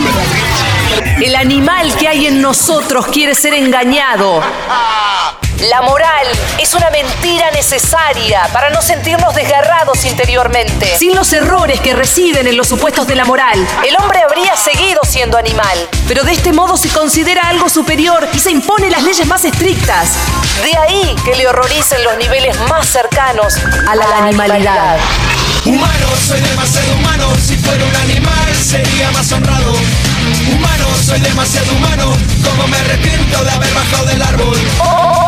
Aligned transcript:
El 1.20 1.34
animal 1.34 1.92
que 1.96 2.06
hay 2.06 2.28
en 2.28 2.40
nosotros 2.40 3.08
quiere 3.08 3.34
ser 3.34 3.54
engañado. 3.54 4.40
La 5.61 5.82
moral 5.82 6.25
es 6.61 6.72
una 6.74 6.88
mentira 6.91 7.50
necesaria 7.50 8.48
para 8.52 8.70
no 8.70 8.80
sentirnos 8.80 9.34
desgarrados 9.34 10.05
interiormente. 10.05 10.96
Sin 10.96 11.16
los 11.16 11.32
errores 11.32 11.80
que 11.80 11.95
residen 11.95 12.46
en 12.46 12.56
los 12.56 12.69
supuestos 12.69 13.09
de 13.09 13.16
la 13.16 13.24
moral, 13.24 13.59
el 13.84 13.96
hombre 14.01 14.20
habría 14.23 14.55
seguido 14.55 15.01
siendo 15.05 15.37
animal. 15.37 15.77
Pero 16.06 16.23
de 16.23 16.32
este 16.32 16.52
modo 16.52 16.77
se 16.77 16.88
considera 16.91 17.48
algo 17.48 17.68
superior 17.68 18.29
y 18.32 18.38
se 18.38 18.52
impone 18.52 18.88
las 18.88 19.02
leyes 19.02 19.27
más 19.27 19.45
estrictas. 19.45 20.10
De 20.62 20.77
ahí 20.77 21.16
que 21.24 21.34
le 21.34 21.48
horroricen 21.48 22.04
los 22.04 22.16
niveles 22.18 22.56
más 22.68 22.87
cercanos 22.87 23.56
a 23.88 23.96
la, 23.96 24.06
animalidad. 24.18 24.98
Humano, 25.65 26.06
soy 26.24 26.40
demasiado 26.40 26.95
humano. 26.95 27.32
Si 27.45 27.56
fuera 27.56 27.84
un 27.84 27.96
animal 27.96 28.54
sería 28.65 29.10
más 29.10 29.32
honrado. 29.32 29.73
Humano, 30.52 30.87
soy 31.04 31.18
demasiado 31.18 31.73
humano. 31.73 32.16
Como 32.45 32.68
me 32.68 32.77
arrepiento 32.77 33.43
de 33.43 33.51
haber 33.51 33.74
bajado 33.74 34.06
del 34.06 34.23
árbol. 34.23 34.59
No 34.79 35.27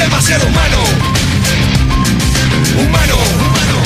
demasiado 0.00 0.46
humano. 0.46 0.76
Humano, 2.74 3.14
humano, 3.14 3.76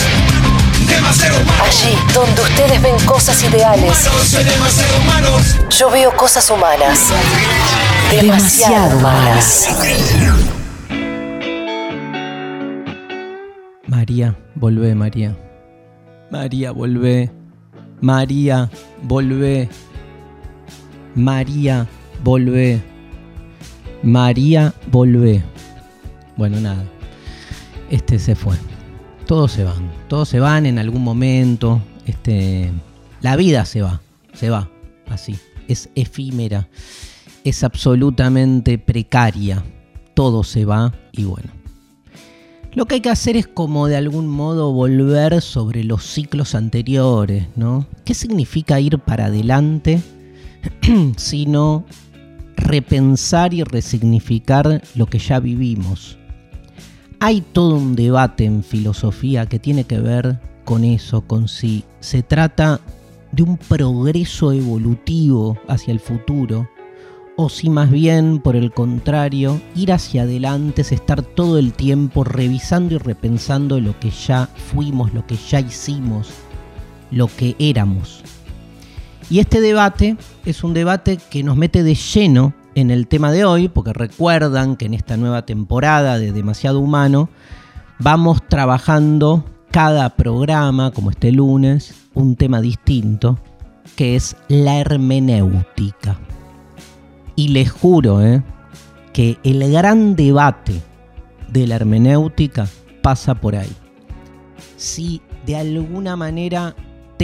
demasiado 0.86 1.40
humano. 1.40 1.64
Allí 1.64 1.96
donde 2.14 2.40
ustedes 2.42 2.82
ven 2.82 2.96
cosas 3.04 3.42
ideales, 3.42 4.06
Humano, 4.06 4.24
soy 4.24 4.44
demasiado 4.44 4.96
humano. 4.98 5.28
yo 5.70 5.90
veo 5.90 6.16
cosas 6.16 6.48
humanas. 6.50 7.00
Demasiado 8.10 8.96
humanas. 8.98 9.68
María, 13.86 14.36
volvé, 14.54 14.94
María. 14.94 15.36
María, 16.30 16.70
volvé. 16.72 17.30
María, 18.00 18.70
volvé. 19.02 19.68
María, 21.14 21.86
volvé. 22.22 22.82
María, 24.02 24.72
volvé. 24.88 25.42
Bueno, 26.36 26.60
nada. 26.60 26.84
Este 27.90 28.18
se 28.18 28.34
fue. 28.34 28.56
Todos 29.26 29.52
se 29.52 29.64
van. 29.64 29.90
Todos 30.08 30.28
se 30.28 30.40
van 30.40 30.66
en 30.66 30.78
algún 30.78 31.02
momento. 31.02 31.80
Este. 32.06 32.72
La 33.20 33.36
vida 33.36 33.64
se 33.64 33.82
va. 33.82 34.00
Se 34.32 34.50
va. 34.50 34.68
Así. 35.08 35.36
Es 35.68 35.88
efímera. 35.94 36.68
Es 37.44 37.62
absolutamente 37.62 38.78
precaria. 38.78 39.64
Todo 40.14 40.44
se 40.44 40.64
va 40.64 40.92
y 41.12 41.24
bueno. 41.24 41.50
Lo 42.74 42.86
que 42.86 42.96
hay 42.96 43.00
que 43.00 43.10
hacer 43.10 43.36
es 43.36 43.46
como 43.46 43.86
de 43.86 43.96
algún 43.96 44.26
modo 44.26 44.72
volver 44.72 45.40
sobre 45.40 45.84
los 45.84 46.04
ciclos 46.04 46.56
anteriores, 46.56 47.46
¿no? 47.54 47.86
¿Qué 48.04 48.14
significa 48.14 48.80
ir 48.80 48.98
para 48.98 49.26
adelante? 49.26 50.02
Sino 51.16 51.84
repensar 52.56 53.54
y 53.54 53.62
resignificar 53.62 54.82
lo 54.96 55.06
que 55.06 55.20
ya 55.20 55.38
vivimos. 55.38 56.18
Hay 57.26 57.40
todo 57.40 57.76
un 57.76 57.96
debate 57.96 58.44
en 58.44 58.62
filosofía 58.62 59.46
que 59.46 59.58
tiene 59.58 59.84
que 59.84 59.98
ver 59.98 60.38
con 60.66 60.84
eso, 60.84 61.22
con 61.22 61.48
si 61.48 61.82
se 62.00 62.22
trata 62.22 62.82
de 63.32 63.42
un 63.42 63.56
progreso 63.56 64.52
evolutivo 64.52 65.56
hacia 65.66 65.92
el 65.92 66.00
futuro 66.00 66.68
o 67.38 67.48
si 67.48 67.70
más 67.70 67.90
bien, 67.90 68.40
por 68.40 68.56
el 68.56 68.72
contrario, 68.72 69.58
ir 69.74 69.90
hacia 69.92 70.24
adelante 70.24 70.82
es 70.82 70.92
estar 70.92 71.22
todo 71.22 71.58
el 71.58 71.72
tiempo 71.72 72.24
revisando 72.24 72.96
y 72.96 72.98
repensando 72.98 73.80
lo 73.80 73.98
que 73.98 74.10
ya 74.10 74.50
fuimos, 74.72 75.14
lo 75.14 75.26
que 75.26 75.36
ya 75.36 75.60
hicimos, 75.60 76.28
lo 77.10 77.28
que 77.28 77.56
éramos. 77.58 78.22
Y 79.30 79.38
este 79.38 79.62
debate 79.62 80.18
es 80.44 80.62
un 80.62 80.74
debate 80.74 81.18
que 81.30 81.42
nos 81.42 81.56
mete 81.56 81.84
de 81.84 81.94
lleno 81.94 82.52
en 82.74 82.90
el 82.90 83.06
tema 83.06 83.32
de 83.32 83.44
hoy, 83.44 83.68
porque 83.68 83.92
recuerdan 83.92 84.76
que 84.76 84.86
en 84.86 84.94
esta 84.94 85.16
nueva 85.16 85.46
temporada 85.46 86.18
de 86.18 86.32
Demasiado 86.32 86.80
Humano 86.80 87.28
vamos 87.98 88.40
trabajando 88.48 89.44
cada 89.70 90.10
programa, 90.10 90.90
como 90.90 91.10
este 91.10 91.32
lunes, 91.32 91.94
un 92.14 92.36
tema 92.36 92.60
distinto, 92.60 93.38
que 93.96 94.16
es 94.16 94.36
la 94.48 94.78
hermenéutica. 94.78 96.18
Y 97.36 97.48
les 97.48 97.70
juro 97.70 98.22
¿eh? 98.22 98.42
que 99.12 99.38
el 99.42 99.70
gran 99.72 100.16
debate 100.16 100.80
de 101.48 101.66
la 101.66 101.76
hermenéutica 101.76 102.66
pasa 103.02 103.34
por 103.34 103.56
ahí. 103.56 103.72
Si 104.76 105.20
de 105.46 105.56
alguna 105.56 106.16
manera 106.16 106.74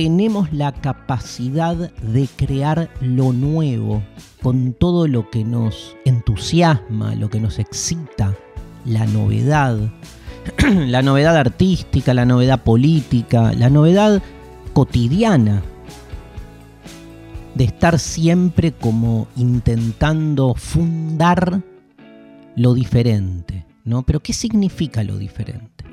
tenemos 0.00 0.50
la 0.50 0.72
capacidad 0.72 1.77
de 1.77 2.27
crear 2.34 2.88
lo 3.03 3.34
nuevo 3.34 4.03
con 4.43 4.73
todo 4.73 5.06
lo 5.06 5.29
que 5.29 5.44
nos 5.44 5.94
entusiasma, 6.06 7.14
lo 7.17 7.29
que 7.29 7.38
nos 7.38 7.58
excita, 7.58 8.35
la 8.87 9.05
novedad, 9.05 9.79
la 10.75 11.02
novedad 11.02 11.37
artística, 11.37 12.14
la 12.14 12.25
novedad 12.25 12.62
política, 12.62 13.52
la 13.52 13.69
novedad 13.69 14.23
cotidiana, 14.73 15.61
de 17.55 17.64
estar 17.64 17.99
siempre 17.99 18.73
como 18.73 19.29
intentando 19.37 20.55
fundar 20.55 21.61
lo 22.56 22.73
diferente, 22.73 23.67
¿no? 23.85 24.02
Pero 24.05 24.20
¿qué 24.20 24.32
significa 24.32 25.05
lo 25.05 25.19
diferente? 25.19 25.89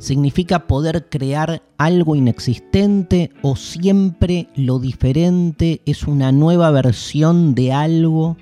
¿Significa 0.00 0.66
poder 0.66 1.10
crear 1.10 1.62
algo 1.76 2.16
inexistente 2.16 3.30
o 3.42 3.54
siempre 3.54 4.48
lo 4.56 4.78
diferente 4.78 5.82
es 5.84 6.04
una 6.04 6.32
nueva 6.32 6.70
versión 6.70 7.54
de 7.54 7.74
algo 7.74 8.38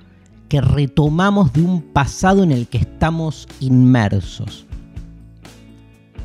que 0.48 0.60
retomamos 0.60 1.52
de 1.52 1.62
un 1.62 1.82
pasado 1.82 2.44
en 2.44 2.52
el 2.52 2.68
que 2.68 2.78
estamos 2.78 3.48
inmersos? 3.58 4.66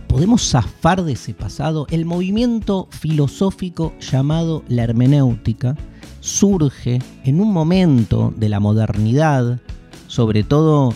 ¿Podemos 0.08 0.48
zafar 0.48 1.04
de 1.04 1.14
ese 1.14 1.34
pasado? 1.34 1.88
El 1.90 2.06
movimiento 2.06 2.88
filosófico 2.92 3.92
llamado 4.00 4.62
la 4.68 4.84
hermenéutica 4.84 5.76
surge 6.20 7.02
en 7.24 7.42
un 7.42 7.52
momento 7.52 8.32
de 8.38 8.50
la 8.50 8.60
modernidad, 8.60 9.60
sobre 10.06 10.44
todo 10.44 10.94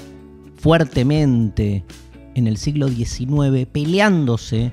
fuertemente 0.58 1.84
en 2.38 2.46
el 2.48 2.58
siglo 2.58 2.88
XIX, 2.88 3.66
peleándose 3.70 4.72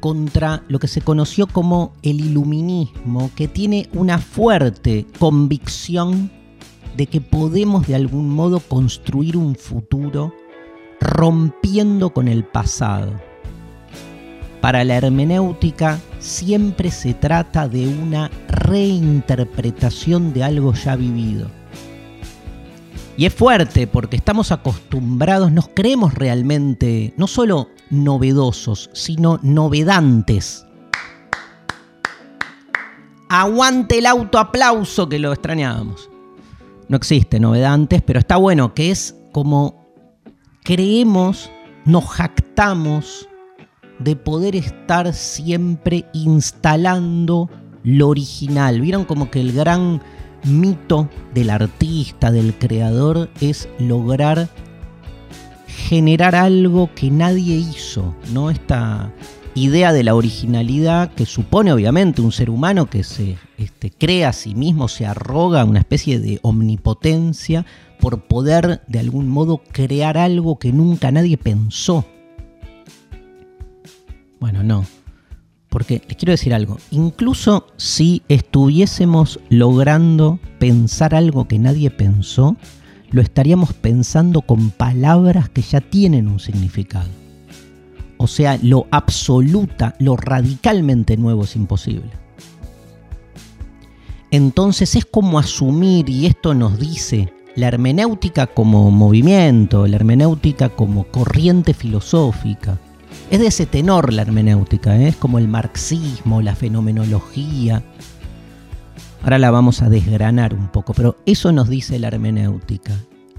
contra 0.00 0.62
lo 0.68 0.78
que 0.78 0.86
se 0.86 1.00
conoció 1.00 1.46
como 1.46 1.94
el 2.02 2.20
iluminismo, 2.20 3.30
que 3.34 3.48
tiene 3.48 3.88
una 3.94 4.18
fuerte 4.18 5.06
convicción 5.18 6.30
de 6.94 7.06
que 7.06 7.22
podemos 7.22 7.86
de 7.86 7.94
algún 7.94 8.28
modo 8.28 8.60
construir 8.60 9.38
un 9.38 9.56
futuro 9.56 10.34
rompiendo 11.00 12.10
con 12.10 12.28
el 12.28 12.44
pasado. 12.44 13.12
Para 14.60 14.84
la 14.84 14.96
hermenéutica 14.96 15.98
siempre 16.18 16.90
se 16.90 17.14
trata 17.14 17.66
de 17.66 17.88
una 17.88 18.30
reinterpretación 18.48 20.34
de 20.34 20.44
algo 20.44 20.74
ya 20.74 20.96
vivido. 20.96 21.48
Y 23.16 23.26
es 23.26 23.34
fuerte 23.34 23.86
porque 23.86 24.16
estamos 24.16 24.50
acostumbrados, 24.50 25.52
nos 25.52 25.68
creemos 25.68 26.14
realmente 26.14 27.14
no 27.16 27.28
solo 27.28 27.68
novedosos, 27.90 28.90
sino 28.92 29.38
novedantes. 29.42 30.66
Aguante 33.28 33.98
el 33.98 34.06
autoaplauso 34.06 35.08
que 35.08 35.20
lo 35.20 35.32
extrañábamos. 35.32 36.10
No 36.88 36.96
existe 36.96 37.38
novedantes, 37.38 38.02
pero 38.02 38.18
está 38.18 38.36
bueno 38.36 38.74
que 38.74 38.90
es 38.90 39.14
como 39.32 39.84
creemos, 40.64 41.50
nos 41.84 42.04
jactamos 42.06 43.28
de 44.00 44.16
poder 44.16 44.56
estar 44.56 45.12
siempre 45.14 46.04
instalando 46.12 47.48
lo 47.84 48.08
original. 48.08 48.80
Vieron 48.80 49.04
como 49.04 49.30
que 49.30 49.40
el 49.40 49.52
gran 49.52 50.02
mito 50.44 51.08
del 51.34 51.50
artista, 51.50 52.30
del 52.30 52.54
creador, 52.54 53.30
es 53.40 53.68
lograr 53.78 54.48
generar 55.66 56.34
algo 56.34 56.90
que 56.94 57.10
nadie 57.10 57.56
hizo, 57.56 58.14
¿no? 58.32 58.50
Esta 58.50 59.12
idea 59.54 59.92
de 59.92 60.02
la 60.02 60.14
originalidad 60.14 61.12
que 61.12 61.26
supone 61.26 61.72
obviamente 61.72 62.22
un 62.22 62.32
ser 62.32 62.50
humano 62.50 62.86
que 62.86 63.04
se 63.04 63.36
este, 63.58 63.90
crea 63.90 64.30
a 64.30 64.32
sí 64.32 64.54
mismo, 64.54 64.88
se 64.88 65.06
arroga 65.06 65.64
una 65.64 65.80
especie 65.80 66.18
de 66.18 66.40
omnipotencia 66.42 67.64
por 68.00 68.22
poder 68.26 68.82
de 68.88 68.98
algún 68.98 69.28
modo 69.28 69.62
crear 69.72 70.18
algo 70.18 70.58
que 70.58 70.72
nunca 70.72 71.10
nadie 71.12 71.36
pensó. 71.36 72.04
Bueno, 74.40 74.62
no. 74.62 74.84
Porque 75.74 76.00
les 76.06 76.16
quiero 76.16 76.30
decir 76.30 76.54
algo, 76.54 76.78
incluso 76.92 77.66
si 77.76 78.22
estuviésemos 78.28 79.40
logrando 79.48 80.38
pensar 80.60 81.16
algo 81.16 81.48
que 81.48 81.58
nadie 81.58 81.90
pensó, 81.90 82.56
lo 83.10 83.20
estaríamos 83.20 83.72
pensando 83.72 84.42
con 84.42 84.70
palabras 84.70 85.48
que 85.48 85.62
ya 85.62 85.80
tienen 85.80 86.28
un 86.28 86.38
significado. 86.38 87.08
O 88.18 88.28
sea, 88.28 88.56
lo 88.62 88.86
absoluta, 88.92 89.96
lo 89.98 90.16
radicalmente 90.16 91.16
nuevo 91.16 91.42
es 91.42 91.56
imposible. 91.56 92.12
Entonces 94.30 94.94
es 94.94 95.04
como 95.04 95.40
asumir, 95.40 96.08
y 96.08 96.26
esto 96.26 96.54
nos 96.54 96.78
dice 96.78 97.32
la 97.56 97.66
hermenéutica 97.66 98.46
como 98.46 98.92
movimiento, 98.92 99.88
la 99.88 99.96
hermenéutica 99.96 100.68
como 100.68 101.02
corriente 101.08 101.74
filosófica. 101.74 102.78
Es 103.30 103.40
de 103.40 103.46
ese 103.46 103.66
tenor 103.66 104.12
la 104.12 104.22
hermenéutica, 104.22 104.96
¿eh? 104.96 105.08
es 105.08 105.16
como 105.16 105.38
el 105.38 105.48
marxismo, 105.48 106.42
la 106.42 106.54
fenomenología, 106.54 107.82
Ahora 109.24 109.38
la 109.38 109.50
vamos 109.50 109.80
a 109.80 109.88
desgranar 109.88 110.52
un 110.52 110.68
poco, 110.68 110.92
pero 110.92 111.16
eso 111.24 111.50
nos 111.50 111.70
dice 111.70 111.98
la 111.98 112.08
hermenéutica. 112.08 112.92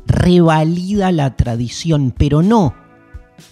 Revalida 0.07 1.11
la 1.11 1.35
tradición, 1.35 2.11
pero 2.17 2.41
no 2.41 2.73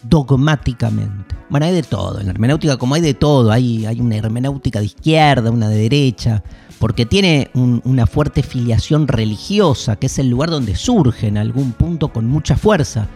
dogmáticamente. 0.01 1.35
Bueno, 1.51 1.67
hay 1.67 1.73
de 1.73 1.83
todo. 1.83 2.19
En 2.19 2.25
la 2.25 2.31
hermenéutica, 2.31 2.77
como 2.77 2.95
hay 2.95 3.01
de 3.01 3.13
todo, 3.13 3.51
hay, 3.51 3.85
hay 3.85 4.01
una 4.01 4.15
hermenéutica 4.15 4.79
de 4.79 4.85
izquierda, 4.85 5.51
una 5.51 5.69
de 5.69 5.77
derecha, 5.77 6.43
porque 6.79 7.05
tiene 7.05 7.51
una 7.53 8.07
fuerte 8.07 8.41
filiación 8.41 9.07
religiosa, 9.07 9.97
que 9.97 10.07
es 10.07 10.17
el 10.17 10.31
lugar 10.31 10.49
donde 10.49 10.75
surge 10.75 11.27
en 11.27 11.37
algún 11.37 11.73
punto 11.73 12.07
con 12.11 12.25
mucha 12.25 12.57
fuerza. 12.57 13.07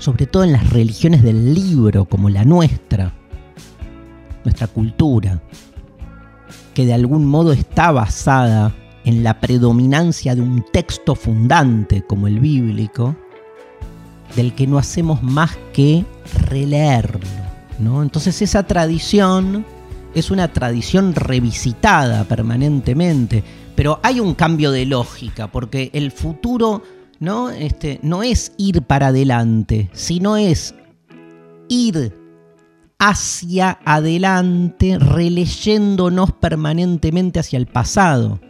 Sobre 0.00 0.26
todo 0.26 0.44
en 0.44 0.52
las 0.52 0.70
religiones 0.70 1.22
del 1.22 1.54
libro, 1.54 2.06
como 2.06 2.30
la 2.30 2.44
nuestra, 2.44 3.12
nuestra 4.44 4.66
cultura 4.66 5.40
que 6.74 6.86
de 6.86 6.94
algún 6.94 7.26
modo 7.26 7.52
está 7.52 7.92
basada 7.92 8.74
en 9.04 9.22
la 9.22 9.40
predominancia 9.40 10.34
de 10.34 10.40
un 10.40 10.64
texto 10.72 11.14
fundante 11.14 12.02
como 12.02 12.26
el 12.26 12.40
bíblico, 12.40 13.14
del 14.36 14.54
que 14.54 14.66
no 14.66 14.78
hacemos 14.78 15.22
más 15.22 15.58
que 15.74 16.04
releerlo. 16.48 17.20
¿no? 17.78 18.02
Entonces 18.02 18.40
esa 18.40 18.62
tradición 18.62 19.66
es 20.14 20.30
una 20.30 20.48
tradición 20.48 21.14
revisitada 21.14 22.24
permanentemente, 22.24 23.44
pero 23.74 24.00
hay 24.02 24.20
un 24.20 24.34
cambio 24.34 24.70
de 24.70 24.86
lógica, 24.86 25.48
porque 25.48 25.90
el 25.92 26.10
futuro 26.10 26.82
¿no? 27.20 27.50
Este, 27.50 28.00
no 28.02 28.22
es 28.24 28.52
ir 28.56 28.82
para 28.82 29.08
adelante, 29.08 29.90
sino 29.92 30.36
es 30.36 30.74
ir 31.68 32.18
hacia 32.98 33.78
adelante, 33.84 34.98
releyéndonos 34.98 36.32
permanentemente 36.32 37.38
hacia 37.38 37.58
el 37.58 37.66
pasado. 37.66 38.40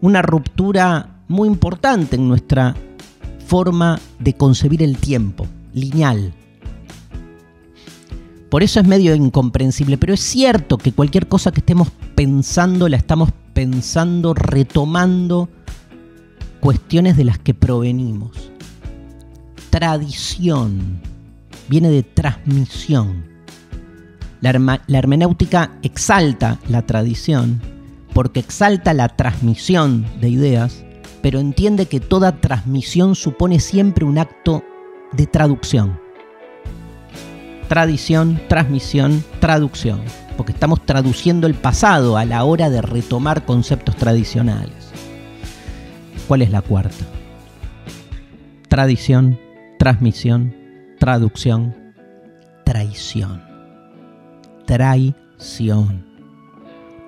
Una 0.00 0.22
ruptura 0.22 1.22
muy 1.28 1.46
importante 1.48 2.16
en 2.16 2.26
nuestra 2.26 2.74
forma 3.46 4.00
de 4.18 4.34
concebir 4.34 4.82
el 4.82 4.96
tiempo, 4.96 5.46
lineal. 5.72 6.34
Por 8.50 8.62
eso 8.62 8.80
es 8.80 8.86
medio 8.86 9.14
incomprensible, 9.14 9.96
pero 9.96 10.14
es 10.14 10.20
cierto 10.20 10.76
que 10.76 10.92
cualquier 10.92 11.28
cosa 11.28 11.52
que 11.52 11.60
estemos 11.60 11.88
pensando 12.14 12.88
la 12.88 12.96
estamos 12.96 13.30
pensando 13.54 14.34
retomando 14.34 15.48
cuestiones 16.60 17.16
de 17.16 17.24
las 17.24 17.38
que 17.38 17.54
provenimos. 17.54 18.52
Tradición 19.70 21.00
viene 21.68 21.90
de 21.90 22.02
transmisión. 22.02 23.24
La, 24.40 24.80
hermenéutica 24.88 25.72
exalta 25.82 26.58
la 26.68 26.82
tradición 26.82 27.60
porque 28.14 28.40
exalta 28.40 28.94
la 28.94 29.08
transmisión 29.08 30.06
de 30.20 30.28
ideas, 30.28 30.84
pero 31.22 31.38
entiende 31.38 31.86
que 31.86 32.00
toda 32.00 32.40
transmisión 32.40 33.14
supone 33.14 33.60
siempre 33.60 34.04
un 34.04 34.18
acto 34.18 34.64
de 35.12 35.26
traducción. 35.26 36.00
Tradición, 37.68 38.40
transmisión, 38.48 39.22
traducción, 39.40 40.00
porque 40.36 40.52
estamos 40.52 40.84
traduciendo 40.84 41.46
el 41.46 41.54
pasado 41.54 42.16
a 42.16 42.24
la 42.24 42.42
hora 42.44 42.68
de 42.68 42.82
retomar 42.82 43.44
conceptos 43.44 43.94
tradicionales. 43.94 44.79
¿Cuál 46.30 46.42
es 46.42 46.52
la 46.52 46.62
cuarta? 46.62 47.04
Tradición, 48.68 49.36
transmisión, 49.80 50.54
traducción, 51.00 51.74
traición 52.64 53.50
traición. 54.64 56.06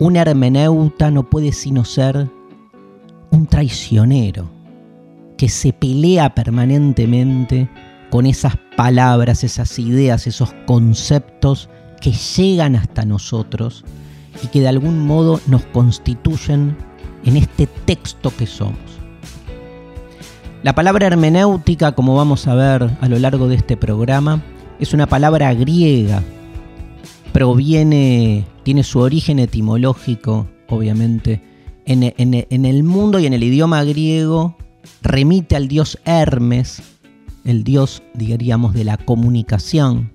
Un 0.00 0.16
hermeneuta 0.16 1.12
no 1.12 1.30
puede 1.30 1.52
sino 1.52 1.84
ser 1.84 2.28
un 3.30 3.46
traicionero 3.46 4.50
que 5.36 5.48
se 5.48 5.72
pelea 5.72 6.34
permanentemente 6.34 7.70
con 8.10 8.26
esas 8.26 8.56
palabras, 8.76 9.44
esas 9.44 9.78
ideas, 9.78 10.26
esos 10.26 10.52
conceptos 10.66 11.68
que 12.00 12.10
llegan 12.10 12.74
hasta 12.74 13.04
nosotros 13.04 13.84
y 14.42 14.48
que 14.48 14.62
de 14.62 14.66
algún 14.66 15.06
modo 15.06 15.40
nos 15.46 15.64
constituyen 15.66 16.76
en 17.24 17.36
este 17.36 17.68
texto 17.68 18.32
que 18.36 18.48
somos. 18.48 19.01
La 20.62 20.74
palabra 20.74 21.06
hermenéutica, 21.06 21.92
como 21.92 22.14
vamos 22.14 22.46
a 22.46 22.54
ver 22.54 22.90
a 23.00 23.08
lo 23.08 23.18
largo 23.18 23.48
de 23.48 23.56
este 23.56 23.76
programa, 23.76 24.42
es 24.78 24.94
una 24.94 25.06
palabra 25.06 25.52
griega 25.54 26.22
proviene, 27.32 28.44
tiene 28.62 28.84
su 28.84 29.00
origen 29.00 29.38
etimológico, 29.38 30.46
obviamente, 30.68 31.42
en, 31.84 32.64
el 32.64 32.82
mundo 32.84 33.18
y 33.18 33.26
en 33.26 33.32
el 33.32 33.42
idioma 33.42 33.82
griego, 33.82 34.56
remite 35.00 35.56
al 35.56 35.66
dios 35.66 35.98
Hermes, 36.04 36.82
el 37.44 37.64
dios, 37.64 38.02
diríamos, 38.14 38.74
de 38.74 38.84
la 38.84 38.98
comunicación. 38.98 40.12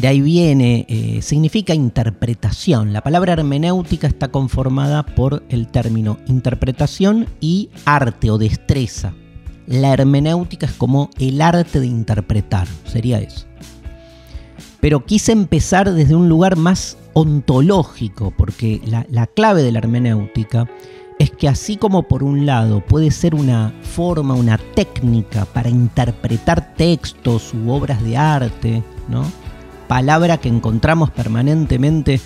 De 0.00 0.08
ahí 0.08 0.22
viene, 0.22 0.86
eh, 0.88 1.20
significa 1.20 1.74
interpretación. 1.74 2.94
La 2.94 3.02
palabra 3.02 3.34
hermenéutica 3.34 4.06
está 4.06 4.28
conformada 4.28 5.04
por 5.04 5.42
el 5.50 5.68
término 5.68 6.16
interpretación 6.26 7.26
y 7.38 7.68
arte 7.84 8.30
o 8.30 8.38
destreza. 8.38 9.12
La 9.66 9.92
hermenéutica 9.92 10.64
es 10.64 10.72
como 10.72 11.10
el 11.18 11.42
arte 11.42 11.80
de 11.80 11.86
interpretar, 11.86 12.66
sería 12.86 13.20
eso. 13.20 13.44
pero 14.80 15.04
quise 15.04 15.32
empezar 15.32 15.92
desde 15.92 16.14
un 16.14 16.30
lugar 16.30 16.56
más 16.56 16.96
ontológico, 17.12 18.32
porque 18.34 18.80
la, 18.86 19.04
la 19.10 19.26
clave 19.26 19.62
de 19.62 19.72
la 19.72 19.80
hermenéutica 19.80 20.66
es 21.18 21.30
que 21.30 21.46
así 21.46 21.76
como 21.76 22.04
por 22.08 22.22
un 22.22 22.46
lado 22.46 22.80
puede 22.80 23.10
ser 23.10 23.34
una 23.34 23.74
forma, 23.82 24.32
una 24.32 24.56
técnica 24.74 25.44
para 25.44 25.68
interpretar 25.68 26.74
textos 26.74 27.52
u 27.52 27.70
obras 27.70 28.02
de 28.02 28.16
arte, 28.16 28.82
¿no? 29.10 29.24
Palabra 29.90 30.38
que 30.38 30.48
encontramos 30.48 31.10
permanentemente 31.10 32.20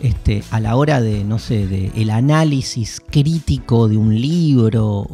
este, 0.00 0.44
a 0.52 0.60
la 0.60 0.76
hora 0.76 1.00
de, 1.00 1.24
no 1.24 1.40
sé, 1.40 1.90
el 1.96 2.10
análisis 2.10 3.02
crítico 3.10 3.88
de 3.88 3.96
un 3.96 4.14
libro 4.14 5.04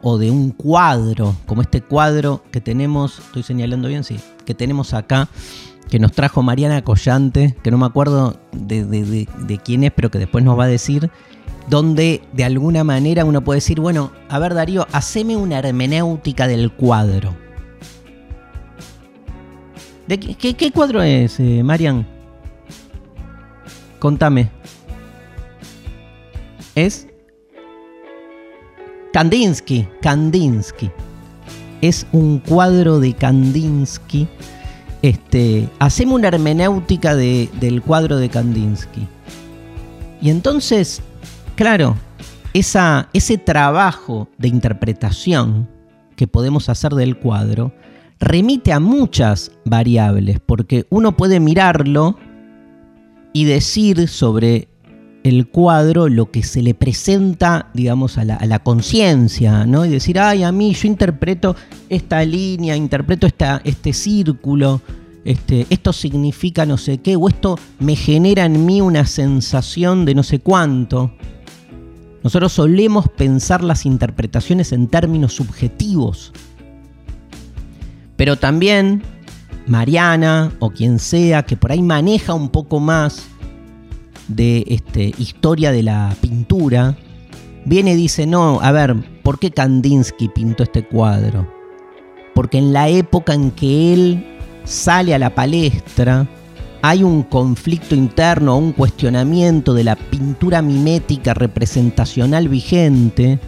o, 0.00 0.18
de 0.18 0.30
un 0.30 0.52
cuadro, 0.52 1.34
como 1.44 1.62
este 1.62 1.82
cuadro 1.82 2.44
que 2.52 2.60
tenemos, 2.60 3.18
estoy 3.18 3.42
señalando 3.42 3.88
bien, 3.88 4.04
sí, 4.04 4.16
que 4.46 4.54
tenemos 4.54 4.94
acá, 4.94 5.28
que 5.90 5.98
nos 5.98 6.12
trajo 6.12 6.44
Mariana 6.44 6.84
Collante, 6.84 7.56
que 7.64 7.72
no 7.72 7.78
me 7.78 7.86
acuerdo 7.86 8.38
de, 8.52 8.84
de, 8.84 9.26
de 9.40 9.58
quién 9.58 9.82
es, 9.82 9.90
pero 9.90 10.12
que 10.12 10.20
después 10.20 10.44
nos 10.44 10.56
va 10.56 10.66
a 10.66 10.68
decir, 10.68 11.10
donde 11.68 12.22
de 12.32 12.44
alguna 12.44 12.84
manera 12.84 13.24
uno 13.24 13.42
puede 13.42 13.56
decir, 13.56 13.80
bueno, 13.80 14.12
a 14.28 14.38
ver 14.38 14.54
Darío, 14.54 14.86
haceme 14.92 15.36
una 15.36 15.58
hermenéutica 15.58 16.46
del 16.46 16.70
cuadro. 16.70 17.47
¿De 20.08 20.18
qué, 20.18 20.72
cuadro 20.72 21.02
es, 21.02 21.38
eh, 21.38 21.62
Marian? 21.62 22.06
Contame. 23.98 24.50
Es 26.74 27.06
Kandinsky, 29.12 29.86
Kandinsky. 30.00 30.90
Es 31.80 32.06
un 32.12 32.38
cuadro 32.38 32.98
de 33.00 33.12
Kandinsky. 33.12 34.26
Este, 35.02 35.68
hacemos 35.78 36.16
una 36.16 36.28
hermenéutica 36.28 37.14
del 37.14 37.82
cuadro 37.84 38.16
de 38.16 38.28
Kandinsky. 38.28 39.06
Y 40.20 40.30
entonces 40.30 41.02
Claro, 41.58 41.96
ese 42.52 43.36
trabajo 43.36 44.28
de 44.38 44.46
interpretación 44.46 45.68
que 46.14 46.28
podemos 46.28 46.68
hacer 46.68 46.92
del 46.92 47.18
cuadro 47.18 47.72
remite 48.20 48.72
a 48.72 48.80
muchas 48.80 49.52
variables, 49.64 50.40
porque 50.44 50.86
uno 50.90 51.16
puede 51.16 51.40
mirarlo 51.40 52.18
y 53.32 53.44
decir 53.44 54.08
sobre 54.08 54.68
el 55.24 55.48
cuadro 55.48 56.08
lo 56.08 56.30
que 56.30 56.42
se 56.42 56.62
le 56.62 56.74
presenta, 56.74 57.70
digamos, 57.74 58.18
a 58.18 58.24
la, 58.24 58.58
conciencia, 58.60 59.66
¿no? 59.66 59.84
Y 59.84 59.90
decir, 59.90 60.18
ay, 60.18 60.42
a 60.42 60.52
mí 60.52 60.72
yo 60.74 60.88
interpreto 60.88 61.54
esta 61.88 62.24
línea, 62.24 62.76
interpreto 62.76 63.26
esta, 63.26 63.60
este 63.64 63.92
círculo, 63.92 64.80
este, 65.24 65.66
esto 65.68 65.92
significa 65.92 66.64
no 66.64 66.78
sé 66.78 66.98
qué, 66.98 67.16
o 67.16 67.28
esto 67.28 67.58
me 67.78 67.96
genera 67.96 68.46
en 68.46 68.64
mí 68.64 68.80
una 68.80 69.04
sensación 69.06 70.04
de 70.04 70.14
no 70.14 70.22
sé 70.22 70.40
cuánto. 70.40 71.12
Nosotros 72.22 72.52
solemos 72.52 73.08
pensar 73.08 73.62
las 73.62 73.86
interpretaciones 73.86 74.72
en 74.72 74.88
términos 74.88 75.34
subjetivos. 75.34 76.32
Pero 78.18 78.36
también 78.36 79.02
Mariana 79.68 80.52
o 80.58 80.70
quien 80.70 80.98
sea 80.98 81.44
que 81.44 81.56
por 81.56 81.70
ahí 81.70 81.80
maneja 81.80 82.34
un 82.34 82.48
poco 82.48 82.80
más 82.80 83.28
de 84.26 84.64
este, 84.66 85.14
historia 85.18 85.70
de 85.70 85.84
la 85.84 86.14
pintura, 86.20 86.96
viene 87.64 87.92
y 87.92 87.96
dice, 87.96 88.26
no, 88.26 88.60
a 88.60 88.72
ver, 88.72 88.96
¿por 89.22 89.38
qué 89.38 89.52
Kandinsky 89.52 90.28
pintó 90.28 90.64
este 90.64 90.84
cuadro? 90.84 91.48
Porque 92.34 92.58
en 92.58 92.72
la 92.72 92.88
época 92.88 93.34
en 93.34 93.52
que 93.52 93.94
él 93.94 94.26
sale 94.64 95.14
a 95.14 95.18
la 95.20 95.34
palestra, 95.34 96.28
hay 96.82 97.04
un 97.04 97.22
conflicto 97.22 97.94
interno, 97.94 98.58
un 98.58 98.72
cuestionamiento 98.72 99.74
de 99.74 99.84
la 99.84 99.94
pintura 99.94 100.60
mimética 100.60 101.34
representacional 101.34 102.48
vigente, 102.48 103.38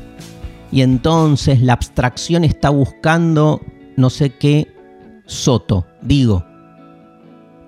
y 0.71 0.83
entonces 0.83 1.61
la 1.61 1.73
abstracción 1.73 2.45
está 2.45 2.71
buscando 2.71 3.61
no 3.97 4.11
sé 4.11 4.31
qué 4.31 4.69
soto. 5.27 5.87
Digo, 6.03 6.45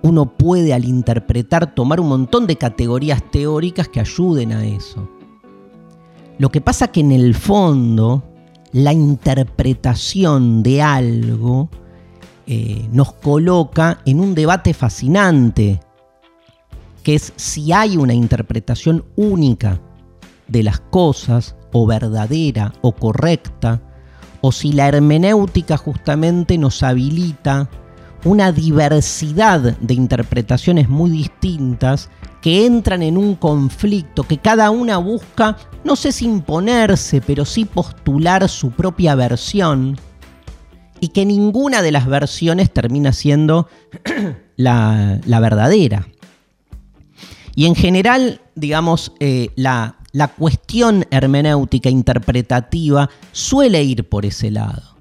uno 0.01 0.37
puede 0.37 0.73
al 0.73 0.85
interpretar 0.85 1.73
tomar 1.73 1.99
un 1.99 2.09
montón 2.09 2.45
de 2.45 2.57
categorías 2.57 3.23
teóricas 3.31 3.87
que 3.87 3.99
ayuden 3.99 4.51
a 4.51 4.65
eso. 4.65 5.09
Lo 6.37 6.49
que 6.49 6.61
pasa 6.61 6.89
que 6.89 6.99
en 6.99 7.11
el 7.11 7.35
fondo 7.35 8.23
la 8.71 8.91
interpretación 8.91 10.63
de 10.63 10.81
algo 10.81 11.69
eh, 12.47 12.87
nos 12.91 13.13
coloca 13.13 14.01
en 14.05 14.19
un 14.19 14.35
debate 14.35 14.73
fascinante, 14.73 15.79
que 17.03 17.15
es 17.15 17.33
si 17.35 17.71
hay 17.71 17.95
una 17.95 18.13
interpretación 18.13 19.05
única 19.15 19.79
de 20.47 20.63
las 20.63 20.79
cosas, 20.79 21.55
o 21.71 21.87
verdadera, 21.87 22.73
o 22.81 22.93
correcta, 22.93 23.81
o 24.45 24.51
si 24.51 24.73
la 24.73 24.89
hermenéutica 24.89 25.77
justamente 25.77 26.57
nos 26.57 26.83
habilita 26.83 27.69
una 28.25 28.51
diversidad 28.51 29.77
de 29.77 29.93
interpretaciones 29.93 30.89
muy 30.89 31.11
distintas 31.11 32.09
que 32.41 32.65
entran 32.65 33.03
en 33.03 33.17
un 33.17 33.35
conflicto, 33.35 34.23
que 34.25 34.39
cada 34.39 34.69
una 34.69 34.97
busca, 34.97 35.55
no 35.85 35.95
sé 35.95 36.11
si 36.11 36.25
imponerse, 36.25 37.21
pero 37.21 37.45
sí 37.45 37.63
postular 37.63 38.49
su 38.49 38.71
propia 38.71 39.15
versión 39.15 39.97
y 40.99 41.07
que 41.07 41.25
ninguna 41.25 41.81
de 41.81 41.93
las 41.93 42.05
versiones 42.05 42.69
termina 42.69 43.13
siendo 43.13 43.69
la, 44.57 45.21
verdadera. 45.25 46.05
Y 47.55 47.65
en 47.67 47.75
general, 47.75 48.41
digamos, 48.55 49.13
eh, 49.21 49.51
la, 49.55 49.99
la 50.13 50.29
cuestión 50.29 51.05
hermenéutica 51.11 51.89
interpretativa 51.89 53.09
suele 53.33 53.83
ir 53.83 54.07
por 54.07 54.25
ese 54.25 54.49
lado. 54.49 54.95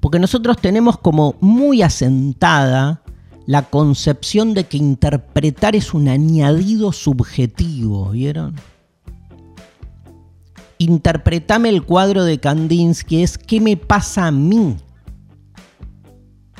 Porque 0.00 0.18
nosotros 0.18 0.56
tenemos 0.56 0.98
como 0.98 1.36
muy 1.40 1.82
asentada 1.82 3.02
la 3.46 3.62
concepción 3.62 4.54
de 4.54 4.64
que 4.64 4.76
interpretar 4.76 5.76
es 5.76 5.94
un 5.94 6.08
añadido 6.08 6.90
subjetivo, 6.90 8.10
¿vieron? 8.10 8.56
Interpretame 10.78 11.68
el 11.68 11.84
cuadro 11.84 12.24
de 12.24 12.40
Kandinsky 12.40 13.22
es 13.22 13.38
qué 13.38 13.60
me 13.60 13.76
pasa 13.76 14.26
a 14.26 14.32
mí 14.32 14.76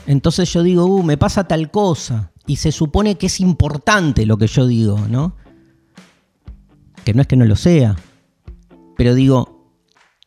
entonces 0.08 0.50
yo 0.54 0.62
digo, 0.62 0.86
uh, 0.86 1.02
me 1.02 1.18
pasa 1.18 1.44
tal 1.44 1.70
cosa. 1.70 2.32
Y 2.46 2.56
se 2.56 2.72
supone 2.72 3.16
que 3.16 3.26
es 3.26 3.40
importante 3.40 4.24
lo 4.24 4.38
que 4.38 4.46
yo 4.46 4.66
digo, 4.66 4.98
¿no? 5.06 5.36
Que 7.08 7.14
no 7.14 7.22
es 7.22 7.26
que 7.26 7.36
no 7.36 7.46
lo 7.46 7.56
sea. 7.56 7.96
Pero 8.98 9.14
digo, 9.14 9.72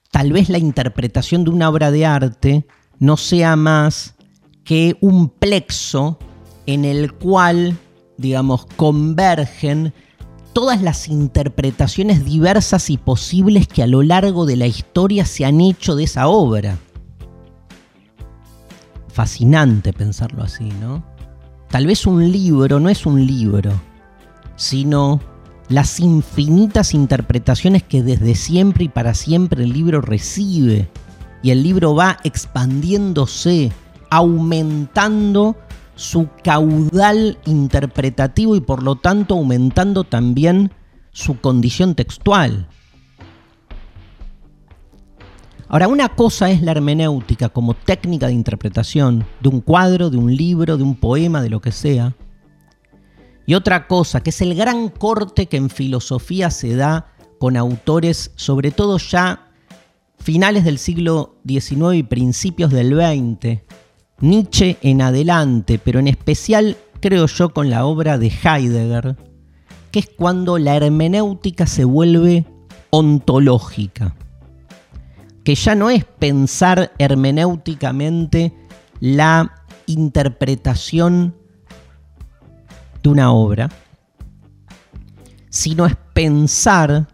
tal 0.10 0.34
vez 0.34 0.50
la 0.50 0.58
interpretación 0.58 1.44
de 1.44 1.52
una 1.52 1.70
obra 1.70 1.92
de 1.92 2.08
arte 2.08 2.66
no 2.98 3.18
sea 3.18 3.56
más 3.56 4.16
que 4.64 4.98
un 5.00 5.30
plexo 5.30 6.18
en 6.66 6.84
el 6.84 7.14
cual, 7.14 7.78
digamos, 8.18 8.66
convergen 8.78 9.94
todas 10.54 10.82
las 10.82 11.08
interpretaciones 11.08 12.26
diversas 12.26 12.90
y 12.90 12.98
posibles 12.98 13.68
que 13.68 13.84
a 13.84 13.88
lo 13.88 14.02
largo 14.02 14.48
de 14.48 14.56
la 14.56 14.66
historia 14.66 15.26
se 15.26 15.46
han 15.46 15.62
hecho 15.62 15.96
de 15.96 16.06
esa 16.06 16.30
obra 16.30 16.80
fascinante 19.08 19.94
pensarlo 19.94 20.42
así, 20.42 20.68
¿no? 20.82 21.06
Tal 21.70 21.86
vez 21.86 22.08
un 22.08 22.32
libro 22.32 22.80
no 22.80 22.90
es 22.90 23.06
un 23.06 23.24
libro, 23.24 23.72
sino 24.56 25.22
las 25.70 26.00
infinitas 26.00 26.94
interpretaciones 26.94 27.84
que 27.84 28.04
desde 28.04 28.36
siempre 28.36 28.86
y 28.86 28.90
para 28.90 29.14
siempre 29.14 29.64
el 29.64 29.74
libro 29.74 30.02
recibe. 30.02 30.90
Y 31.44 31.52
el 31.52 31.64
libro 31.64 31.96
va 31.96 32.18
expandiéndose, 32.24 33.72
aumentando 34.10 35.56
su 35.96 36.30
caudal 36.44 37.38
interpretativo 37.46 38.56
y 38.56 38.62
por 38.62 38.84
lo 38.84 38.96
tanto 38.96 39.36
aumentando 39.36 40.04
también 40.04 40.72
su 41.12 41.40
condición 41.40 41.96
textual. 41.96 42.68
Ahora, 45.68 45.88
una 45.88 46.10
cosa 46.10 46.52
es 46.52 46.62
la 46.62 46.72
hermenéutica 46.72 47.48
como 47.48 47.74
técnica 47.74 48.28
de 48.28 48.34
interpretación 48.34 49.24
de 49.40 49.48
un 49.48 49.62
cuadro, 49.62 50.10
de 50.10 50.18
un 50.18 50.36
libro, 50.36 50.76
de 50.76 50.84
un 50.84 50.96
poema, 50.96 51.42
de 51.42 51.50
lo 51.50 51.62
que 51.62 51.72
sea. 51.72 52.14
Y 53.52 53.54
otra 53.54 53.86
cosa, 53.86 54.24
que 54.24 54.30
es 54.30 54.40
el 54.40 54.56
gran 54.56 54.88
corte 54.88 55.48
que 55.48 55.58
en 55.58 55.70
filosofía 55.70 56.52
se 56.52 56.74
da 56.74 57.08
con 57.38 57.58
autores, 57.58 58.32
sobre 58.38 58.72
todo 58.72 58.98
ya 58.98 59.52
finales 60.18 60.64
del 60.64 60.78
siglo 60.78 61.36
XIX 61.46 61.96
y 61.96 62.04
principios 62.04 62.72
del 62.72 62.96
XX, 62.96 63.60
Nietzsche 64.22 64.78
en 64.82 65.02
adelante, 65.02 65.82
pero 65.84 66.00
en 66.00 66.08
especial 66.08 66.78
creo 67.02 67.26
yo 67.26 67.50
con 67.50 67.70
la 67.70 67.84
obra 67.86 68.18
de 68.18 68.28
Heidegger, 68.28 69.18
que 69.92 70.00
es 70.00 70.08
cuando 70.08 70.58
la 70.58 70.78
hermenéutica 70.78 71.68
se 71.68 71.84
vuelve 71.84 72.46
ontológica 72.90 74.16
que 75.44 75.56
ya 75.56 75.76
no 75.76 75.90
es 75.90 76.06
pensar 76.06 76.94
hermenéuticamente 77.00 78.54
la 79.02 79.56
interpretación 79.88 81.36
de 83.02 83.10
una 83.10 83.32
obra, 83.32 83.70
sino 85.50 85.86
es 85.86 85.96
pensar 86.14 87.08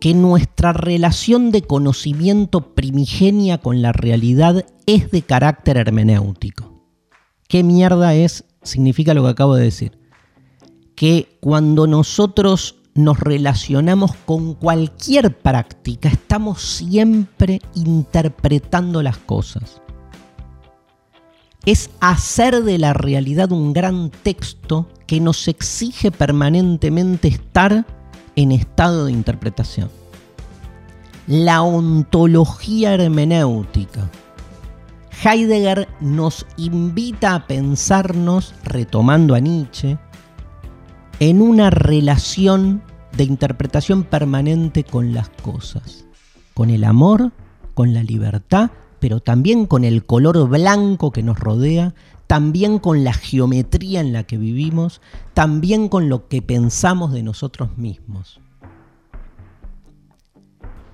que 0.00 0.14
nuestra 0.14 0.72
relación 0.72 1.50
de 1.50 1.62
conocimiento 1.62 2.74
primigenia 2.74 3.58
con 3.58 3.80
la 3.80 3.92
realidad 3.92 4.66
es 4.86 5.10
de 5.10 5.22
carácter 5.22 5.78
hermenéutico. 5.78 6.74
¿Qué 7.48 7.62
mierda 7.62 8.14
es? 8.14 8.44
Significa 8.62 9.14
lo 9.14 9.22
que 9.22 9.30
acabo 9.30 9.54
de 9.54 9.64
decir. 9.64 9.98
Que 10.94 11.38
cuando 11.40 11.86
nosotros 11.86 12.76
nos 12.94 13.18
relacionamos 13.18 14.14
con 14.26 14.54
cualquier 14.54 15.38
práctica, 15.38 16.08
estamos 16.08 16.62
siempre 16.62 17.60
interpretando 17.74 19.02
las 19.02 19.18
cosas. 19.18 19.80
Es 21.66 21.90
hacer 22.00 22.62
de 22.62 22.78
la 22.78 22.92
realidad 22.92 23.50
un 23.52 23.72
gran 23.72 24.10
texto 24.10 24.88
que 25.06 25.20
nos 25.20 25.48
exige 25.48 26.10
permanentemente 26.10 27.28
estar 27.28 27.86
en 28.36 28.52
estado 28.52 29.06
de 29.06 29.12
interpretación. 29.12 29.90
La 31.26 31.62
ontología 31.62 32.94
hermenéutica. 32.94 34.10
Heidegger 35.24 35.88
nos 36.00 36.46
invita 36.58 37.34
a 37.34 37.46
pensarnos, 37.46 38.54
retomando 38.62 39.34
a 39.34 39.40
Nietzsche, 39.40 39.96
en 41.20 41.40
una 41.40 41.70
relación 41.70 42.82
de 43.16 43.24
interpretación 43.24 44.02
permanente 44.02 44.84
con 44.84 45.14
las 45.14 45.30
cosas, 45.30 46.04
con 46.52 46.68
el 46.68 46.84
amor, 46.84 47.32
con 47.74 47.94
la 47.94 48.02
libertad, 48.02 48.70
pero 49.04 49.20
también 49.20 49.66
con 49.66 49.84
el 49.84 50.06
color 50.06 50.48
blanco 50.48 51.12
que 51.12 51.22
nos 51.22 51.38
rodea, 51.38 51.94
también 52.26 52.78
con 52.78 53.04
la 53.04 53.12
geometría 53.12 54.00
en 54.00 54.14
la 54.14 54.22
que 54.22 54.38
vivimos, 54.38 55.02
también 55.34 55.90
con 55.90 56.08
lo 56.08 56.26
que 56.26 56.40
pensamos 56.40 57.12
de 57.12 57.22
nosotros 57.22 57.76
mismos. 57.76 58.40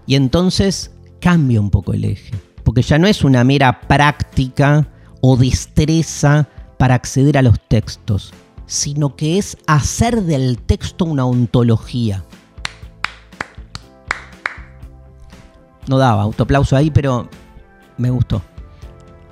Y 0.08 0.16
entonces 0.16 0.90
cambia 1.20 1.60
un 1.60 1.70
poco 1.70 1.92
el 1.92 2.04
eje, 2.04 2.34
porque 2.64 2.82
ya 2.82 2.98
no 2.98 3.06
es 3.06 3.22
una 3.22 3.44
mera 3.44 3.80
práctica 3.82 4.88
o 5.20 5.36
destreza 5.36 6.48
para 6.80 6.96
acceder 6.96 7.38
a 7.38 7.42
los 7.42 7.60
textos, 7.68 8.34
sino 8.66 9.14
que 9.14 9.38
es 9.38 9.56
hacer 9.68 10.22
del 10.22 10.58
texto 10.58 11.04
una 11.04 11.26
ontología. 11.26 12.24
No 15.86 15.96
daba 15.96 16.22
autoaplauso 16.22 16.74
ahí, 16.74 16.90
pero 16.90 17.30
me 18.00 18.10
gustó. 18.10 18.42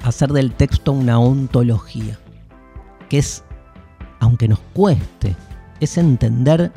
Hacer 0.03 0.33
del 0.33 0.53
texto 0.53 0.93
una 0.93 1.19
ontología, 1.19 2.19
que 3.09 3.19
es, 3.19 3.43
aunque 4.21 4.47
nos 4.47 4.61
cueste, 4.73 5.35
es 5.81 5.99
entender 5.99 6.73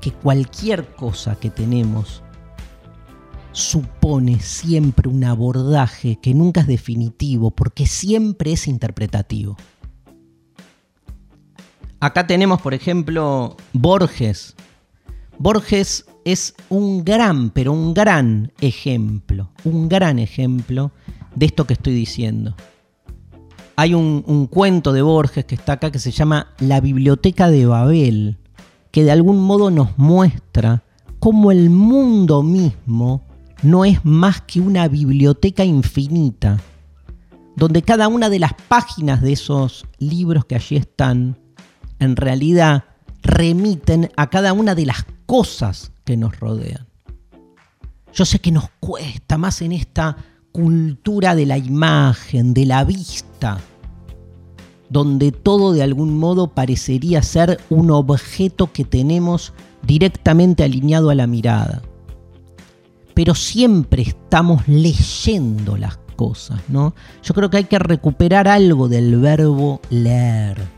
que 0.00 0.12
cualquier 0.12 0.86
cosa 0.94 1.36
que 1.36 1.50
tenemos 1.50 2.22
supone 3.52 4.40
siempre 4.40 5.08
un 5.08 5.24
abordaje 5.24 6.18
que 6.20 6.34
nunca 6.34 6.60
es 6.60 6.66
definitivo, 6.66 7.50
porque 7.50 7.86
siempre 7.86 8.52
es 8.52 8.68
interpretativo. 8.68 9.56
Acá 12.00 12.26
tenemos, 12.26 12.60
por 12.60 12.74
ejemplo, 12.74 13.56
Borges. 13.72 14.54
Borges 15.38 16.06
es 16.24 16.54
un 16.70 17.04
gran, 17.04 17.50
pero 17.50 17.72
un 17.72 17.92
gran 17.92 18.52
ejemplo, 18.60 19.50
un 19.64 19.88
gran 19.88 20.18
ejemplo 20.18 20.92
de 21.34 21.46
esto 21.46 21.66
que 21.66 21.74
estoy 21.74 21.94
diciendo. 21.94 22.56
Hay 23.76 23.92
un, 23.92 24.46
cuento 24.46 24.92
de 24.92 25.02
Borges 25.02 25.44
que 25.44 25.54
está 25.54 25.74
acá 25.74 25.90
que 25.90 25.98
se 25.98 26.10
llama 26.10 26.54
La 26.58 26.80
Biblioteca 26.80 27.50
de 27.50 27.66
Babel, 27.66 28.38
que 28.90 29.04
de 29.04 29.10
algún 29.10 29.42
modo 29.42 29.70
nos 29.70 29.98
muestra 29.98 30.82
cómo 31.18 31.52
el 31.52 31.68
mundo 31.68 32.42
mismo 32.42 33.22
no 33.62 33.84
es 33.84 34.02
más 34.04 34.40
que 34.40 34.60
una 34.60 34.88
biblioteca 34.88 35.64
infinita, 35.64 36.58
donde 37.54 37.82
cada 37.82 38.08
una 38.08 38.30
de 38.30 38.38
las 38.38 38.54
páginas 38.54 39.20
de 39.20 39.32
esos 39.32 39.86
libros 39.98 40.46
que 40.46 40.54
allí 40.54 40.76
están 40.76 41.38
en 41.98 42.16
realidad 42.16 42.84
remiten 43.22 44.10
a 44.16 44.30
cada 44.30 44.54
una 44.54 44.74
de 44.74 44.86
las 44.86 45.04
cosas 45.26 45.92
que 46.04 46.16
nos 46.16 46.38
rodean. 46.38 46.86
Yo 48.12 48.24
sé 48.24 48.38
que 48.38 48.52
nos 48.52 48.70
cuesta 48.80 49.36
más 49.36 49.60
en 49.60 49.72
esta 49.72 50.16
cultura 50.52 51.34
de 51.34 51.44
la 51.44 51.58
imagen, 51.58 52.54
de 52.54 52.64
la 52.64 52.84
vista, 52.84 53.58
donde 54.88 55.32
todo 55.32 55.72
de 55.72 55.82
algún 55.82 56.18
modo 56.18 56.48
parecería 56.48 57.22
ser 57.22 57.60
un 57.68 57.90
objeto 57.90 58.72
que 58.72 58.84
tenemos 58.84 59.52
directamente 59.82 60.64
alineado 60.64 61.10
a 61.10 61.14
la 61.14 61.26
mirada. 61.26 61.82
Pero 63.12 63.34
siempre 63.34 64.02
estamos 64.02 64.66
leyendo 64.66 65.76
las 65.76 65.98
cosas, 66.16 66.60
¿no? 66.68 66.94
Yo 67.22 67.34
creo 67.34 67.50
que 67.50 67.58
hay 67.58 67.64
que 67.64 67.78
recuperar 67.78 68.48
algo 68.48 68.88
del 68.88 69.18
verbo 69.20 69.80
leer 69.90 70.75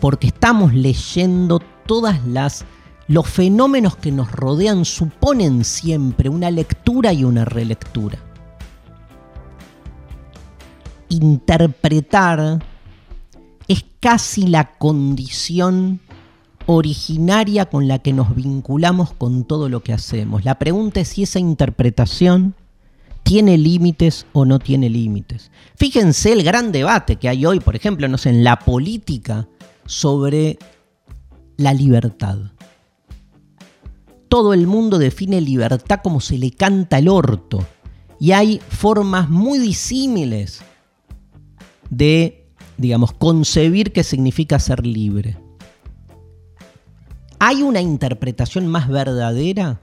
porque 0.00 0.28
estamos 0.28 0.74
leyendo 0.74 1.60
todas 1.86 2.24
las 2.26 2.64
los 3.08 3.26
fenómenos 3.26 3.96
que 3.96 4.12
nos 4.12 4.30
rodean 4.30 4.84
suponen 4.84 5.64
siempre 5.64 6.28
una 6.28 6.50
lectura 6.50 7.12
y 7.14 7.24
una 7.24 7.46
relectura. 7.46 8.18
Interpretar 11.08 12.62
es 13.66 13.84
casi 13.98 14.46
la 14.46 14.76
condición 14.76 16.00
originaria 16.66 17.64
con 17.64 17.88
la 17.88 17.98
que 17.98 18.12
nos 18.12 18.34
vinculamos 18.34 19.14
con 19.14 19.44
todo 19.44 19.70
lo 19.70 19.82
que 19.82 19.94
hacemos. 19.94 20.44
La 20.44 20.58
pregunta 20.58 21.00
es 21.00 21.08
si 21.08 21.22
esa 21.22 21.38
interpretación 21.38 22.54
tiene 23.22 23.56
límites 23.56 24.26
o 24.34 24.44
no 24.44 24.58
tiene 24.58 24.90
límites. 24.90 25.50
Fíjense 25.76 26.32
el 26.32 26.42
gran 26.42 26.72
debate 26.72 27.16
que 27.16 27.30
hay 27.30 27.46
hoy, 27.46 27.60
por 27.60 27.74
ejemplo, 27.74 28.06
no 28.06 28.18
sé, 28.18 28.28
en 28.30 28.44
la 28.44 28.58
política 28.58 29.48
sobre 29.88 30.58
la 31.56 31.72
libertad. 31.72 32.38
Todo 34.28 34.52
el 34.52 34.66
mundo 34.66 34.98
define 34.98 35.40
libertad 35.40 36.00
como 36.04 36.20
se 36.20 36.36
le 36.38 36.50
canta 36.50 36.98
el 36.98 37.08
orto. 37.08 37.66
Y 38.20 38.32
hay 38.32 38.60
formas 38.68 39.30
muy 39.30 39.58
disímiles 39.58 40.60
de, 41.88 42.46
digamos, 42.76 43.12
concebir 43.12 43.92
qué 43.92 44.04
significa 44.04 44.58
ser 44.58 44.86
libre. 44.86 45.38
¿Hay 47.38 47.62
una 47.62 47.80
interpretación 47.80 48.66
más 48.66 48.88
verdadera 48.88 49.80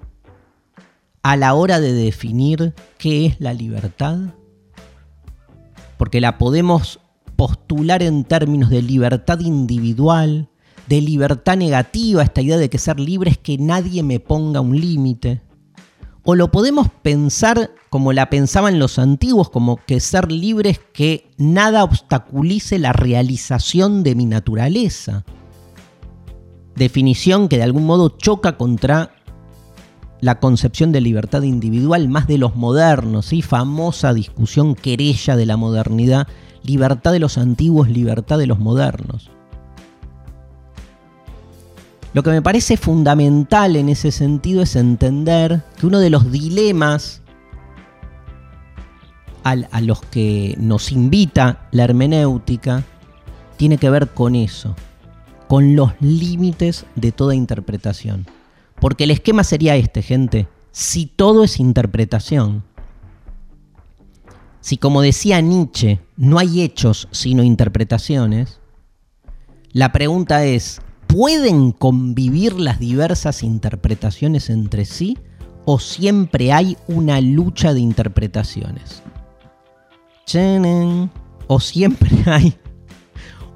a 1.23 1.35
la 1.35 1.55
hora 1.55 1.79
de 1.79 1.93
definir 1.93 2.75
qué 2.99 3.25
es 3.25 3.39
la 3.39 3.53
libertad? 3.53 4.19
Porque 5.97 6.21
la 6.21 6.37
podemos 6.37 6.99
postular 7.35 8.01
en 8.03 8.23
términos 8.23 8.69
de 8.69 8.81
libertad 8.81 9.39
individual, 9.39 10.49
de 10.87 11.01
libertad 11.01 11.57
negativa, 11.57 12.23
esta 12.23 12.41
idea 12.41 12.57
de 12.57 12.69
que 12.69 12.77
ser 12.77 12.99
libre 12.99 13.31
es 13.31 13.37
que 13.37 13.57
nadie 13.57 14.03
me 14.03 14.19
ponga 14.19 14.61
un 14.61 14.79
límite. 14.79 15.41
O 16.23 16.35
lo 16.35 16.51
podemos 16.51 16.89
pensar 17.03 17.71
como 17.89 18.11
la 18.11 18.29
pensaban 18.29 18.79
los 18.79 18.97
antiguos, 18.99 19.49
como 19.49 19.77
que 19.77 19.99
ser 19.99 20.31
libre 20.31 20.71
es 20.71 20.79
que 20.93 21.31
nada 21.37 21.83
obstaculice 21.83 22.79
la 22.79 22.93
realización 22.93 24.03
de 24.03 24.15
mi 24.15 24.25
naturaleza. 24.25 25.23
Definición 26.75 27.47
que 27.47 27.57
de 27.57 27.63
algún 27.63 27.85
modo 27.85 28.09
choca 28.09 28.57
contra 28.57 29.11
la 30.19 30.39
concepción 30.39 30.91
de 30.91 31.01
libertad 31.01 31.43
individual 31.43 32.09
más 32.09 32.27
de 32.27 32.39
los 32.39 32.55
modernos, 32.55 33.31
y 33.31 33.43
famosa 33.43 34.13
discusión 34.13 34.73
querella 34.73 35.35
de 35.35 35.45
la 35.45 35.57
modernidad 35.57 36.27
libertad 36.65 37.11
de 37.11 37.19
los 37.19 37.37
antiguos, 37.37 37.89
libertad 37.89 38.37
de 38.37 38.47
los 38.47 38.59
modernos. 38.59 39.31
Lo 42.13 42.23
que 42.23 42.29
me 42.29 42.41
parece 42.41 42.77
fundamental 42.77 43.75
en 43.75 43.89
ese 43.89 44.11
sentido 44.11 44.61
es 44.61 44.75
entender 44.75 45.63
que 45.77 45.85
uno 45.85 45.99
de 45.99 46.09
los 46.09 46.31
dilemas 46.31 47.21
a 49.43 49.81
los 49.81 50.01
que 50.01 50.55
nos 50.57 50.91
invita 50.91 51.67
la 51.71 51.83
hermenéutica 51.83 52.83
tiene 53.57 53.77
que 53.77 53.89
ver 53.89 54.07
con 54.09 54.33
eso, 54.35 54.75
con 55.47 55.75
los 55.75 55.91
límites 55.99 56.85
de 56.95 57.11
toda 57.11 57.35
interpretación. 57.35 58.25
Porque 58.79 59.03
el 59.03 59.11
esquema 59.11 59.43
sería 59.43 59.75
este, 59.75 60.01
gente. 60.01 60.47
Si 60.71 61.05
todo 61.05 61.43
es 61.43 61.59
interpretación, 61.59 62.63
si 64.65 64.77
como 64.77 65.03
decía 65.03 65.41
Nietzsche, 65.41 65.99
no 66.17 66.39
hay 66.39 66.63
hechos 66.63 67.07
sino 67.11 67.43
interpretaciones, 67.43 68.59
la 69.73 69.91
pregunta 69.91 70.43
es, 70.43 70.81
¿pueden 71.05 71.71
convivir 71.71 72.59
las 72.59 72.79
diversas 72.79 73.43
interpretaciones 73.43 74.49
entre 74.49 74.85
sí 74.85 75.19
o 75.65 75.77
siempre 75.77 76.51
hay 76.51 76.77
una 76.87 77.21
lucha 77.21 77.75
de 77.75 77.79
interpretaciones? 77.79 79.03
O 81.45 81.59
siempre 81.59 82.09
hay 82.25 82.55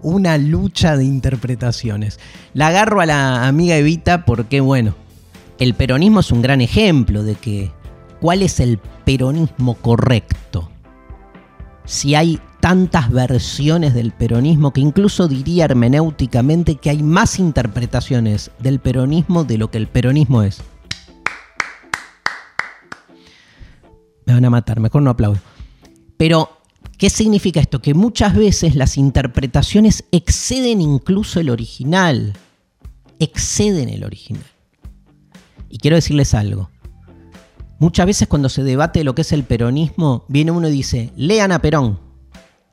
una 0.03 0.37
lucha 0.37 0.95
de 0.95 1.05
interpretaciones. 1.05 2.19
La 2.53 2.67
agarro 2.67 3.01
a 3.01 3.07
la 3.07 3.47
amiga 3.47 3.77
Evita 3.77 4.25
porque, 4.25 4.61
bueno, 4.61 4.93
el 5.57 5.73
peronismo 5.73 6.19
es 6.19 6.29
un 6.29 6.43
gran 6.43 6.61
ejemplo 6.61 7.23
de 7.23 7.33
que 7.33 7.71
cuál 8.21 8.43
es 8.43 8.59
el 8.59 8.77
peronismo 9.05 9.73
correcto. 9.73 10.69
Si 11.89 12.13
hay 12.13 12.39
tantas 12.59 13.09
versiones 13.09 13.95
del 13.95 14.11
peronismo 14.11 14.71
que 14.71 14.79
incluso 14.79 15.27
diría 15.27 15.65
hermenéuticamente 15.65 16.75
que 16.75 16.91
hay 16.91 17.01
más 17.01 17.39
interpretaciones 17.39 18.51
del 18.59 18.79
peronismo 18.79 19.43
de 19.43 19.57
lo 19.57 19.71
que 19.71 19.79
el 19.79 19.87
peronismo 19.87 20.43
es. 20.43 20.61
Me 24.27 24.35
van 24.35 24.45
a 24.45 24.51
matar, 24.51 24.79
mejor 24.79 25.01
no 25.01 25.09
aplaudo. 25.09 25.39
Pero, 26.15 26.59
¿qué 26.99 27.09
significa 27.09 27.59
esto? 27.59 27.81
Que 27.81 27.95
muchas 27.95 28.35
veces 28.35 28.75
las 28.75 28.95
interpretaciones 28.95 30.03
exceden 30.11 30.81
incluso 30.81 31.39
el 31.39 31.49
original. 31.49 32.37
Exceden 33.17 33.89
el 33.89 34.03
original. 34.03 34.45
Y 35.69 35.79
quiero 35.79 35.95
decirles 35.95 36.35
algo. 36.35 36.69
Muchas 37.79 38.05
veces 38.05 38.27
cuando 38.27 38.49
se 38.49 38.63
debate 38.63 39.05
lo 39.05 39.15
que 39.15 39.21
es 39.21 39.31
el 39.31 39.43
peronismo, 39.43 40.25
viene 40.27 40.51
uno 40.51 40.67
y 40.67 40.71
dice, 40.71 41.11
lean 41.15 41.53
a 41.53 41.59
Perón. 41.59 41.97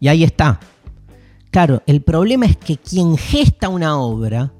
Y 0.00 0.08
ahí 0.08 0.24
está. 0.24 0.58
Claro, 1.52 1.82
el 1.86 2.02
problema 2.02 2.44
es 2.46 2.56
que 2.56 2.76
quien 2.76 3.16
gesta 3.16 3.68
una 3.68 3.98
obra 3.98 4.52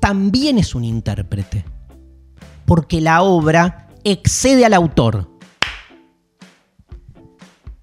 también 0.00 0.58
es 0.58 0.74
un 0.74 0.84
intérprete. 0.84 1.64
Porque 2.66 3.00
la 3.00 3.22
obra 3.22 3.88
excede 4.02 4.64
al 4.66 4.74
autor. 4.74 5.30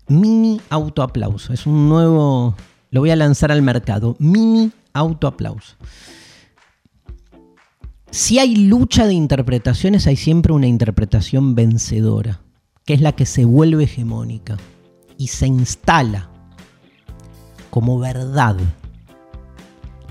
Mini 0.10 0.60
autoaplauso. 0.70 1.54
Es 1.54 1.66
un 1.66 1.88
nuevo... 1.88 2.56
Lo 2.92 3.00
voy 3.00 3.12
a 3.12 3.16
lanzar 3.16 3.50
al 3.52 3.62
mercado. 3.62 4.18
Mini 4.20 4.72
autoaplauso. 4.92 5.76
Si 8.14 8.38
hay 8.38 8.56
lucha 8.56 9.08
de 9.08 9.16
interpretaciones, 9.16 10.06
hay 10.06 10.18
siempre 10.18 10.54
una 10.54 10.68
interpretación 10.68 11.56
vencedora, 11.56 12.42
que 12.86 12.94
es 12.94 13.02
la 13.02 13.14
que 13.14 13.26
se 13.26 13.44
vuelve 13.44 13.86
hegemónica 13.86 14.56
y 15.18 15.30
se 15.30 15.48
instala 15.48 16.30
como 17.72 17.98
verdad. 17.98 18.56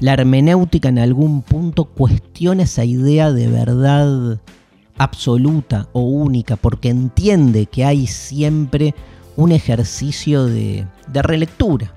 La 0.00 0.14
hermenéutica 0.14 0.88
en 0.88 0.98
algún 0.98 1.42
punto 1.42 1.84
cuestiona 1.84 2.64
esa 2.64 2.84
idea 2.84 3.30
de 3.30 3.46
verdad 3.46 4.40
absoluta 4.98 5.88
o 5.92 6.00
única, 6.00 6.56
porque 6.56 6.88
entiende 6.88 7.66
que 7.66 7.84
hay 7.84 8.08
siempre 8.08 8.96
un 9.36 9.52
ejercicio 9.52 10.46
de, 10.46 10.88
de 11.06 11.22
relectura. 11.22 11.94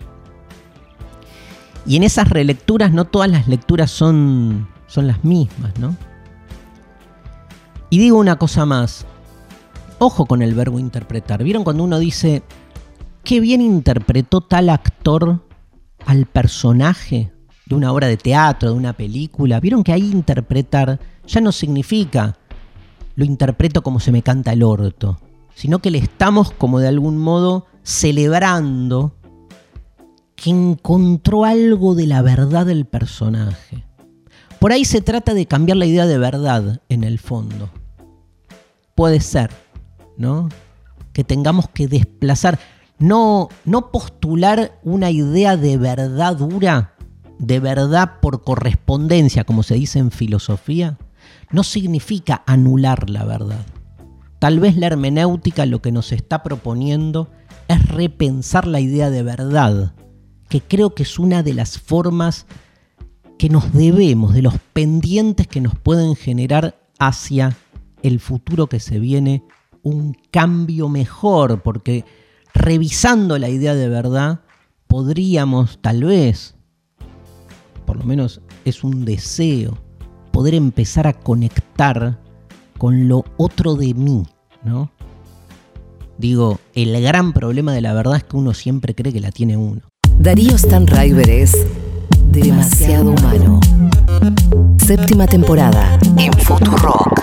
Y 1.87 1.95
en 1.95 2.03
esas 2.03 2.29
relecturas 2.29 2.91
no 2.91 3.05
todas 3.05 3.31
las 3.31 3.47
lecturas 3.47 3.89
son 3.89 4.67
son 4.88 5.08
las 5.08 5.24
mismas, 5.24 5.78
¿no? 5.80 5.95
Y 7.89 8.00
digo 8.00 8.17
una 8.17 8.38
cosa 8.38 8.65
más, 8.65 9.06
ojo 10.00 10.26
con 10.26 10.41
el 10.41 10.54
verbo 10.54 10.80
interpretar. 10.80 11.43
¿Vieron 11.43 11.63
cuando 11.63 11.84
uno 11.84 12.00
dice, 12.00 12.43
qué 13.24 13.39
bien 13.39 13.62
interpretó 13.62 14.41
tal 14.41 14.69
actor 14.69 15.45
al 16.06 16.26
personaje 16.26 17.32
de 17.65 17.76
una 17.76 17.91
obra 17.91 18.08
de 18.08 18.17
teatro, 18.17 18.71
de 18.71 18.76
una 18.76 18.93
película? 18.93 19.60
¿Vieron 19.60 19.84
que 19.84 19.93
ahí 19.93 20.12
interpretar 20.12 21.00
ya 21.28 21.41
no 21.41 21.52
significa 21.52 22.38
lo 23.15 23.26
interpreto 23.26 23.82
como 23.82 24.00
se 24.00 24.12
me 24.12 24.21
canta 24.21 24.54
el 24.54 24.63
orto, 24.63 25.19
sino 25.54 25.80
que 25.80 25.91
le 25.91 26.00
estamos 26.00 26.52
como 26.52 26.80
de 26.80 26.88
algún 26.88 27.17
modo 27.17 27.65
celebrando 27.84 29.15
que 30.36 30.50
encontró 30.50 31.45
algo 31.45 31.95
de 31.95 32.08
la 32.08 32.21
verdad 32.21 32.65
del 32.65 32.86
personaje. 32.86 33.86
Por 34.65 34.71
ahí 34.71 34.84
se 34.84 34.99
trata 34.99 35.36
de 35.36 35.45
cambiar 35.45 35.78
la 35.78 35.86
idea 35.86 36.08
de 36.08 36.17
verdad 36.17 36.82
en 36.89 37.04
el 37.04 37.19
fondo. 37.19 37.69
Puede 38.95 39.19
ser, 39.19 39.51
¿no? 40.17 40.49
Que 41.13 41.23
tengamos 41.23 41.69
que 41.69 41.88
desplazar, 41.88 42.58
no, 42.97 43.49
no 43.63 43.91
postular 43.91 44.80
una 44.82 45.12
idea 45.12 45.56
de 45.56 45.78
verdad 45.78 46.38
dura, 46.38 46.95
de 47.38 47.60
verdad 47.60 48.13
por 48.23 48.43
correspondencia, 48.43 49.43
como 49.43 49.62
se 49.62 49.75
dice 49.75 49.99
en 49.99 50.10
filosofía, 50.10 50.97
no 51.51 51.62
significa 51.62 52.41
anular 52.47 53.08
la 53.08 53.23
verdad. 53.23 53.67
Tal 54.39 54.60
vez 54.60 54.78
la 54.78 54.88
hermenéutica 54.88 55.67
lo 55.67 55.84
que 55.84 55.91
nos 55.91 56.12
está 56.12 56.41
proponiendo 56.41 57.30
es 57.67 57.88
repensar 57.88 58.65
la 58.65 58.80
idea 58.80 59.12
de 59.12 59.21
verdad, 59.21 59.93
que 60.49 60.60
creo 60.62 60.95
que 60.95 61.04
es 61.04 61.19
una 61.19 61.43
de 61.43 61.54
las 61.54 61.78
formas 61.78 62.47
que 63.38 63.50
nos 63.50 63.74
debemos, 63.74 64.34
de 64.34 64.41
los 64.41 64.56
pendientes 64.74 65.48
que 65.48 65.62
nos 65.62 65.78
pueden 65.78 66.15
generar 66.15 66.80
hacia 67.00 67.58
el 68.02 68.19
futuro 68.19 68.67
que 68.67 68.80
se 68.80 69.00
viene, 69.00 69.43
un 69.84 70.17
cambio 70.32 70.89
mejor, 70.89 71.62
porque 71.62 72.06
revisando 72.54 73.38
la 73.38 73.50
idea 73.50 73.76
de 73.76 73.89
verdad, 73.89 74.41
podríamos 74.88 75.80
tal 75.82 76.04
vez, 76.04 76.56
por 77.86 77.98
lo 77.98 78.06
menos 78.06 78.41
es 78.63 78.84
un 78.84 79.06
deseo, 79.06 79.78
poder 80.32 80.54
empezar 80.54 81.08
a 81.08 81.13
conectar 81.13 82.19
con 82.78 83.08
lo 83.08 83.26
otro 83.38 83.76
de 83.76 83.93
mí, 83.93 84.24
¿no? 84.63 84.91
Digo, 86.17 86.60
el 86.74 87.02
gran 87.02 87.34
problema 87.34 87.74
de 87.74 87.82
la 87.82 87.93
verdad 87.93 88.17
es 88.17 88.24
que 88.24 88.38
uno 88.38 88.54
siempre 88.54 88.95
cree 88.95 89.12
que 89.12 89.19
la 89.19 89.32
tiene 89.32 89.58
uno. 89.58 89.82
Darío 90.17 90.58
Stanraiver 90.58 91.30
es 91.30 91.67
Demasiado 92.36 93.12
humano. 93.12 93.62
Séptima 94.78 95.26
temporada 95.26 95.98
en 96.17 96.34
Futurock. 96.34 97.21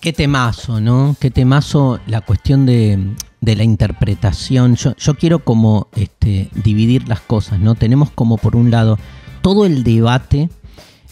Qué 0.00 0.12
temazo, 0.12 0.80
¿no? 0.80 1.14
Qué 1.20 1.30
temazo 1.30 2.00
la 2.08 2.20
cuestión 2.20 2.66
de, 2.66 3.14
la 3.40 3.62
interpretación. 3.62 4.74
Yo, 4.74 4.96
yo, 4.96 5.14
quiero 5.14 5.44
como 5.44 5.86
este, 5.94 6.50
dividir 6.64 7.08
las 7.08 7.20
cosas, 7.20 7.60
¿no? 7.60 7.76
Tenemos 7.76 8.10
como 8.10 8.36
por 8.36 8.56
un 8.56 8.72
lado 8.72 8.98
todo 9.40 9.66
el 9.66 9.84
debate 9.84 10.50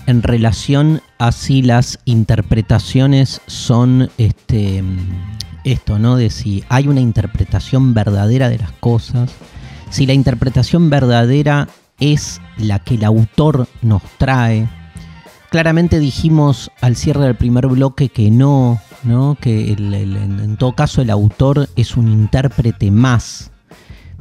en 0.06 0.24
relación 0.24 1.00
a 1.18 1.30
si 1.30 1.62
las 1.62 2.00
interpretaciones 2.04 3.40
son 3.46 4.10
este, 4.18 4.82
esto, 5.62 6.00
¿no? 6.00 6.16
De 6.16 6.30
si 6.30 6.64
hay 6.68 6.88
una 6.88 7.00
interpretación 7.00 7.94
verdadera 7.94 8.48
de 8.48 8.58
las 8.58 8.72
cosas 8.72 9.32
si 9.90 10.06
la 10.06 10.12
interpretación 10.12 10.90
verdadera 10.90 11.68
es 12.00 12.40
la 12.58 12.78
que 12.78 12.94
el 12.94 13.04
autor 13.04 13.68
nos 13.82 14.02
trae. 14.18 14.68
Claramente 15.50 15.98
dijimos 15.98 16.70
al 16.80 16.96
cierre 16.96 17.24
del 17.24 17.36
primer 17.36 17.66
bloque 17.68 18.08
que 18.08 18.30
no, 18.30 18.80
¿no? 19.04 19.36
que 19.40 19.72
en 19.72 20.56
todo 20.58 20.74
caso 20.74 21.02
el 21.02 21.10
autor 21.10 21.68
es 21.76 21.96
un 21.96 22.08
intérprete 22.08 22.90
más. 22.90 23.50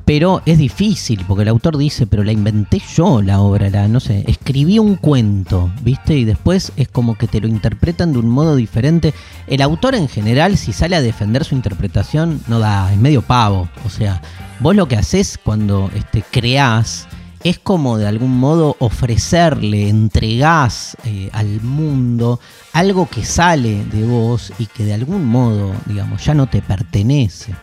Pero 0.06 0.43
es 0.45 0.60
difícil, 0.60 1.25
porque 1.28 1.41
el 1.41 1.49
autor 1.49 1.78
dice, 1.78 2.06
pero 2.06 2.23
la 2.23 2.32
inventé 2.32 2.80
yo 2.95 3.23
la 3.23 3.39
obra, 3.39 3.71
la, 3.71 3.88
no 3.88 3.99
sé, 3.99 4.23
escribí 4.28 4.78
un 4.78 4.97
cuento, 4.97 5.71
¿viste? 5.82 6.15
Y 6.15 6.25
después 6.25 6.71
es 6.78 6.88
como 6.89 7.15
que 7.15 7.28
te 7.28 7.41
lo 7.41 7.47
interpretan 7.47 8.13
de 8.13 8.19
un 8.19 8.30
modo 8.30 8.56
diferente. 8.56 9.15
El 9.47 9.63
autor 9.63 9.95
en 9.95 10.08
general, 10.08 10.58
si 10.58 10.73
sale 10.73 10.95
a 10.95 11.01
defender 11.01 11.43
su 11.43 11.56
interpretación, 11.56 12.39
no 12.47 12.60
da, 12.60 12.93
es 12.93 12.99
medio 12.99 13.23
pavo. 13.23 13.67
O 13.84 13.89
sea, 13.89 14.21
vos 14.59 14.75
lo 14.75 14.87
que 14.87 14.95
haces 14.95 15.39
cuando 15.41 15.89
este, 15.93 16.23
creás 16.31 17.07
es 17.45 17.59
como 17.59 17.99
de 17.99 18.07
algún 18.07 18.39
modo 18.39 18.75
ofrecerle, 18.79 19.87
entregás 19.87 20.97
eh, 21.03 21.29
al 21.31 21.61
mundo 21.61 22.39
algo 22.73 23.07
que 23.07 23.23
sale 23.23 23.85
de 23.85 24.03
vos 24.03 24.51
y 24.57 24.65
que 24.65 24.83
de 24.83 24.95
algún 24.95 25.25
modo, 25.25 25.71
digamos, 25.85 26.25
ya 26.25 26.33
no 26.33 26.47
te 26.47 26.63
pertenece. 26.63 27.53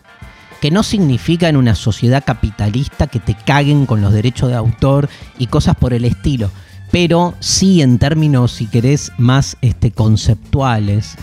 Que 0.61 0.71
no 0.71 0.83
significa 0.83 1.49
en 1.49 1.57
una 1.57 1.75
sociedad 1.75 2.23
capitalista 2.25 3.07
que 3.07 3.19
te 3.19 3.35
caguen 3.35 3.85
con 3.85 4.01
los 4.01 4.13
derechos 4.13 4.47
de 4.47 4.55
autor 4.55 5.09
y 5.37 5.47
cosas 5.47 5.75
por 5.75 5.93
el 5.93 6.05
estilo, 6.05 6.49
pero 6.89 7.33
sí 7.41 7.81
en 7.81 7.99
términos, 7.99 8.53
si 8.53 8.67
querés, 8.67 9.11
más 9.17 9.57
este, 9.59 9.91
conceptuales. 9.91 11.15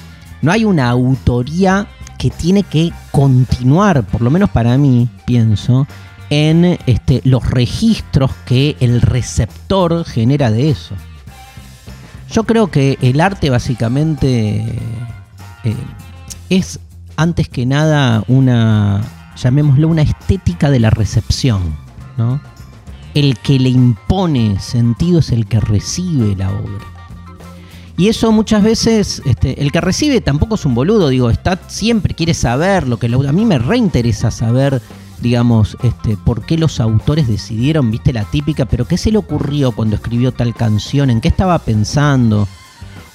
No 0.42 0.52
hay 0.52 0.66
una 0.66 0.90
autoría 0.90 1.88
que 2.20 2.28
tiene 2.28 2.64
que 2.64 2.92
continuar, 3.12 4.04
por 4.04 4.20
lo 4.20 4.30
menos 4.30 4.50
para 4.50 4.76
mí, 4.76 5.08
pienso, 5.24 5.86
en 6.28 6.78
este, 6.86 7.22
los 7.24 7.48
registros 7.48 8.30
que 8.44 8.76
el 8.80 9.00
receptor 9.00 10.04
genera 10.04 10.50
de 10.50 10.68
eso. 10.68 10.94
Yo 12.30 12.44
creo 12.44 12.70
que 12.70 12.98
el 13.00 13.22
arte 13.22 13.48
básicamente 13.48 14.58
eh, 15.64 15.74
es 16.50 16.78
antes 17.16 17.48
que 17.48 17.64
nada 17.64 18.22
una, 18.28 19.00
llamémoslo, 19.34 19.88
una 19.88 20.02
estética 20.02 20.70
de 20.70 20.78
la 20.78 20.90
recepción. 20.90 21.74
¿no? 22.18 22.38
El 23.14 23.38
que 23.38 23.58
le 23.58 23.70
impone 23.70 24.60
sentido 24.60 25.20
es 25.20 25.30
el 25.30 25.46
que 25.46 25.58
recibe 25.58 26.36
la 26.36 26.50
obra. 26.50 26.99
Y 28.00 28.08
eso 28.08 28.32
muchas 28.32 28.62
veces, 28.62 29.20
este, 29.26 29.60
el 29.60 29.70
que 29.72 29.82
recibe 29.82 30.22
tampoco 30.22 30.54
es 30.54 30.64
un 30.64 30.74
boludo, 30.74 31.10
digo, 31.10 31.28
está 31.28 31.60
siempre 31.66 32.14
quiere 32.14 32.32
saber 32.32 32.88
lo 32.88 32.98
que 32.98 33.08
a 33.08 33.32
mí 33.32 33.44
me 33.44 33.58
reinteresa 33.58 34.30
saber 34.30 34.80
digamos, 35.20 35.76
este, 35.82 36.16
por 36.16 36.46
qué 36.46 36.56
los 36.56 36.80
autores 36.80 37.28
decidieron, 37.28 37.90
viste 37.90 38.14
la 38.14 38.24
típica, 38.24 38.64
pero 38.64 38.86
qué 38.86 38.96
se 38.96 39.12
le 39.12 39.18
ocurrió 39.18 39.72
cuando 39.72 39.96
escribió 39.96 40.32
tal 40.32 40.54
canción, 40.54 41.10
en 41.10 41.20
qué 41.20 41.28
estaba 41.28 41.58
pensando, 41.58 42.48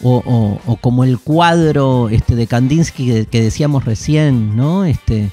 o, 0.03 0.77
como 0.81 1.03
el 1.03 1.17
cuadro 1.17 2.09
este, 2.09 2.35
de 2.35 2.45
Kandinsky 2.45 3.25
que, 3.25 3.41
decíamos 3.41 3.85
recién, 3.85 4.55
¿no? 4.55 4.85
Este, 4.85 5.31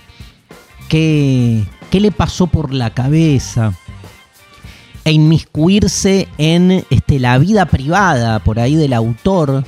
¿qué, 0.88 1.66
¿Qué 1.90 2.00
le 2.00 2.10
pasó 2.10 2.46
por 2.46 2.72
la 2.72 2.94
cabeza? 2.94 3.74
E 5.04 5.12
inmiscuirse 5.12 6.28
en 6.38 6.84
este, 6.90 7.18
la 7.18 7.38
vida 7.38 7.66
privada 7.66 8.38
por 8.38 8.60
ahí 8.60 8.76
del 8.76 8.92
autor, 8.92 9.64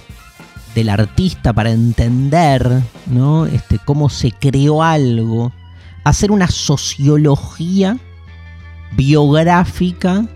del 0.75 0.89
artista, 0.89 1.53
para 1.53 1.71
entender 1.71 2.83
¿no? 3.07 3.47
este, 3.47 3.79
cómo 3.85 4.09
se 4.09 4.31
creó 4.31 4.83
algo 4.83 5.53
hacer 6.05 6.31
una 6.31 6.49
sociología 6.49 7.99
biográfica 8.93 10.27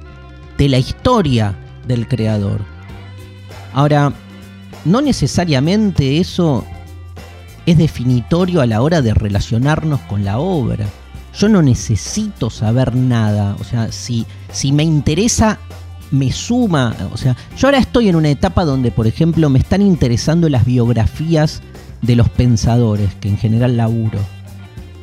de 0.57 0.69
la 0.69 0.79
historia 0.79 1.55
del 1.87 2.09
creador. 2.09 2.61
Ahora, 3.73 4.13
no 4.85 5.01
necesariamente 5.01 6.19
eso 6.19 6.65
es 7.67 7.77
definitorio 7.77 8.63
a 8.63 8.67
la 8.67 8.81
hora 8.81 9.03
de 9.03 9.15
relacionarnos 9.15 10.01
con 10.01 10.25
la 10.25 10.39
obra. 10.39 10.87
Yo 11.39 11.49
no 11.49 11.63
necesito 11.63 12.51
saber 12.51 12.95
nada. 12.97 13.57
O 13.61 13.65
sea, 13.65 13.93
si, 13.93 14.27
si 14.53 14.73
me 14.73 14.83
interesa, 14.83 15.59
me 16.11 16.33
suma. 16.33 16.97
O 17.13 17.17
sea, 17.17 17.37
yo 17.57 17.69
ahora 17.69 17.79
estoy 17.79 18.09
en 18.09 18.17
una 18.17 18.31
etapa 18.31 18.65
donde, 18.65 18.91
por 18.91 19.07
ejemplo, 19.07 19.49
me 19.49 19.61
están 19.61 19.83
interesando 19.83 20.49
las 20.49 20.65
biografías 20.65 21.63
de 22.03 22.17
los 22.17 22.29
pensadores, 22.29 23.15
que 23.17 23.29
en 23.29 23.39
general 23.39 23.77
laburo. 23.77 24.19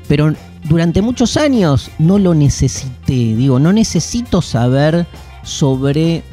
Pero 0.08 0.34
durante 0.64 1.02
muchos 1.02 1.38
años 1.38 1.90
no 2.00 2.20
lo 2.20 2.34
necesité, 2.34 3.14
digo, 3.14 3.60
no 3.60 3.74
necesito 3.74 4.42
saber 4.42 5.06
sobre 5.44 6.24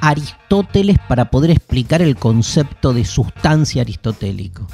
Aristóteles 0.00 0.98
para 1.08 1.30
poder 1.30 1.50
explicar 1.50 2.02
el 2.02 2.16
concepto 2.16 2.92
de 2.92 3.04
sustancia 3.04 3.82
aristotélico. 3.82 4.66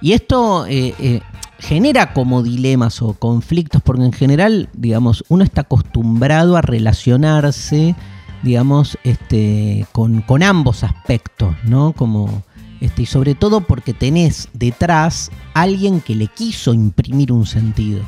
Y 0.00 0.12
esto 0.12 0.66
eh, 0.66 0.94
eh, 0.98 1.20
genera 1.60 2.12
como 2.12 2.42
dilemas 2.42 3.02
o 3.02 3.14
conflictos, 3.14 3.82
porque 3.82 4.04
en 4.04 4.12
general, 4.12 4.68
digamos, 4.72 5.24
uno 5.28 5.44
está 5.44 5.62
acostumbrado 5.62 6.56
a 6.56 6.62
relacionarse, 6.62 7.94
digamos, 8.42 8.98
este, 9.04 9.86
con, 9.92 10.22
con 10.22 10.42
ambos 10.42 10.82
aspectos, 10.82 11.54
¿no? 11.64 11.92
Como 11.92 12.42
este, 12.80 13.02
y 13.02 13.06
sobre 13.06 13.34
todo 13.34 13.60
porque 13.60 13.92
tenés 13.92 14.48
detrás 14.54 15.30
alguien 15.52 16.00
que 16.00 16.14
le 16.14 16.28
quiso 16.28 16.72
imprimir 16.72 17.30
un 17.30 17.46
sentido. 17.46 18.00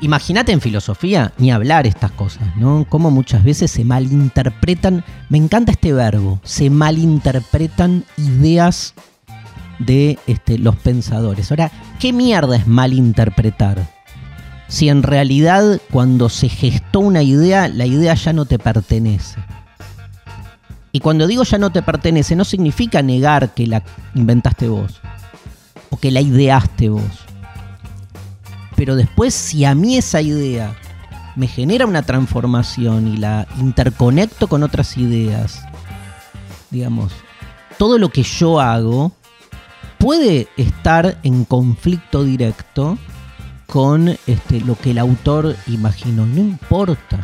Imagínate 0.00 0.52
en 0.52 0.60
filosofía 0.60 1.32
ni 1.38 1.52
hablar 1.52 1.86
estas 1.86 2.10
cosas, 2.10 2.56
¿no? 2.56 2.86
Como 2.88 3.10
muchas 3.10 3.44
veces 3.44 3.70
se 3.70 3.84
malinterpretan, 3.84 5.04
me 5.28 5.38
encanta 5.38 5.72
este 5.72 5.92
verbo, 5.92 6.40
se 6.42 6.68
malinterpretan 6.68 8.04
ideas 8.16 8.94
de 9.78 10.18
este, 10.26 10.58
los 10.58 10.76
pensadores. 10.76 11.50
Ahora, 11.50 11.70
¿qué 11.98 12.12
mierda 12.12 12.56
es 12.56 12.66
malinterpretar? 12.66 13.86
Si 14.68 14.88
en 14.88 15.02
realidad 15.02 15.80
cuando 15.90 16.28
se 16.28 16.48
gestó 16.48 17.00
una 17.00 17.22
idea, 17.22 17.68
la 17.68 17.86
idea 17.86 18.14
ya 18.14 18.32
no 18.32 18.46
te 18.46 18.58
pertenece. 18.58 19.40
Y 20.92 21.00
cuando 21.00 21.26
digo 21.26 21.42
ya 21.42 21.58
no 21.58 21.70
te 21.70 21.82
pertenece, 21.82 22.36
no 22.36 22.44
significa 22.44 23.02
negar 23.02 23.52
que 23.52 23.66
la 23.66 23.82
inventaste 24.14 24.68
vos 24.68 25.00
o 25.90 25.96
que 25.96 26.10
la 26.10 26.20
ideaste 26.20 26.88
vos. 26.88 27.02
Pero 28.76 28.96
después, 28.96 29.34
si 29.34 29.64
a 29.64 29.74
mí 29.74 29.96
esa 29.96 30.20
idea 30.20 30.74
me 31.36 31.46
genera 31.46 31.86
una 31.86 32.02
transformación 32.02 33.08
y 33.08 33.16
la 33.16 33.46
interconecto 33.58 34.48
con 34.48 34.62
otras 34.62 34.96
ideas, 34.96 35.64
digamos, 36.70 37.12
todo 37.78 37.98
lo 37.98 38.10
que 38.10 38.22
yo 38.22 38.60
hago 38.60 39.12
puede 40.04 40.48
estar 40.58 41.16
en 41.22 41.46
conflicto 41.46 42.24
directo 42.24 42.98
con 43.64 44.08
este, 44.26 44.60
lo 44.60 44.76
que 44.76 44.90
el 44.90 44.98
autor 44.98 45.56
imaginó. 45.66 46.26
No 46.26 46.40
importa. 46.40 47.20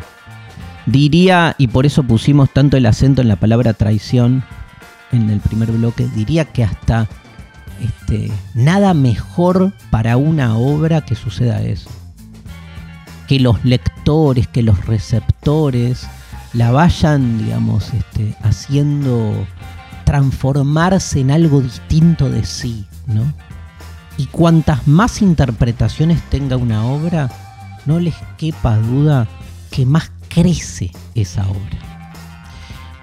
Diría, 0.87 1.53
y 1.59 1.67
por 1.67 1.85
eso 1.85 2.01
pusimos 2.01 2.49
tanto 2.51 2.77
el 2.77 2.87
acento 2.87 3.21
en 3.21 3.27
la 3.27 3.35
palabra 3.35 3.73
traición 3.73 4.43
en 5.11 5.29
el 5.29 5.41
primer 5.41 5.71
bloque, 5.71 6.09
diría 6.15 6.45
que 6.45 6.63
hasta 6.63 7.07
este, 7.83 8.31
nada 8.55 8.95
mejor 8.95 9.73
para 9.91 10.17
una 10.17 10.57
obra 10.57 11.01
que 11.01 11.13
suceda 11.13 11.61
eso. 11.61 11.91
Que 13.27 13.39
los 13.39 13.63
lectores, 13.63 14.47
que 14.47 14.63
los 14.63 14.87
receptores 14.87 16.07
la 16.53 16.71
vayan, 16.71 17.37
digamos, 17.37 17.93
este, 17.93 18.35
haciendo 18.41 19.35
transformarse 20.11 21.21
en 21.21 21.31
algo 21.31 21.61
distinto 21.61 22.29
de 22.29 22.43
sí, 22.43 22.85
¿no? 23.07 23.31
Y 24.17 24.25
cuantas 24.25 24.85
más 24.85 25.21
interpretaciones 25.21 26.21
tenga 26.29 26.57
una 26.57 26.85
obra, 26.85 27.29
no 27.85 27.97
les 27.97 28.15
quepa 28.37 28.75
duda 28.75 29.25
que 29.71 29.85
más 29.85 30.11
crece 30.27 30.91
esa 31.15 31.47
obra. 31.47 32.19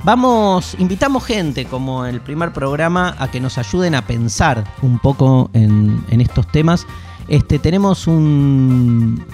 Vamos, 0.04 0.76
invitamos 0.78 1.24
gente 1.24 1.64
como 1.64 2.04
el 2.04 2.20
primer 2.20 2.52
programa 2.52 3.16
a 3.18 3.30
que 3.30 3.40
nos 3.40 3.56
ayuden 3.56 3.94
a 3.94 4.06
pensar 4.06 4.62
un 4.82 4.98
poco 4.98 5.48
en, 5.54 6.04
estos 6.10 6.46
temas. 6.52 6.86
Este, 7.26 7.58
tenemos 7.58 8.06
un, 8.06 9.24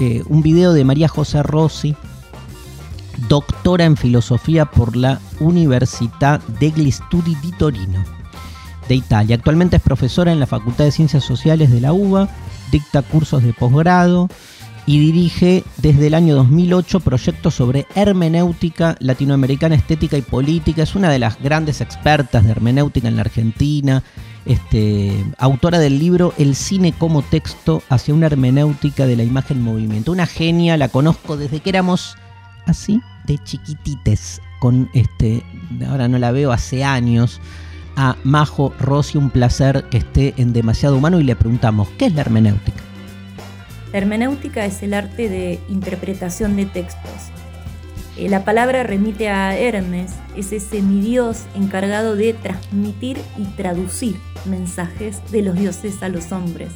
eh, 0.00 0.22
un 0.30 0.40
video 0.40 0.72
de 0.72 0.86
María 0.86 1.08
José 1.08 1.42
Rossi, 1.42 1.94
doctora 3.28 3.84
en 3.84 3.96
filosofía 3.96 4.64
por 4.64 4.96
la 4.96 5.20
Università 5.40 6.40
degli 6.58 6.90
Studi 6.90 7.36
di 7.40 7.52
Torino, 7.52 8.04
de 8.88 8.94
Italia. 8.94 9.36
Actualmente 9.36 9.76
es 9.76 9.82
profesora 9.82 10.32
en 10.32 10.40
la 10.40 10.46
Facultad 10.46 10.84
de 10.84 10.92
Ciencias 10.92 11.24
Sociales 11.24 11.70
de 11.70 11.80
la 11.80 11.92
UBA, 11.92 12.28
dicta 12.70 13.02
cursos 13.02 13.42
de 13.42 13.52
posgrado 13.52 14.28
y 14.84 14.98
dirige 14.98 15.64
desde 15.76 16.08
el 16.08 16.14
año 16.14 16.34
2008 16.34 17.00
proyectos 17.00 17.54
sobre 17.54 17.86
hermenéutica 17.94 18.96
latinoamericana, 18.98 19.76
estética 19.76 20.16
y 20.16 20.22
política. 20.22 20.82
Es 20.82 20.94
una 20.94 21.10
de 21.10 21.18
las 21.18 21.40
grandes 21.40 21.80
expertas 21.80 22.44
de 22.44 22.50
hermenéutica 22.50 23.08
en 23.08 23.16
la 23.16 23.22
Argentina, 23.22 24.02
este, 24.44 25.24
autora 25.38 25.78
del 25.78 25.98
libro 25.98 26.34
El 26.36 26.56
cine 26.56 26.92
como 26.92 27.22
texto 27.22 27.82
hacia 27.88 28.14
una 28.14 28.26
hermenéutica 28.26 29.06
de 29.06 29.16
la 29.16 29.22
imagen 29.22 29.58
en 29.58 29.64
movimiento. 29.64 30.10
Una 30.10 30.26
genia, 30.26 30.76
la 30.76 30.88
conozco 30.88 31.36
desde 31.36 31.60
que 31.60 31.70
éramos 31.70 32.16
así, 32.66 33.00
de 33.26 33.38
chiquitites, 33.38 34.40
con 34.60 34.88
este, 34.94 35.42
ahora 35.88 36.08
no 36.08 36.18
la 36.18 36.32
veo 36.32 36.52
hace 36.52 36.84
años. 36.84 37.40
A 37.94 38.16
Majo 38.24 38.72
Rossi, 38.78 39.18
un 39.18 39.28
placer 39.28 39.84
que 39.90 39.98
esté 39.98 40.32
en 40.38 40.52
Demasiado 40.54 40.96
Humano 40.96 41.20
y 41.20 41.24
le 41.24 41.36
preguntamos, 41.36 41.88
¿qué 41.98 42.06
es 42.06 42.14
la 42.14 42.22
hermenéutica? 42.22 42.82
hermenéutica 43.92 44.64
es 44.64 44.82
el 44.82 44.94
arte 44.94 45.28
de 45.28 45.60
interpretación 45.68 46.56
de 46.56 46.66
textos. 46.66 47.30
Eh, 48.16 48.28
la 48.28 48.44
palabra 48.44 48.82
remite 48.82 49.28
a 49.28 49.56
Hermes, 49.56 50.12
ese 50.36 50.60
semidios 50.60 51.44
encargado 51.54 52.16
de 52.16 52.34
transmitir 52.34 53.18
y 53.38 53.44
traducir 53.56 54.16
mensajes 54.46 55.20
de 55.30 55.42
los 55.42 55.56
dioses 55.56 56.02
a 56.02 56.08
los 56.08 56.32
hombres. 56.32 56.70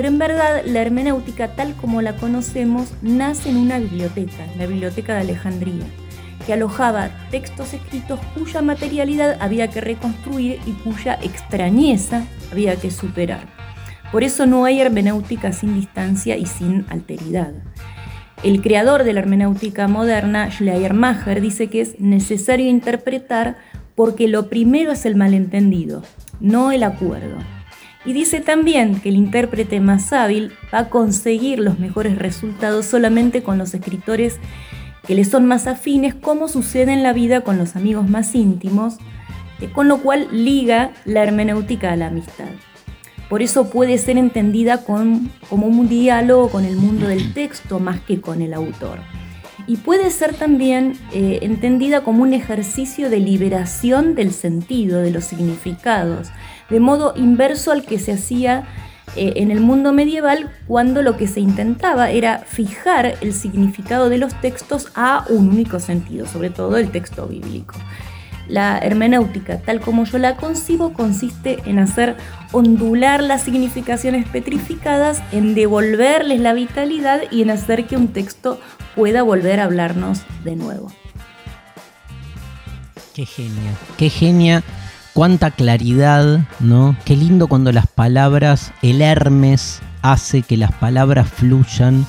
Pero 0.00 0.08
en 0.08 0.18
verdad 0.18 0.62
la 0.64 0.80
hermenéutica 0.80 1.48
tal 1.48 1.74
como 1.74 2.00
la 2.00 2.16
conocemos 2.16 2.88
nace 3.02 3.50
en 3.50 3.58
una 3.58 3.78
biblioteca, 3.78 4.46
la 4.56 4.64
Biblioteca 4.64 5.12
de 5.12 5.20
Alejandría, 5.20 5.84
que 6.46 6.54
alojaba 6.54 7.10
textos 7.30 7.74
escritos 7.74 8.18
cuya 8.34 8.62
materialidad 8.62 9.36
había 9.42 9.68
que 9.68 9.82
reconstruir 9.82 10.58
y 10.64 10.70
cuya 10.70 11.18
extrañeza 11.22 12.24
había 12.50 12.76
que 12.76 12.90
superar. 12.90 13.46
Por 14.10 14.24
eso 14.24 14.46
no 14.46 14.64
hay 14.64 14.80
hermenéutica 14.80 15.52
sin 15.52 15.74
distancia 15.74 16.38
y 16.38 16.46
sin 16.46 16.86
alteridad. 16.88 17.52
El 18.42 18.62
creador 18.62 19.04
de 19.04 19.12
la 19.12 19.20
hermenéutica 19.20 19.86
moderna, 19.86 20.50
Schleiermacher, 20.50 21.42
dice 21.42 21.66
que 21.66 21.82
es 21.82 22.00
necesario 22.00 22.70
interpretar 22.70 23.58
porque 23.94 24.28
lo 24.28 24.48
primero 24.48 24.92
es 24.92 25.04
el 25.04 25.14
malentendido, 25.14 26.02
no 26.40 26.72
el 26.72 26.84
acuerdo. 26.84 27.36
Y 28.04 28.12
dice 28.12 28.40
también 28.40 29.00
que 29.00 29.10
el 29.10 29.16
intérprete 29.16 29.80
más 29.80 30.12
hábil 30.12 30.52
va 30.72 30.80
a 30.80 30.88
conseguir 30.88 31.58
los 31.58 31.78
mejores 31.78 32.16
resultados 32.18 32.86
solamente 32.86 33.42
con 33.42 33.58
los 33.58 33.74
escritores 33.74 34.38
que 35.06 35.14
le 35.14 35.24
son 35.24 35.46
más 35.46 35.66
afines, 35.66 36.14
como 36.14 36.48
sucede 36.48 36.92
en 36.92 37.02
la 37.02 37.12
vida 37.12 37.42
con 37.42 37.58
los 37.58 37.76
amigos 37.76 38.08
más 38.08 38.34
íntimos, 38.34 38.96
con 39.72 39.88
lo 39.88 39.98
cual 39.98 40.28
liga 40.32 40.92
la 41.04 41.22
hermenéutica 41.22 41.92
a 41.92 41.96
la 41.96 42.06
amistad. 42.06 42.48
Por 43.28 43.42
eso 43.42 43.70
puede 43.70 43.98
ser 43.98 44.18
entendida 44.18 44.84
como 44.84 45.66
un 45.66 45.88
diálogo 45.88 46.48
con 46.48 46.64
el 46.64 46.76
mundo 46.76 47.06
del 47.06 47.32
texto 47.32 47.78
más 47.78 48.00
que 48.00 48.20
con 48.20 48.42
el 48.42 48.54
autor. 48.54 48.98
Y 49.66 49.76
puede 49.76 50.10
ser 50.10 50.34
también 50.34 50.94
eh, 51.12 51.38
entendida 51.42 52.02
como 52.02 52.22
un 52.22 52.32
ejercicio 52.32 53.08
de 53.08 53.18
liberación 53.18 54.16
del 54.16 54.32
sentido, 54.32 55.00
de 55.00 55.12
los 55.12 55.24
significados, 55.24 56.28
de 56.70 56.80
modo 56.80 57.12
inverso 57.16 57.72
al 57.72 57.84
que 57.84 57.98
se 57.98 58.12
hacía 58.12 58.64
eh, 59.16 59.32
en 59.36 59.50
el 59.50 59.60
mundo 59.60 59.92
medieval 59.92 60.50
cuando 60.68 61.02
lo 61.02 61.16
que 61.16 61.26
se 61.26 61.40
intentaba 61.40 62.10
era 62.10 62.38
fijar 62.38 63.16
el 63.20 63.34
significado 63.34 64.08
de 64.08 64.18
los 64.18 64.40
textos 64.40 64.88
a 64.94 65.24
un 65.28 65.48
único 65.48 65.80
sentido, 65.80 66.26
sobre 66.26 66.50
todo 66.50 66.76
el 66.76 66.90
texto 66.90 67.26
bíblico. 67.26 67.74
La 68.46 68.78
hermenéutica, 68.78 69.58
tal 69.58 69.80
como 69.80 70.04
yo 70.04 70.18
la 70.18 70.36
concibo, 70.36 70.92
consiste 70.92 71.58
en 71.66 71.78
hacer 71.78 72.16
ondular 72.52 73.22
las 73.22 73.42
significaciones 73.42 74.28
petrificadas, 74.28 75.22
en 75.32 75.54
devolverles 75.54 76.40
la 76.40 76.52
vitalidad 76.52 77.20
y 77.30 77.42
en 77.42 77.50
hacer 77.50 77.86
que 77.86 77.96
un 77.96 78.08
texto 78.08 78.60
pueda 78.94 79.22
volver 79.22 79.60
a 79.60 79.64
hablarnos 79.64 80.22
de 80.44 80.56
nuevo. 80.56 80.90
Qué 83.14 83.26
genia, 83.26 83.72
qué 83.96 84.08
genia 84.08 84.64
cuánta 85.12 85.50
claridad, 85.50 86.40
¿no? 86.60 86.96
Qué 87.04 87.16
lindo 87.16 87.48
cuando 87.48 87.72
las 87.72 87.86
palabras, 87.86 88.72
el 88.82 89.02
Hermes 89.02 89.80
hace 90.02 90.42
que 90.42 90.56
las 90.56 90.72
palabras 90.72 91.28
fluyan, 91.28 92.06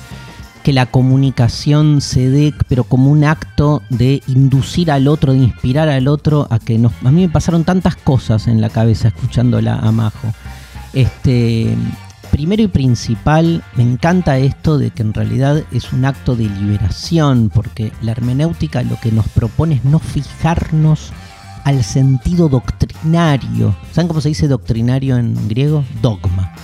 que 0.62 0.72
la 0.72 0.86
comunicación 0.86 2.00
se 2.00 2.30
dé, 2.30 2.54
pero 2.68 2.84
como 2.84 3.10
un 3.10 3.24
acto 3.24 3.82
de 3.90 4.22
inducir 4.28 4.90
al 4.90 5.08
otro, 5.08 5.32
de 5.32 5.38
inspirar 5.38 5.88
al 5.88 6.08
otro 6.08 6.46
a 6.50 6.58
que 6.58 6.78
nos... 6.78 6.92
A 7.04 7.10
mí 7.10 7.22
me 7.22 7.28
pasaron 7.28 7.64
tantas 7.64 7.96
cosas 7.96 8.46
en 8.46 8.60
la 8.60 8.70
cabeza 8.70 9.08
escuchándola 9.08 9.74
a 9.74 9.90
Majo. 9.90 10.32
Este, 10.92 11.74
primero 12.30 12.62
y 12.62 12.68
principal, 12.68 13.64
me 13.74 13.82
encanta 13.82 14.38
esto 14.38 14.78
de 14.78 14.90
que 14.90 15.02
en 15.02 15.14
realidad 15.14 15.64
es 15.72 15.92
un 15.92 16.04
acto 16.04 16.36
de 16.36 16.48
liberación, 16.48 17.50
porque 17.52 17.92
la 18.00 18.12
hermenéutica 18.12 18.82
lo 18.82 18.98
que 19.00 19.10
nos 19.10 19.28
propone 19.28 19.76
es 19.76 19.84
no 19.84 19.98
fijarnos 19.98 21.12
al 21.64 21.84
sentido 21.84 22.48
doctrinario. 22.48 23.74
¿Saben 23.92 24.08
cómo 24.08 24.20
se 24.20 24.28
dice 24.28 24.48
doctrinario 24.48 25.16
en 25.16 25.48
griego? 25.48 25.84
Dogma. 26.00 26.54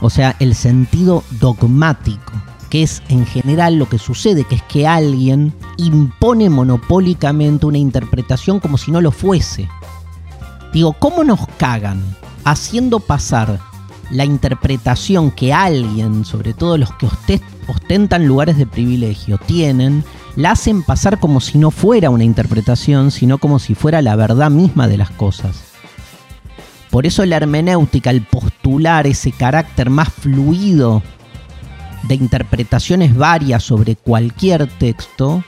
O 0.00 0.10
sea, 0.10 0.34
el 0.38 0.54
sentido 0.54 1.24
dogmático, 1.40 2.32
que 2.70 2.82
es 2.82 3.02
en 3.08 3.26
general 3.26 3.76
lo 3.76 3.88
que 3.88 3.98
sucede, 3.98 4.44
que 4.44 4.54
es 4.56 4.62
que 4.62 4.86
alguien 4.86 5.52
impone 5.76 6.48
monopólicamente 6.48 7.66
una 7.66 7.78
interpretación 7.78 8.60
como 8.60 8.78
si 8.78 8.90
no 8.90 9.00
lo 9.00 9.10
fuese. 9.10 9.68
Digo, 10.72 10.92
¿cómo 10.94 11.24
nos 11.24 11.46
cagan 11.58 12.02
haciendo 12.44 13.00
pasar 13.00 13.60
la 14.10 14.24
interpretación 14.24 15.30
que 15.30 15.52
alguien, 15.52 16.24
sobre 16.24 16.54
todo 16.54 16.78
los 16.78 16.92
que 16.94 17.08
ostentan 17.68 18.26
lugares 18.26 18.56
de 18.56 18.66
privilegio, 18.66 19.38
tienen 19.38 20.04
la 20.40 20.52
hacen 20.52 20.82
pasar 20.82 21.20
como 21.20 21.40
si 21.40 21.58
no 21.58 21.70
fuera 21.70 22.08
una 22.08 22.24
interpretación, 22.24 23.10
sino 23.10 23.36
como 23.36 23.58
si 23.58 23.74
fuera 23.74 24.00
la 24.00 24.16
verdad 24.16 24.50
misma 24.50 24.88
de 24.88 24.96
las 24.96 25.10
cosas. 25.10 25.64
Por 26.90 27.06
eso 27.06 27.26
la 27.26 27.36
hermenéutica, 27.36 28.08
al 28.08 28.22
postular 28.22 29.06
ese 29.06 29.32
carácter 29.32 29.90
más 29.90 30.08
fluido 30.08 31.02
de 32.04 32.14
interpretaciones 32.14 33.14
varias 33.14 33.62
sobre 33.64 33.96
cualquier 33.96 34.66
texto, 34.66 35.44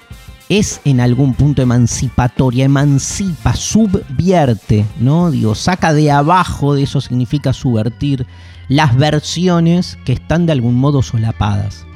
es 0.51 0.83
en 0.85 1.01
algún 1.01 1.33
punto 1.33 1.63
emancipatoria, 1.63 2.67
emancipa, 2.67 3.57
subvierte, 3.57 4.85
¿no? 5.01 5.31
Digo, 5.31 5.55
saca 5.55 5.95
de 5.95 6.11
abajo, 6.11 6.75
de 6.75 6.83
eso 6.83 7.01
significa 7.01 7.55
subvertir, 7.55 8.27
las 8.69 8.95
versiones 8.95 9.97
que 10.05 10.13
están 10.13 10.45
de 10.45 10.53
algún 10.53 10.75
modo 10.75 11.03
solapadas. 11.03 11.87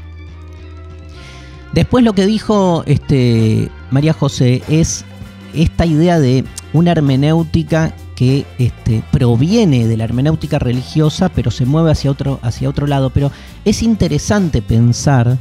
Después 1.77 2.03
lo 2.03 2.15
que 2.15 2.25
dijo 2.25 2.85
este, 2.87 3.71
María 3.91 4.15
José 4.15 4.63
es 4.67 5.05
esta 5.53 5.85
idea 5.85 6.19
de 6.19 6.43
una 6.73 6.93
hermenéutica 6.93 7.95
que 8.15 8.47
este, 8.59 9.03
proviene 9.13 9.87
de 9.87 9.99
la 9.99 10.05
hermenéutica 10.05 10.59
religiosa, 10.59 11.29
pero 11.29 11.51
se 11.51 11.67
mueve 11.67 11.91
hacia 11.91 12.11
otro, 12.11 12.41
hacia 12.43 12.71
otro 12.71 12.87
lado. 12.87 13.11
Pero 13.11 13.31
es 13.67 13.83
interesante 13.83 14.63
pensar 14.63 15.37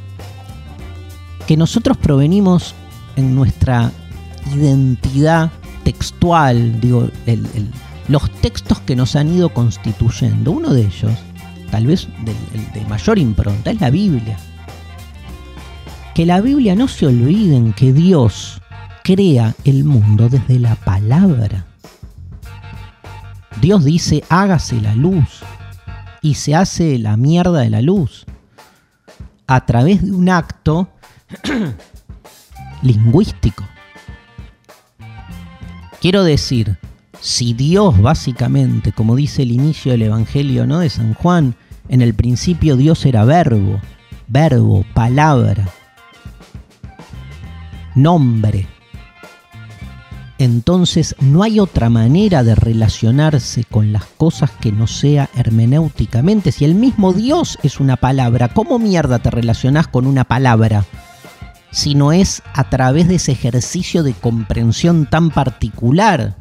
que 1.47 1.55
nosotros 1.55 1.95
provenimos 1.95 2.75
en 3.15 3.33
nuestra 3.33 3.93
identidad 4.53 5.51
textual, 5.85 6.81
digo, 6.81 7.09
los 8.09 8.29
textos 8.41 8.81
que 8.81 8.97
nos 8.97 9.15
han 9.15 9.33
ido 9.33 9.53
constituyendo. 9.53 10.51
Uno 10.51 10.73
de 10.73 10.81
ellos, 10.81 11.13
tal 11.71 11.87
vez 11.87 12.09
de 12.73 12.85
mayor 12.89 13.19
impronta, 13.19 13.71
es 13.71 13.79
la 13.79 13.89
Biblia 13.89 14.37
que 16.15 16.25
la 16.25 16.39
Biblia 16.39 16.75
no 16.75 16.87
se 16.87 17.07
olviden 17.07 17.73
que 17.73 17.91
Dios 17.91 18.61
crea 19.03 19.53
el 19.65 19.83
mundo 19.83 20.29
desde 20.29 20.59
la 20.59 20.75
palabra. 20.75 21.65
Dios 23.61 23.83
dice, 23.83 24.23
hágase 24.29 24.79
la 24.79 24.95
luz 24.95 25.41
y 26.21 26.35
se 26.35 26.55
hace 26.55 26.97
la 26.99 27.17
mierda 27.17 27.59
de 27.59 27.69
la 27.69 27.81
luz 27.81 28.25
a 29.45 29.65
través 29.65 30.03
de 30.03 30.11
un 30.13 30.29
acto 30.29 30.87
lingüístico. 32.81 33.65
Quiero 35.99 36.23
decir, 36.23 36.77
si 37.19 37.53
Dios 37.53 38.01
básicamente, 38.01 38.93
como 38.93 39.17
dice 39.17 39.41
el 39.41 39.51
inicio 39.51 39.91
del 39.91 40.03
Evangelio 40.03 40.65
¿no? 40.65 40.79
de 40.79 40.89
San 40.89 41.13
Juan, 41.13 41.55
en 41.89 42.01
el 42.01 42.13
principio 42.13 42.77
Dios 42.77 43.05
era 43.05 43.25
verbo, 43.25 43.81
verbo, 44.29 44.85
palabra, 44.93 45.67
nombre. 47.95 48.67
Entonces 50.37 51.15
no 51.21 51.43
hay 51.43 51.59
otra 51.59 51.89
manera 51.89 52.43
de 52.43 52.55
relacionarse 52.55 53.63
con 53.63 53.93
las 53.93 54.03
cosas 54.03 54.51
que 54.51 54.71
no 54.71 54.85
sea 54.85 55.29
hermenéuticamente. 55.35 56.51
Si 56.51 56.65
el 56.65 56.75
mismo 56.75 57.13
Dios 57.13 57.57
es 57.63 57.79
una 57.79 57.95
palabra, 57.95 58.49
¿cómo 58.49 58.77
mierda 58.77 59.19
te 59.19 59.31
relacionas 59.31 59.87
con 59.87 60.05
una 60.05 60.25
palabra? 60.25 60.83
Si 61.71 61.95
no 61.95 62.11
es 62.11 62.43
a 62.53 62.69
través 62.69 63.07
de 63.07 63.15
ese 63.15 63.31
ejercicio 63.31 64.03
de 64.03 64.13
comprensión 64.13 65.05
tan 65.09 65.29
particular, 65.29 66.35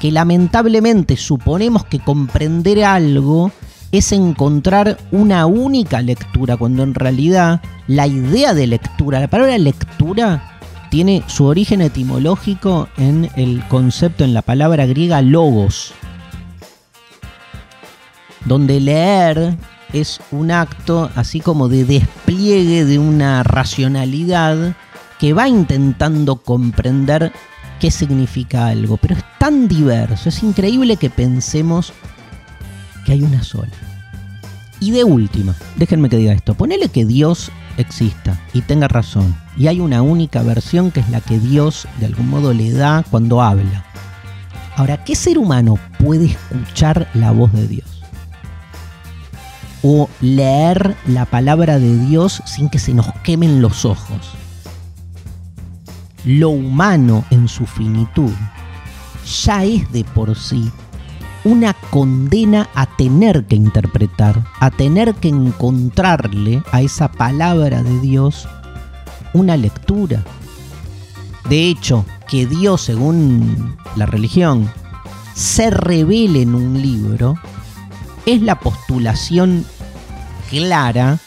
que 0.00 0.12
lamentablemente 0.12 1.16
suponemos 1.16 1.84
que 1.84 1.98
comprender 1.98 2.84
algo 2.84 3.50
es 3.90 4.12
encontrar 4.12 4.96
una 5.10 5.46
única 5.46 6.00
lectura, 6.00 6.56
cuando 6.56 6.82
en 6.82 6.94
realidad 6.94 7.60
la 7.86 8.06
idea 8.06 8.54
de 8.54 8.66
lectura, 8.66 9.20
la 9.20 9.28
palabra 9.28 9.58
lectura, 9.58 10.51
tiene 10.92 11.24
su 11.26 11.46
origen 11.46 11.80
etimológico 11.80 12.86
en 12.98 13.30
el 13.36 13.66
concepto, 13.68 14.24
en 14.24 14.34
la 14.34 14.42
palabra 14.42 14.84
griega 14.84 15.22
logos, 15.22 15.94
donde 18.44 18.78
leer 18.78 19.56
es 19.94 20.20
un 20.30 20.50
acto 20.50 21.10
así 21.16 21.40
como 21.40 21.70
de 21.70 21.86
despliegue 21.86 22.84
de 22.84 22.98
una 22.98 23.42
racionalidad 23.42 24.76
que 25.18 25.32
va 25.32 25.48
intentando 25.48 26.42
comprender 26.42 27.32
qué 27.80 27.90
significa 27.90 28.66
algo, 28.66 28.98
pero 28.98 29.14
es 29.14 29.24
tan 29.38 29.68
diverso, 29.68 30.28
es 30.28 30.42
increíble 30.42 30.98
que 30.98 31.08
pensemos 31.08 31.94
que 33.06 33.12
hay 33.12 33.22
una 33.22 33.42
sola. 33.42 33.72
Y 34.78 34.90
de 34.90 35.04
última, 35.04 35.54
déjenme 35.76 36.10
que 36.10 36.18
diga 36.18 36.34
esto, 36.34 36.52
ponele 36.52 36.90
que 36.90 37.06
Dios 37.06 37.50
exista 37.78 38.38
y 38.52 38.60
tenga 38.60 38.88
razón. 38.88 39.34
Y 39.56 39.66
hay 39.66 39.80
una 39.80 40.02
única 40.02 40.42
versión 40.42 40.90
que 40.90 41.00
es 41.00 41.08
la 41.10 41.20
que 41.20 41.38
Dios 41.38 41.86
de 42.00 42.06
algún 42.06 42.28
modo 42.28 42.54
le 42.54 42.72
da 42.72 43.04
cuando 43.10 43.42
habla. 43.42 43.84
Ahora, 44.76 45.04
¿qué 45.04 45.14
ser 45.14 45.38
humano 45.38 45.78
puede 45.98 46.26
escuchar 46.26 47.08
la 47.14 47.30
voz 47.32 47.52
de 47.52 47.68
Dios? 47.68 48.02
O 49.82 50.08
leer 50.20 50.96
la 51.06 51.26
palabra 51.26 51.78
de 51.78 51.98
Dios 52.06 52.42
sin 52.46 52.68
que 52.68 52.78
se 52.78 52.94
nos 52.94 53.12
quemen 53.22 53.60
los 53.60 53.84
ojos. 53.84 54.32
Lo 56.24 56.50
humano 56.50 57.24
en 57.30 57.48
su 57.48 57.66
finitud 57.66 58.32
ya 59.44 59.64
es 59.64 59.90
de 59.92 60.04
por 60.04 60.36
sí 60.36 60.70
una 61.44 61.74
condena 61.90 62.68
a 62.74 62.86
tener 62.86 63.46
que 63.46 63.56
interpretar, 63.56 64.44
a 64.60 64.70
tener 64.70 65.14
que 65.14 65.28
encontrarle 65.28 66.62
a 66.70 66.80
esa 66.82 67.10
palabra 67.10 67.82
de 67.82 67.98
Dios 68.00 68.48
una 69.34 69.56
lectura. 69.56 70.24
De 71.48 71.68
hecho, 71.68 72.04
que 72.28 72.46
Dios, 72.46 72.82
según 72.82 73.76
la 73.96 74.06
religión, 74.06 74.70
se 75.34 75.70
revele 75.70 76.42
en 76.42 76.54
un 76.54 76.80
libro, 76.80 77.34
es 78.26 78.42
la 78.42 78.60
postulación 78.60 79.64
clara 80.50 81.18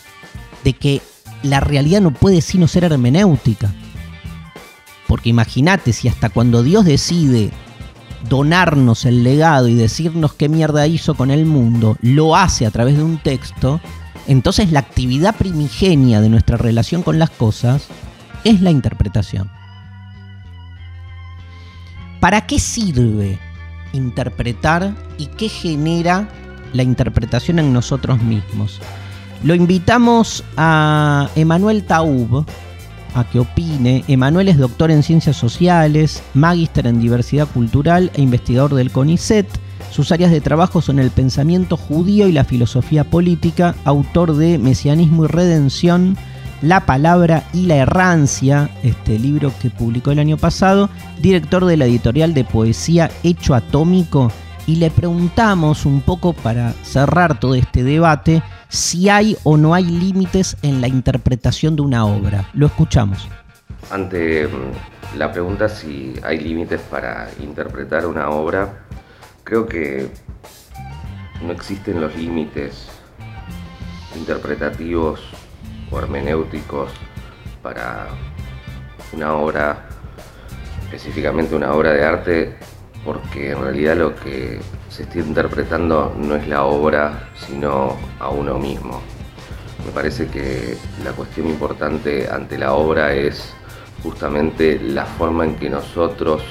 de 0.64 0.74
que 0.74 1.02
la 1.44 1.60
realidad 1.60 2.02
no 2.02 2.12
puede 2.12 2.42
sino 2.42 2.68
ser 2.68 2.84
hermenéutica. 2.86 3.74
Porque 5.08 5.30
imagínate 5.30 5.94
si 5.94 6.08
hasta 6.08 6.30
cuando 6.30 6.64
Dios 6.64 6.86
decide 6.86 7.52
donarnos 8.28 9.06
el 9.06 9.24
legado 9.24 9.68
y 9.68 9.76
decirnos 9.76 10.34
qué 10.34 10.50
mierda 10.50 10.88
hizo 10.88 11.14
con 11.14 11.30
el 11.30 11.46
mundo, 11.46 11.98
lo 12.02 12.36
hace 12.36 12.66
a 12.66 12.72
través 12.72 12.98
de 12.98 13.04
un 13.04 13.18
texto, 13.20 13.80
entonces 14.28 14.72
la 14.72 14.80
actividad 14.80 15.36
primigenia 15.36 16.22
de 16.22 16.30
nuestra 16.30 16.58
relación 16.58 17.04
con 17.04 17.20
las 17.20 17.30
cosas 17.30 17.88
es 18.44 18.62
la 18.62 18.72
interpretación. 18.72 19.50
¿Para 22.20 22.48
qué 22.48 22.60
sirve 22.60 23.40
interpretar 23.96 24.94
y 25.18 25.28
qué 25.28 25.50
genera 25.50 26.28
la 26.74 26.84
interpretación 26.84 27.60
en 27.60 27.74
nosotros 27.74 28.22
mismos. 28.22 28.80
Lo 29.44 29.56
invitamos 29.56 30.44
a 30.58 31.30
Emanuel 31.36 31.84
Taub 31.84 32.46
a 33.14 33.24
que 33.30 33.40
opine. 33.40 34.04
Emanuel 34.08 34.50
es 34.50 34.58
doctor 34.58 34.92
en 34.92 35.04
ciencias 35.04 35.38
sociales, 35.38 36.22
magíster 36.34 36.88
en 36.88 37.00
diversidad 37.00 37.48
cultural 37.48 38.12
e 38.14 38.22
investigador 38.22 38.76
del 38.76 38.92
CONICET. 38.92 39.48
Sus 39.96 40.12
áreas 40.12 40.30
de 40.30 40.42
trabajo 40.42 40.82
son 40.82 41.00
el 41.00 41.10
pensamiento 41.10 41.78
judío 41.78 42.28
y 42.28 42.34
la 42.34 42.44
filosofía 42.44 43.06
política, 43.06 43.76
autor 43.86 44.36
de 44.36 44.58
Mesianismo 44.58 45.24
y 45.24 45.30
Redención, 45.30 46.18
La 46.62 46.86
Palabra 46.86 47.44
y 47.54 47.66
la 47.68 47.78
Errancia, 47.78 48.70
este 48.84 49.18
libro 49.18 49.54
que 49.62 49.70
publicó 49.70 50.12
el 50.12 50.20
año 50.20 50.36
pasado, 50.36 50.90
director 51.22 51.64
de 51.64 51.78
la 51.78 51.86
editorial 51.86 52.34
de 52.34 52.44
poesía 52.44 53.10
Hecho 53.24 53.56
Atómico, 53.56 54.34
y 54.68 54.76
le 54.76 54.92
preguntamos 54.92 55.86
un 55.86 56.02
poco 56.02 56.34
para 56.34 56.74
cerrar 56.84 57.40
todo 57.40 57.56
este 57.56 57.86
debate 57.86 58.44
si 58.68 59.08
hay 59.08 59.38
o 59.44 59.56
no 59.56 59.74
hay 59.74 59.86
límites 59.86 60.58
en 60.62 60.82
la 60.82 60.90
interpretación 60.90 61.78
de 61.78 61.84
una 61.84 62.06
obra. 62.06 62.50
Lo 62.54 62.66
escuchamos. 62.66 63.30
Ante 63.90 64.46
mm, 64.46 65.18
la 65.18 65.32
pregunta 65.32 65.70
si 65.70 66.16
hay 66.22 66.40
límites 66.40 66.82
para 66.82 67.30
interpretar 67.40 68.06
una 68.06 68.30
obra, 68.30 68.85
creo 69.46 69.68
que 69.68 70.10
no 71.44 71.54
existen 71.54 72.02
los 72.02 72.16
límites 72.16 72.88
interpretativos 74.16 75.22
o 75.92 76.00
hermenéuticos 76.00 76.92
para 77.62 78.08
una 79.14 79.36
obra, 79.36 79.88
específicamente 80.86 81.56
una 81.56 81.74
obra 81.74 81.92
de 81.92 82.04
arte, 82.04 82.56
porque 83.06 83.52
en 83.52 83.62
realidad 83.62 83.96
lo 83.96 84.16
que 84.16 84.60
se 84.90 85.04
está 85.04 85.20
interpretando 85.20 86.16
no 86.18 86.36
es 86.36 86.48
la 86.48 86.64
obra, 86.64 87.30
sino 87.36 87.96
a 88.20 88.30
uno 88.30 88.58
mismo. 88.58 89.00
Me 89.86 89.92
parece 89.92 90.26
que 90.28 90.76
la 91.04 91.12
cuestión 91.12 91.48
importante 91.48 92.28
ante 92.28 92.58
la 92.58 92.74
obra 92.74 93.14
es 93.14 93.54
justamente 94.02 94.80
la 94.80 95.06
forma 95.06 95.46
en 95.46 95.56
que 95.56 95.70
nosotros 95.70 96.42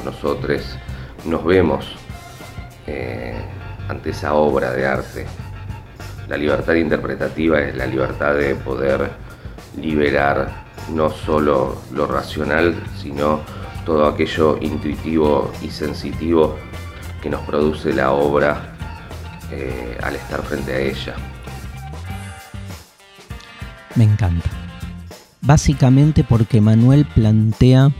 o 0.00 0.04
nosotros 0.04 0.76
nos 1.24 1.44
vemos 1.44 2.01
eh, 2.86 3.34
ante 3.88 4.10
esa 4.10 4.34
obra 4.34 4.72
de 4.72 4.86
arte. 4.86 5.26
La 6.28 6.36
libertad 6.36 6.74
interpretativa 6.74 7.60
es 7.60 7.76
la 7.76 7.86
libertad 7.86 8.34
de 8.34 8.54
poder 8.54 9.10
liberar 9.76 10.62
no 10.90 11.10
solo 11.10 11.76
lo 11.92 12.06
racional, 12.06 12.74
sino 13.00 13.40
todo 13.84 14.06
aquello 14.06 14.58
intuitivo 14.60 15.50
y 15.62 15.70
sensitivo 15.70 16.56
que 17.20 17.30
nos 17.30 17.40
produce 17.42 17.92
la 17.92 18.12
obra 18.12 18.74
eh, 19.50 19.98
al 20.02 20.16
estar 20.16 20.42
frente 20.42 20.72
a 20.72 20.78
ella. 20.78 21.14
Me 23.94 24.04
encanta. 24.04 24.48
Básicamente 25.40 26.24
porque 26.24 26.60
Manuel 26.60 27.04
plantea 27.04 27.90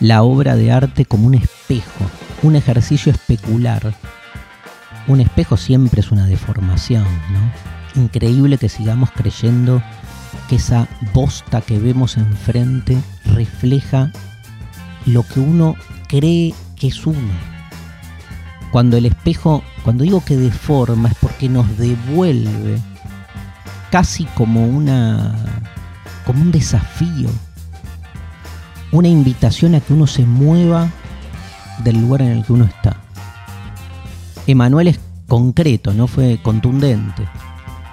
la 0.00 0.22
obra 0.22 0.56
de 0.56 0.72
arte 0.72 1.04
como 1.04 1.26
un 1.26 1.34
espejo, 1.34 2.04
un 2.42 2.56
ejercicio 2.56 3.12
especular. 3.12 3.94
Un 5.06 5.20
espejo 5.20 5.56
siempre 5.56 6.00
es 6.00 6.10
una 6.10 6.26
deformación, 6.26 7.04
¿no? 7.32 8.02
Increíble 8.02 8.58
que 8.58 8.68
sigamos 8.68 9.10
creyendo 9.12 9.82
que 10.48 10.56
esa 10.56 10.88
bosta 11.12 11.60
que 11.60 11.78
vemos 11.78 12.16
enfrente 12.16 12.98
refleja 13.26 14.10
lo 15.06 15.22
que 15.22 15.40
uno 15.40 15.76
cree 16.08 16.54
que 16.76 16.88
es 16.88 17.06
uno. 17.06 17.32
Cuando 18.70 18.96
el 18.96 19.06
espejo, 19.06 19.62
cuando 19.84 20.04
digo 20.04 20.24
que 20.24 20.36
deforma, 20.36 21.10
es 21.10 21.14
porque 21.20 21.48
nos 21.48 21.78
devuelve 21.78 22.80
casi 23.90 24.24
como 24.24 24.66
una 24.66 25.36
como 26.26 26.40
un 26.42 26.50
desafío, 26.50 27.28
una 28.90 29.08
invitación 29.08 29.74
a 29.74 29.80
que 29.80 29.92
uno 29.92 30.06
se 30.06 30.24
mueva 30.24 30.90
del 31.78 32.00
lugar 32.00 32.22
en 32.22 32.28
el 32.28 32.44
que 32.44 32.52
uno 32.52 32.64
está. 32.64 32.96
Emanuel 34.46 34.88
es 34.88 35.00
concreto, 35.26 35.92
no 35.94 36.06
fue 36.06 36.38
contundente. 36.42 37.26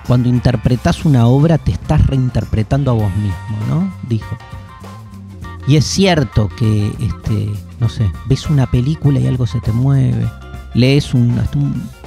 Cuando 0.07 0.29
interpretas 0.29 1.05
una 1.05 1.27
obra 1.27 1.57
te 1.57 1.71
estás 1.71 2.05
reinterpretando 2.05 2.91
a 2.91 2.95
vos 2.95 3.15
mismo, 3.15 3.57
¿no? 3.69 3.93
Dijo. 4.07 4.37
Y 5.67 5.77
es 5.77 5.85
cierto 5.85 6.49
que, 6.49 6.91
este, 6.99 7.49
no 7.79 7.87
sé, 7.87 8.11
ves 8.27 8.49
una 8.49 8.69
película 8.69 9.19
y 9.19 9.27
algo 9.27 9.45
se 9.45 9.61
te 9.61 9.71
mueve, 9.71 10.27
lees, 10.73 11.13
un, 11.13 11.39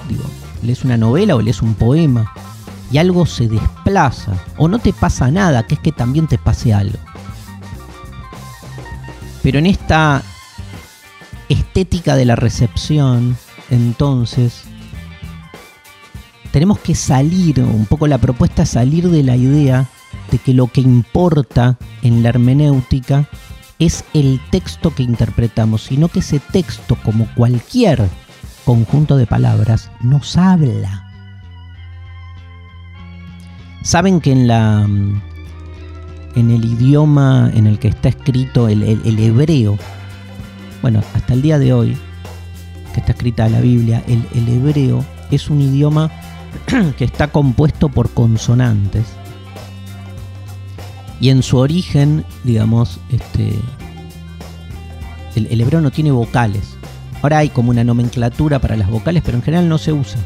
digo, 0.08 0.24
lees 0.62 0.84
una 0.84 0.96
novela 0.96 1.36
o 1.36 1.40
lees 1.40 1.62
un 1.62 1.74
poema 1.74 2.30
y 2.90 2.98
algo 2.98 3.26
se 3.26 3.48
desplaza, 3.48 4.32
o 4.56 4.68
no 4.68 4.78
te 4.78 4.92
pasa 4.92 5.30
nada, 5.30 5.66
que 5.66 5.74
es 5.74 5.80
que 5.80 5.92
también 5.92 6.26
te 6.26 6.36
pase 6.36 6.74
algo. 6.74 6.98
Pero 9.42 9.58
en 9.58 9.66
esta 9.66 10.22
estética 11.74 12.14
de 12.14 12.24
la 12.24 12.36
recepción, 12.36 13.36
entonces, 13.68 14.62
tenemos 16.52 16.78
que 16.78 16.94
salir, 16.94 17.60
un 17.62 17.86
poco 17.86 18.06
la 18.06 18.18
propuesta 18.18 18.62
es 18.62 18.68
salir 18.68 19.10
de 19.10 19.24
la 19.24 19.34
idea 19.34 19.88
de 20.30 20.38
que 20.38 20.54
lo 20.54 20.68
que 20.68 20.82
importa 20.82 21.76
en 22.02 22.22
la 22.22 22.28
hermenéutica 22.28 23.28
es 23.80 24.04
el 24.14 24.40
texto 24.52 24.94
que 24.94 25.02
interpretamos, 25.02 25.82
sino 25.82 26.06
que 26.06 26.20
ese 26.20 26.38
texto, 26.38 26.96
como 27.02 27.26
cualquier 27.34 28.08
conjunto 28.64 29.16
de 29.16 29.26
palabras, 29.26 29.90
nos 30.00 30.36
habla. 30.36 31.10
Saben 33.82 34.20
que 34.20 34.30
en 34.30 34.46
la 34.46 34.86
en 36.36 36.50
el 36.50 36.64
idioma 36.64 37.50
en 37.52 37.66
el 37.66 37.80
que 37.80 37.88
está 37.88 38.10
escrito 38.10 38.68
el, 38.68 39.18
hebreo, 39.18 39.76
bueno, 40.84 41.02
hasta 41.14 41.32
el 41.32 41.40
día 41.40 41.58
de 41.58 41.72
hoy, 41.72 41.96
que 42.92 43.00
está 43.00 43.12
escrita 43.12 43.48
la 43.48 43.62
Biblia, 43.62 44.04
el, 44.06 44.22
el 44.34 44.46
hebreo 44.50 45.02
es 45.30 45.48
un 45.48 45.62
idioma 45.62 46.10
que 46.98 47.06
está 47.06 47.28
compuesto 47.28 47.88
por 47.88 48.10
consonantes 48.10 49.06
y 51.22 51.30
en 51.30 51.42
su 51.42 51.56
origen, 51.56 52.22
digamos, 52.42 53.00
este, 53.08 53.54
el, 55.36 55.58
hebreo 55.58 55.80
no 55.80 55.90
tiene 55.90 56.10
vocales. 56.10 56.76
Ahora 57.22 57.38
hay 57.38 57.48
como 57.48 57.70
una 57.70 57.82
nomenclatura 57.82 58.58
para 58.58 58.76
las 58.76 58.90
vocales, 58.90 59.22
pero 59.24 59.38
en 59.38 59.42
general 59.42 59.70
no 59.70 59.78
se 59.78 59.94
usa. 59.94 60.20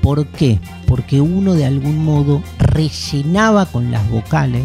¿Por 0.00 0.28
qué? 0.28 0.60
Porque 0.86 1.20
uno 1.20 1.52
de 1.52 1.66
algún 1.66 2.02
modo 2.02 2.42
rellenaba 2.58 3.66
con 3.66 3.90
las 3.90 4.08
vocales 4.08 4.64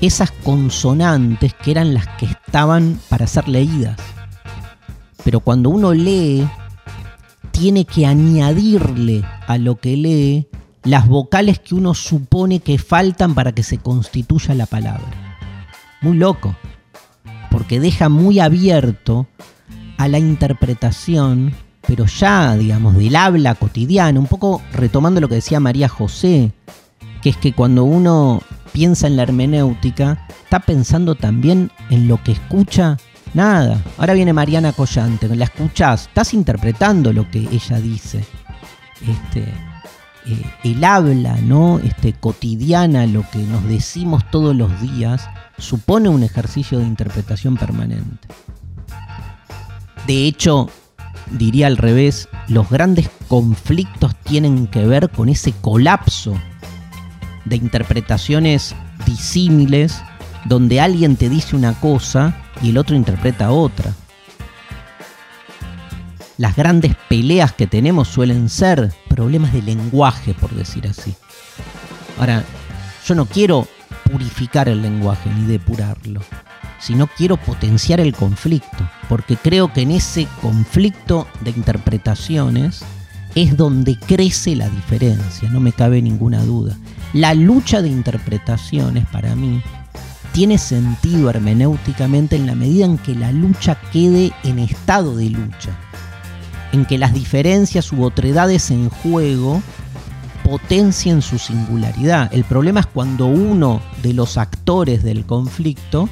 esas 0.00 0.30
consonantes 0.30 1.54
que 1.54 1.70
eran 1.70 1.94
las 1.94 2.06
que 2.18 2.26
estaban 2.26 2.98
para 3.08 3.26
ser 3.26 3.48
leídas. 3.48 3.96
Pero 5.24 5.40
cuando 5.40 5.70
uno 5.70 5.92
lee, 5.92 6.48
tiene 7.50 7.84
que 7.84 8.06
añadirle 8.06 9.24
a 9.46 9.58
lo 9.58 9.76
que 9.76 9.96
lee 9.96 10.48
las 10.82 11.06
vocales 11.06 11.58
que 11.58 11.74
uno 11.74 11.94
supone 11.94 12.60
que 12.60 12.78
faltan 12.78 13.34
para 13.34 13.52
que 13.52 13.62
se 13.62 13.78
constituya 13.78 14.54
la 14.54 14.66
palabra. 14.66 15.38
Muy 16.00 16.16
loco, 16.16 16.56
porque 17.50 17.80
deja 17.80 18.08
muy 18.08 18.40
abierto 18.40 19.26
a 19.98 20.08
la 20.08 20.18
interpretación, 20.18 21.52
pero 21.86 22.06
ya, 22.06 22.56
digamos, 22.56 22.96
del 22.96 23.16
habla 23.16 23.54
cotidiana, 23.54 24.18
un 24.18 24.26
poco 24.26 24.62
retomando 24.72 25.20
lo 25.20 25.28
que 25.28 25.34
decía 25.34 25.60
María 25.60 25.88
José, 25.88 26.52
que 27.20 27.28
es 27.28 27.36
que 27.36 27.52
cuando 27.52 27.84
uno 27.84 28.40
piensa 28.72 29.06
en 29.06 29.16
la 29.16 29.22
hermenéutica, 29.22 30.26
está 30.44 30.60
pensando 30.60 31.14
también 31.14 31.70
en 31.90 32.08
lo 32.08 32.22
que 32.22 32.32
escucha 32.32 32.96
Nada. 33.32 33.80
Ahora 33.96 34.14
viene 34.14 34.32
Mariana 34.32 34.72
Collante, 34.72 35.28
la 35.36 35.44
escuchás, 35.44 36.08
estás 36.08 36.34
interpretando 36.34 37.12
lo 37.12 37.30
que 37.30 37.38
ella 37.38 37.80
dice. 37.80 38.24
Este, 39.06 39.40
eh, 40.26 40.44
el 40.64 40.82
habla 40.82 41.36
¿no? 41.36 41.78
este, 41.78 42.12
cotidiana, 42.12 43.06
lo 43.06 43.24
que 43.30 43.38
nos 43.38 43.64
decimos 43.68 44.28
todos 44.30 44.56
los 44.56 44.80
días, 44.80 45.28
supone 45.58 46.08
un 46.08 46.24
ejercicio 46.24 46.78
de 46.78 46.86
interpretación 46.86 47.56
permanente. 47.56 48.26
De 50.08 50.26
hecho, 50.26 50.68
diría 51.30 51.68
al 51.68 51.76
revés, 51.76 52.28
los 52.48 52.68
grandes 52.68 53.10
conflictos 53.28 54.16
tienen 54.24 54.66
que 54.66 54.84
ver 54.86 55.08
con 55.08 55.28
ese 55.28 55.52
colapso 55.52 56.34
de 57.44 57.56
interpretaciones 57.56 58.74
disímiles 59.06 60.00
donde 60.44 60.80
alguien 60.80 61.16
te 61.16 61.28
dice 61.28 61.56
una 61.56 61.74
cosa 61.74 62.36
y 62.62 62.70
el 62.70 62.78
otro 62.78 62.96
interpreta 62.96 63.50
otra 63.50 63.92
las 66.40 66.56
grandes 66.56 66.96
peleas 67.10 67.52
que 67.52 67.66
tenemos 67.66 68.08
suelen 68.08 68.48
ser 68.48 68.94
problemas 69.08 69.52
de 69.52 69.60
lenguaje, 69.60 70.32
por 70.32 70.50
decir 70.54 70.86
así. 70.86 71.14
Ahora, 72.18 72.42
yo 73.06 73.14
no 73.14 73.26
quiero 73.26 73.68
purificar 74.10 74.66
el 74.70 74.80
lenguaje 74.80 75.28
ni 75.28 75.44
depurarlo, 75.44 76.22
sino 76.78 77.08
quiero 77.08 77.36
potenciar 77.36 78.00
el 78.00 78.14
conflicto, 78.14 78.88
porque 79.06 79.36
creo 79.36 79.70
que 79.70 79.82
en 79.82 79.90
ese 79.90 80.26
conflicto 80.40 81.28
de 81.42 81.50
interpretaciones 81.50 82.80
es 83.34 83.54
donde 83.54 83.98
crece 83.98 84.56
la 84.56 84.70
diferencia, 84.70 85.50
no 85.50 85.60
me 85.60 85.72
cabe 85.72 86.00
ninguna 86.00 86.42
duda. 86.42 86.74
La 87.12 87.34
lucha 87.34 87.82
de 87.82 87.88
interpretaciones 87.88 89.04
para 89.08 89.34
mí 89.34 89.60
tiene 90.32 90.58
sentido 90.58 91.28
hermenéuticamente 91.28 92.36
en 92.36 92.46
la 92.46 92.54
medida 92.54 92.84
en 92.84 92.98
que 92.98 93.16
la 93.16 93.32
lucha 93.32 93.76
quede 93.92 94.32
en 94.44 94.60
estado 94.60 95.16
de 95.16 95.30
lucha, 95.30 95.70
en 96.72 96.84
que 96.86 96.98
las 96.98 97.12
diferencias 97.12 97.92
u 97.92 98.04
otredades 98.04 98.70
en 98.70 98.90
juego 98.90 99.60
potencien 100.44 101.20
su 101.20 101.38
singularidad. 101.38 102.32
El 102.32 102.44
problema 102.44 102.80
es 102.80 102.86
cuando 102.86 103.26
uno 103.26 103.82
de 104.02 104.14
los 104.14 104.38
actores 104.38 105.02
del 105.02 105.26
conflicto 105.26 106.08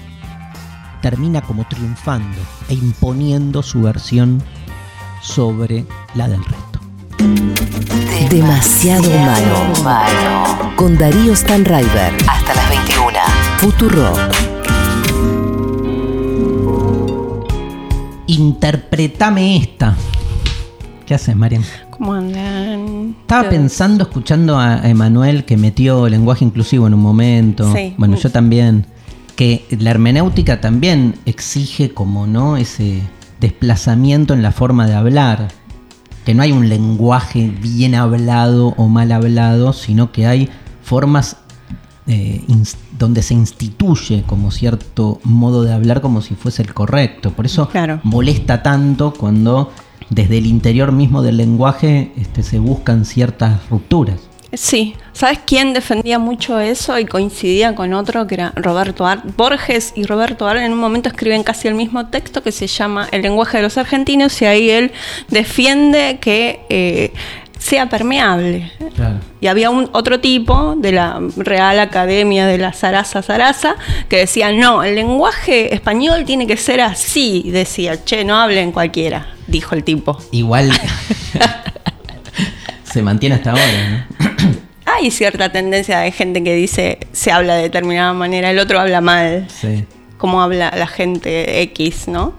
termina 1.01 1.43
como 1.43 1.65
triunfando 1.69 2.39
e 2.69 2.75
imponiendo 2.75 3.63
su 3.63 3.83
versión 3.83 4.43
sobre 5.23 5.87
la 6.15 6.27
del 6.27 6.45
resto. 6.45 6.78
Demasiado 8.31 9.09
humano. 9.09 10.73
Con 10.77 10.99
Darío 10.99 11.35
Stanraiver. 11.35 12.15
Hasta 12.29 12.55
las 12.55 12.69
21. 12.69 13.19
Futuro. 13.59 14.13
Interpretame 18.27 19.57
esta. 19.57 19.97
¿Qué 21.07 21.15
haces, 21.15 21.35
Marian? 21.35 21.65
¿Cómo 21.91 22.13
andan? 22.13 23.17
Estaba 23.23 23.49
pensando, 23.49 24.05
escuchando 24.05 24.59
a 24.59 24.87
Emanuel 24.89 25.45
que 25.45 25.57
metió 25.57 26.09
lenguaje 26.09 26.45
inclusivo 26.45 26.87
en 26.87 26.95
un 26.95 27.01
momento. 27.01 27.73
Sí. 27.75 27.95
Bueno, 27.97 28.17
yo 28.17 28.31
también. 28.31 28.87
Que 29.35 29.65
la 29.71 29.91
hermenéutica 29.91 30.61
también 30.61 31.15
exige 31.25 31.91
como, 31.95 32.27
¿no? 32.27 32.57
Ese 32.57 33.01
desplazamiento 33.41 34.35
en 34.35 34.43
la 34.43 34.53
forma 34.53 34.87
de 34.87 34.95
hablar. 34.95 35.49
Que 36.29 36.35
no 36.35 36.43
hay 36.43 36.53
un 36.53 36.69
lenguaje 36.69 37.51
bien 37.59 37.95
hablado 37.95 38.75
o 38.77 38.87
mal 38.89 39.13
hablado, 39.13 39.73
sino 39.73 40.13
que 40.13 40.27
hay 40.27 40.51
formas 40.83 41.39
eh, 42.07 42.45
donde 42.99 43.23
se 43.23 43.33
instituye 43.33 44.25
como 44.27 44.51
cierto 44.51 45.21
modo 45.25 45.63
de 45.65 45.73
hablar 45.73 46.03
como 46.03 46.21
si 46.21 46.35
fuese 46.35 46.61
el 46.61 46.75
correcto. 46.75 47.31
Por 47.31 47.47
eso 47.47 47.67
Claro. 47.71 48.01
molesta 48.03 48.63
tanto 48.63 49.15
cuando 49.15 49.73
desde 50.11 50.37
el 50.37 50.45
interior 50.45 50.93
mismo 50.93 51.23
del 51.23 51.39
lenguaje 51.39 52.13
este, 52.19 52.43
se 52.43 52.59
buscan 52.59 53.07
ciertas 53.07 53.67
rupturas. 53.71 54.28
Sí, 54.53 54.95
¿sabes 55.13 55.41
quién 55.45 55.75
defendía 55.75 56.19
mucho 56.19 56.59
eso 56.59 56.99
y 56.99 57.05
coincidía 57.05 57.75
con 57.75 57.93
otro 57.93 58.27
que 58.27 58.35
era 58.35 58.53
Roberto 58.57 59.07
Ar 59.07 59.21
Borges 59.37 59.93
y 59.95 60.05
Roberto 60.05 60.47
Ar 60.47 60.57
en 60.57 60.73
un 60.73 60.79
momento 60.79 61.11
escriben 61.11 61.43
casi 61.43 61.69
el 61.69 61.75
mismo 61.75 62.07
texto 62.07 62.43
que 62.43 62.51
se 62.51 62.67
llama 62.67 63.09
El 63.13 63.23
lenguaje 63.23 63.59
de 63.59 63.65
los 63.65 63.77
argentinos 63.77 64.41
y 64.41 64.47
ahí 64.47 64.71
él 64.71 64.93
defiende 65.29 66.19
que 66.19 66.61
eh, 66.71 67.13
sea 67.59 67.89
permeable. 67.91 68.73
Y 69.41 69.49
había 69.49 69.69
un 69.69 69.91
otro 69.93 70.21
tipo 70.21 70.75
de 70.77 70.93
la 70.93 71.21
Real 71.37 71.79
Academia 71.81 72.47
de 72.47 72.57
la 72.57 72.73
Sarasa 72.73 73.23
Sarasa 73.23 73.77
que 74.09 74.17
decía, 74.17 74.51
no, 74.53 74.83
el 74.83 74.95
lenguaje 74.95 75.75
español 75.75 76.25
tiene 76.25 76.47
que 76.47 76.57
ser 76.57 76.81
así. 76.81 77.51
Decía, 77.51 78.03
che, 78.05 78.25
no 78.25 78.37
hablen 78.37 78.73
cualquiera, 78.73 79.27
dijo 79.47 79.75
el 79.75 79.85
tipo. 79.85 80.19
Igual 80.31 80.73
se 82.99 83.03
mantiene 83.05 83.37
hasta 83.37 83.51
ahora, 83.53 84.07
¿no? 84.19 84.49
Hay 84.87 85.13
cierta 85.13 85.53
tendencia 85.53 86.01
de 86.01 86.11
gente 86.11 86.43
que 86.43 86.53
dice 86.57 86.99
se 87.13 87.31
habla 87.31 87.55
de 87.55 87.63
determinada 87.63 88.13
manera, 88.13 88.51
el 88.51 88.59
otro 88.59 88.81
habla 88.81 89.01
mal, 89.01 89.47
Sí. 89.49 89.85
como 90.17 90.43
habla 90.43 90.73
la 90.77 90.89
gente 90.89 91.63
X, 91.63 92.09
¿no? 92.09 92.33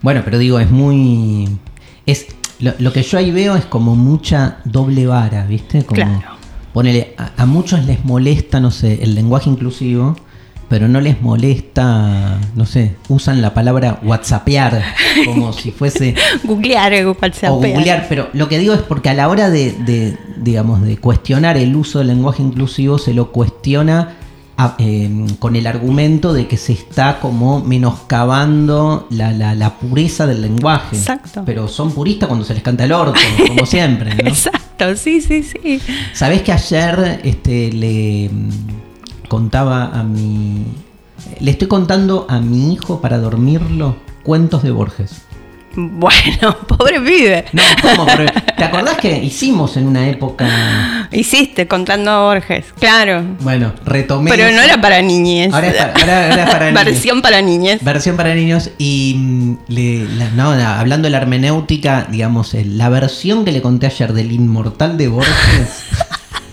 Bueno, 0.00 0.22
pero 0.24 0.38
digo, 0.38 0.60
es 0.60 0.70
muy. 0.70 1.48
Es, 2.06 2.26
lo, 2.60 2.72
lo 2.78 2.92
que 2.92 3.02
yo 3.02 3.18
ahí 3.18 3.32
veo 3.32 3.56
es 3.56 3.64
como 3.64 3.96
mucha 3.96 4.58
doble 4.64 5.06
vara, 5.08 5.44
¿viste? 5.46 5.82
Como, 5.84 5.96
Claro. 5.96 6.36
Ponele, 6.72 7.14
a, 7.18 7.32
a 7.36 7.46
muchos 7.46 7.84
les 7.86 8.04
molesta, 8.04 8.60
no 8.60 8.70
sé, 8.70 9.02
el 9.02 9.16
lenguaje 9.16 9.50
inclusivo, 9.50 10.14
pero 10.68 10.86
no 10.88 11.00
les 11.00 11.20
molesta, 11.22 12.38
no 12.54 12.66
sé, 12.66 12.94
usan 13.08 13.40
la 13.40 13.54
palabra 13.54 13.98
whatsappear 14.02 14.82
como 15.24 15.52
si 15.54 15.70
fuese. 15.70 16.14
Googlear, 16.44 16.92
eh, 16.92 17.06
WhatsApp. 17.06 17.50
o 17.52 17.56
googlear, 17.56 18.06
pero 18.08 18.28
lo 18.32 18.48
que 18.48 18.58
digo 18.58 18.74
es 18.74 18.82
porque 18.82 19.08
a 19.08 19.14
la 19.14 19.28
hora 19.28 19.48
de, 19.50 19.72
de, 19.72 20.16
digamos, 20.36 20.82
de 20.82 20.96
cuestionar 20.98 21.56
el 21.56 21.74
uso 21.74 21.98
del 21.98 22.08
lenguaje 22.08 22.42
inclusivo, 22.42 22.98
se 22.98 23.14
lo 23.14 23.32
cuestiona 23.32 24.16
a- 24.58 24.74
eh, 24.78 25.08
con 25.38 25.56
el 25.56 25.66
argumento 25.68 26.32
de 26.32 26.46
que 26.48 26.56
se 26.56 26.72
está 26.72 27.20
como 27.20 27.60
menoscabando 27.60 29.06
la, 29.10 29.32
la- 29.32 29.54
la 29.54 29.74
pureza 29.78 30.26
del 30.26 30.42
lenguaje. 30.42 30.96
Exacto. 30.96 31.42
Pero 31.46 31.68
son 31.68 31.92
puristas 31.92 32.26
cuando 32.28 32.44
se 32.44 32.54
les 32.54 32.62
canta 32.62 32.84
el 32.84 32.92
orto, 32.92 33.18
como 33.48 33.64
siempre, 33.66 34.14
¿no? 34.14 34.28
Exacto, 34.28 34.96
sí, 34.96 35.20
sí, 35.20 35.42
sí. 35.44 35.80
Sabés 36.12 36.42
que 36.42 36.52
ayer 36.52 37.20
este, 37.24 37.72
le 37.72 38.30
contaba 39.28 39.84
a 39.84 40.02
mi. 40.02 40.64
Le 41.40 41.50
estoy 41.50 41.68
contando 41.68 42.26
a 42.28 42.40
mi 42.40 42.72
hijo 42.72 43.00
para 43.00 43.18
dormirlo 43.18 43.96
cuentos 44.22 44.62
de 44.62 44.70
Borges. 44.70 45.22
Bueno, 45.76 46.56
pobre 46.66 47.00
pibe. 47.00 47.44
No, 47.52 47.62
¿cómo? 47.82 48.06
¿Te 48.56 48.64
acordás 48.64 48.96
que 48.98 49.22
hicimos 49.22 49.76
en 49.76 49.86
una 49.86 50.08
época. 50.08 51.08
Hiciste 51.12 51.68
contando 51.68 52.10
a 52.10 52.22
Borges, 52.24 52.66
claro. 52.80 53.22
Bueno, 53.40 53.72
retomé. 53.84 54.30
Pero 54.30 54.50
no 54.50 54.60
era 54.62 54.80
para 54.80 55.00
niñez. 55.02 55.52
Ahora 55.52 55.68
es 55.68 55.74
para, 55.76 55.92
ahora- 55.92 56.30
ahora 56.30 56.42
es 56.44 56.50
para 56.50 56.66
niños. 56.70 56.84
Versión 56.84 57.22
para 57.22 57.42
niñez. 57.42 57.84
Versión 57.84 58.16
para 58.16 58.34
niños 58.34 58.70
y 58.78 59.14
mm, 59.18 59.56
le- 59.68 60.04
la- 60.16 60.30
no, 60.30 60.50
hablando 60.50 61.06
de 61.06 61.10
la 61.10 61.18
hermenéutica, 61.18 62.06
digamos, 62.10 62.54
la 62.54 62.88
versión 62.88 63.44
que 63.44 63.52
le 63.52 63.62
conté 63.62 63.86
ayer 63.86 64.12
del 64.14 64.32
inmortal 64.32 64.96
de 64.96 65.08
Borges, 65.08 65.84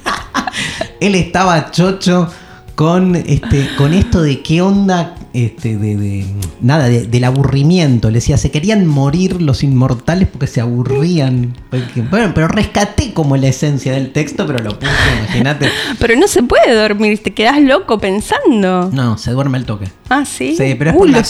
él 1.00 1.16
estaba 1.16 1.72
chocho 1.72 2.32
con 2.76 3.16
este, 3.16 3.70
con 3.78 3.94
esto 3.94 4.22
de 4.22 4.42
qué 4.42 4.62
onda, 4.62 5.16
este, 5.34 5.78
de, 5.78 5.96
de- 5.96 6.26
nada, 6.62 6.86
de- 6.90 7.08
del 7.08 7.24
aburrimiento. 7.24 8.10
Le 8.10 8.16
decía, 8.16 8.38
se 8.38 8.52
querían 8.52 8.86
morir 8.86 9.42
los 9.42 9.64
inmortales 9.64 10.28
porque 10.28 10.48
se 10.48 10.60
aburrían. 10.62 11.54
Porque- 11.70 12.02
bueno, 12.02 12.34
pero 12.36 12.48
rescaté 12.50 13.14
como 13.14 13.38
la 13.38 13.48
esencia 13.48 13.94
del 13.94 14.12
texto, 14.12 14.46
pero 14.46 14.60
lo 14.64 14.78
puse, 14.78 14.92
imagínate. 15.20 15.70
Pero 16.00 16.16
no 16.20 16.28
se 16.28 16.44
puede 16.44 16.74
dormir, 16.76 17.18
te 17.24 17.34
quedas 17.34 17.62
loco 17.62 17.98
pensando. 18.00 18.90
No, 18.92 19.18
se 19.18 19.32
duerme 19.32 19.58
el 19.58 19.66
toque. 19.66 19.88
Ah, 20.10 20.26
sí. 20.26 20.56
Sí, 20.58 20.76
pero 20.78 20.92
es 20.92 20.96
Uy, 20.96 21.00
por 21.00 21.10
la, 21.12 21.24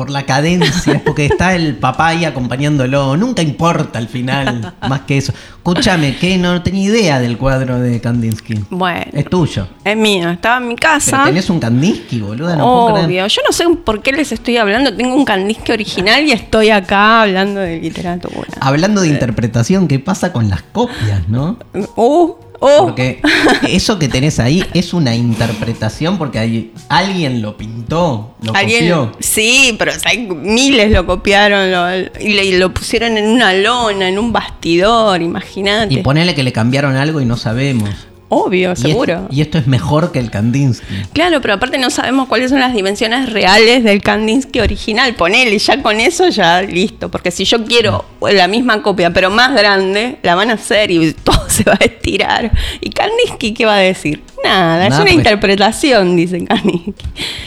por 0.00 0.08
la 0.08 0.24
cadencia, 0.24 0.94
es 0.94 1.02
porque 1.02 1.26
está 1.26 1.54
el 1.54 1.76
papá 1.76 2.08
ahí 2.08 2.24
acompañándolo. 2.24 3.18
Nunca 3.18 3.42
importa 3.42 3.98
al 3.98 4.08
final, 4.08 4.72
más 4.88 5.00
que 5.02 5.18
eso. 5.18 5.34
Escúchame, 5.58 6.16
que 6.16 6.38
no 6.38 6.62
tenía 6.62 6.84
idea 6.84 7.20
del 7.20 7.36
cuadro 7.36 7.78
de 7.78 8.00
Kandinsky. 8.00 8.64
Bueno, 8.70 9.04
Es 9.12 9.28
tuyo. 9.28 9.68
es 9.84 9.96
mío, 9.98 10.30
estaba 10.30 10.56
en 10.56 10.68
mi 10.68 10.74
Pero 10.76 10.88
casa. 10.94 11.24
tenés 11.26 11.50
un 11.50 11.60
Kandinsky, 11.60 12.18
boluda, 12.18 12.56
no 12.56 12.64
puedo 12.64 12.86
creer. 12.94 13.06
Obvio, 13.08 13.26
yo 13.26 13.42
no 13.46 13.52
sé 13.52 13.64
por 13.84 14.00
qué 14.00 14.12
les 14.12 14.32
estoy 14.32 14.56
hablando. 14.56 14.96
Tengo 14.96 15.14
un 15.14 15.26
Kandinsky 15.26 15.72
original 15.72 16.24
y 16.24 16.32
estoy 16.32 16.70
acá 16.70 17.20
hablando 17.20 17.60
de 17.60 17.78
literatura. 17.78 18.48
Hablando 18.58 19.02
de 19.02 19.08
interpretación, 19.08 19.86
¿qué 19.86 19.98
pasa 19.98 20.32
con 20.32 20.48
las 20.48 20.62
copias, 20.62 21.28
no? 21.28 21.58
Uh, 21.96 22.32
oh, 22.60 22.84
Porque 22.86 23.20
eso 23.68 23.98
que 23.98 24.08
tenés 24.08 24.38
ahí 24.38 24.64
es 24.74 24.94
una 24.94 25.14
interpretación 25.14 26.16
porque 26.18 26.38
hay, 26.38 26.72
alguien 26.88 27.42
lo 27.42 27.56
pintó, 27.56 28.34
lo 28.42 28.54
alguien. 28.54 28.88
copió. 28.90 29.12
Sí, 29.20 29.74
pero 29.78 29.92
o 29.92 29.94
sea, 29.98 30.12
hay 30.12 30.18
miles 30.28 30.90
lo 30.92 31.04
copiaron 31.06 31.70
lo- 31.72 32.20
y, 32.20 32.52
lo 32.52 32.72
pusieron 32.72 33.18
en 33.18 33.28
una 33.28 33.52
lona, 33.52 34.08
en 34.08 34.18
un 34.18 34.32
bastidor, 34.32 35.20
imagínate. 35.22 35.94
Y 35.94 35.98
ponele 35.98 36.34
que 36.34 36.42
le 36.42 36.52
cambiaron 36.52 36.96
algo 36.96 37.20
y 37.20 37.24
no 37.24 37.36
sabemos. 37.36 37.90
Obvio, 38.32 38.74
Y 38.74 38.76
seguro. 38.76 39.26
es- 39.28 39.36
y 39.36 39.40
esto 39.40 39.58
es 39.58 39.66
mejor 39.66 40.12
que 40.12 40.20
el 40.20 40.30
Kandinsky. 40.30 40.86
Claro, 41.12 41.40
pero 41.40 41.54
aparte 41.54 41.78
no 41.78 41.90
sabemos 41.90 42.28
cuáles 42.28 42.50
son 42.50 42.60
las 42.60 42.72
dimensiones 42.72 43.28
reales 43.32 43.82
del 43.82 44.00
Kandinsky 44.02 44.60
original. 44.60 45.16
Ponele, 45.16 45.58
ya 45.58 45.82
con 45.82 45.98
eso 45.98 46.28
ya 46.28 46.62
listo. 46.62 47.10
Porque 47.10 47.32
si 47.32 47.44
yo 47.44 47.64
quiero 47.64 48.04
la 48.20 48.46
misma 48.46 48.82
copia, 48.82 49.10
pero 49.12 49.30
más 49.30 49.52
grande, 49.56 50.18
la 50.22 50.36
van 50.36 50.50
a 50.50 50.54
hacer 50.54 50.92
y 50.92 51.12
todo 51.12 51.42
se 51.56 51.64
va 51.64 51.76
a 51.78 51.84
estirar. 51.84 52.50
¿Y 52.80 52.90
Kandinsky 52.90 53.52
qué 53.54 53.66
va 53.66 53.74
a 53.74 53.78
decir? 53.78 54.22
Nada, 54.42 54.86
es 54.86 54.94
una 54.94 54.98
porque- 55.00 55.12
interpretación, 55.12 56.16
dice 56.16 56.44
Kandinsky. 56.44 56.94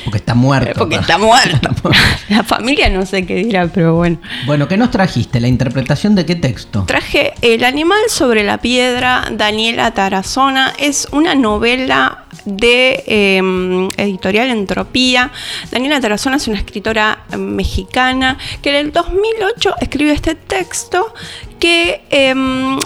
Porque 0.04 0.18
está 0.18 0.36
muerto. 0.36 0.74
Porque 0.78 0.96
pa. 0.98 1.02
está 1.04 1.18
muerto. 1.18 1.70
La 2.30 2.44
familia 2.44 2.90
no 2.90 3.06
sé 3.06 3.26
qué 3.26 3.36
dirá, 3.36 3.68
pero 3.68 3.96
bueno. 3.96 4.18
Bueno, 4.46 4.68
¿qué 4.68 4.78
nos 4.78 4.92
trajiste? 4.92 5.40
¿La 5.40 5.48
interpretación 5.48 6.16
de 6.16 6.26
qué 6.26 6.36
texto? 6.36 6.84
Traje 6.86 7.34
El 7.42 7.64
animal 7.64 8.00
sobre 8.10 8.44
la 8.44 8.60
piedra, 8.60 9.26
Daniela 9.32 9.92
Tarazona. 9.94 10.74
Es 10.78 11.08
una 11.12 11.36
novela 11.36 12.26
de 12.46 13.04
eh, 13.08 13.90
editorial 13.98 14.50
Entropía. 14.50 15.32
Daniela 15.72 16.00
Tarazona 16.02 16.38
es 16.38 16.48
una 16.48 16.58
escritora 16.58 17.24
eh, 17.32 17.38
mexicana 17.38 18.38
que 18.62 18.70
en 18.70 18.76
el 18.76 18.92
2008 18.92 19.76
escribió 19.82 20.14
este 20.14 20.36
texto 20.36 21.14
que 21.60 22.02
em, 22.10 22.78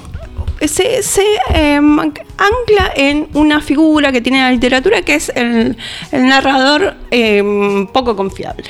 se, 0.62 1.04
se, 1.04 1.24
em, 1.54 2.00
ancla 2.00 2.92
en 2.96 3.28
una 3.34 3.62
figura 3.62 4.12
que 4.12 4.22
tiene 4.22 4.42
la 4.42 4.52
literatura 4.52 5.02
que 5.02 5.16
es 5.16 5.32
el, 5.36 5.78
el 6.12 6.28
narrador 6.28 6.96
em, 7.12 7.88
poco 7.88 8.16
confiable. 8.16 8.70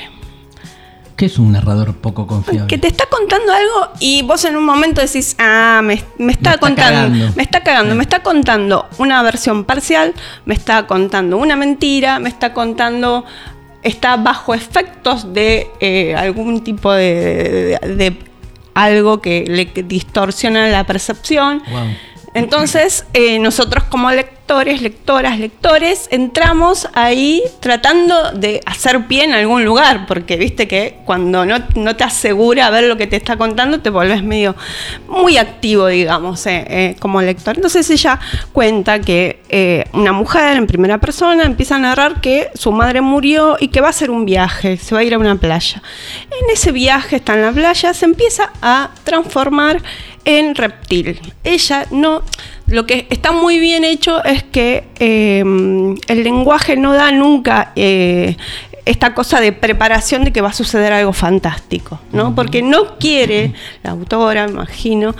¿Qué 1.16 1.26
es 1.26 1.36
un 1.40 1.50
narrador 1.52 1.96
poco 1.96 2.28
confiable? 2.28 2.68
Que 2.68 2.78
te 2.78 2.86
está 2.86 3.06
contando 3.06 3.52
algo 3.52 3.88
y 3.98 4.22
vos 4.22 4.44
en 4.44 4.56
un 4.56 4.64
momento 4.64 5.00
decís, 5.00 5.34
ah, 5.40 5.80
me, 5.82 6.00
me 6.18 6.30
está, 6.32 6.50
está 6.50 6.60
contando, 6.60 7.00
cagando. 7.00 7.32
me 7.36 7.42
está 7.42 7.60
cagando, 7.64 7.94
me 7.96 8.02
está 8.02 8.22
contando 8.22 8.86
una 8.98 9.20
versión 9.24 9.64
parcial, 9.64 10.14
me 10.44 10.54
está 10.54 10.86
contando 10.86 11.36
una 11.38 11.56
mentira, 11.56 12.20
me 12.20 12.28
está 12.28 12.54
contando, 12.54 13.24
está 13.82 14.16
bajo 14.16 14.54
efectos 14.54 15.32
de 15.34 15.66
eh, 15.80 16.14
algún 16.14 16.62
tipo 16.62 16.92
de, 16.92 17.78
de- 17.82 17.94
de 17.96 18.27
algo 18.84 19.20
que 19.20 19.44
le 19.46 19.66
distorsiona 19.82 20.68
la 20.68 20.84
percepción. 20.84 21.62
Wow. 21.70 21.88
Entonces, 22.34 23.04
eh, 23.14 23.38
nosotros 23.38 23.84
como 23.84 24.10
lectores, 24.10 24.37
lectoras, 24.48 25.38
lectores, 25.38 26.08
entramos 26.10 26.88
ahí 26.94 27.42
tratando 27.60 28.32
de 28.32 28.60
hacer 28.64 29.06
pie 29.06 29.24
en 29.24 29.34
algún 29.34 29.64
lugar, 29.64 30.06
porque 30.06 30.36
viste 30.36 30.66
que 30.66 30.96
cuando 31.04 31.44
no, 31.44 31.58
no 31.74 31.96
te 31.96 32.04
asegura 32.04 32.70
ver 32.70 32.84
lo 32.84 32.96
que 32.96 33.06
te 33.06 33.16
está 33.16 33.36
contando, 33.36 33.80
te 33.80 33.90
volvés 33.90 34.22
medio 34.22 34.56
muy 35.06 35.36
activo, 35.36 35.86
digamos, 35.88 36.46
eh, 36.46 36.64
eh, 36.68 36.96
como 36.98 37.20
lector. 37.20 37.56
Entonces 37.56 37.88
ella 37.90 38.18
cuenta 38.52 39.00
que 39.00 39.42
eh, 39.50 39.84
una 39.92 40.12
mujer 40.12 40.56
en 40.56 40.66
primera 40.66 40.98
persona 40.98 41.44
empieza 41.44 41.76
a 41.76 41.78
narrar 41.78 42.20
que 42.20 42.50
su 42.54 42.72
madre 42.72 43.02
murió 43.02 43.56
y 43.60 43.68
que 43.68 43.80
va 43.80 43.88
a 43.88 43.90
hacer 43.90 44.10
un 44.10 44.24
viaje, 44.24 44.78
se 44.78 44.94
va 44.94 45.02
a 45.02 45.04
ir 45.04 45.12
a 45.14 45.18
una 45.18 45.36
playa. 45.36 45.82
En 46.42 46.50
ese 46.50 46.72
viaje, 46.72 47.16
está 47.16 47.34
en 47.34 47.42
la 47.42 47.52
playa, 47.52 47.92
se 47.92 48.06
empieza 48.06 48.50
a 48.62 48.90
transformar 49.04 49.82
en 50.24 50.54
reptil. 50.54 51.20
Ella 51.44 51.86
no. 51.90 52.22
Lo 52.68 52.84
que 52.84 53.06
está 53.08 53.32
muy 53.32 53.58
bien 53.58 53.82
hecho 53.82 54.22
es 54.24 54.42
que 54.42 54.84
eh, 54.98 55.40
el 55.40 56.22
lenguaje 56.22 56.76
no 56.76 56.92
da 56.92 57.10
nunca 57.12 57.72
eh, 57.76 58.36
esta 58.88 59.12
cosa 59.14 59.40
de 59.40 59.52
preparación 59.52 60.24
de 60.24 60.32
que 60.32 60.40
va 60.40 60.48
a 60.48 60.52
suceder 60.52 60.92
algo 60.92 61.12
fantástico, 61.12 62.00
¿no? 62.12 62.34
Porque 62.34 62.62
no 62.62 62.96
quiere 62.98 63.52
la 63.82 63.90
autora, 63.90 64.48
imagino, 64.48 65.14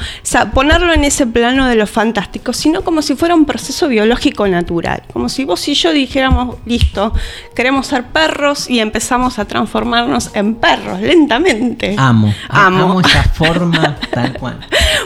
ponerlo 0.54 0.92
en 0.94 1.04
ese 1.04 1.26
plano 1.26 1.66
de 1.66 1.74
lo 1.74 1.86
fantástico, 1.86 2.52
sino 2.52 2.82
como 2.82 3.02
si 3.02 3.14
fuera 3.14 3.34
un 3.34 3.44
proceso 3.44 3.86
biológico 3.88 4.48
natural, 4.48 5.02
como 5.12 5.28
si 5.28 5.44
vos 5.44 5.68
y 5.68 5.74
yo 5.74 5.92
dijéramos, 5.92 6.56
listo, 6.64 7.12
queremos 7.54 7.86
ser 7.88 8.04
perros 8.04 8.70
y 8.70 8.80
empezamos 8.80 9.38
a 9.38 9.44
transformarnos 9.44 10.30
en 10.34 10.54
perros 10.54 11.00
lentamente. 11.02 11.94
Amo, 11.98 12.32
Amo. 12.48 12.84
amo 12.84 13.00
esa 13.00 13.22
forma 13.34 13.96
tal 14.10 14.32
cual. 14.38 14.58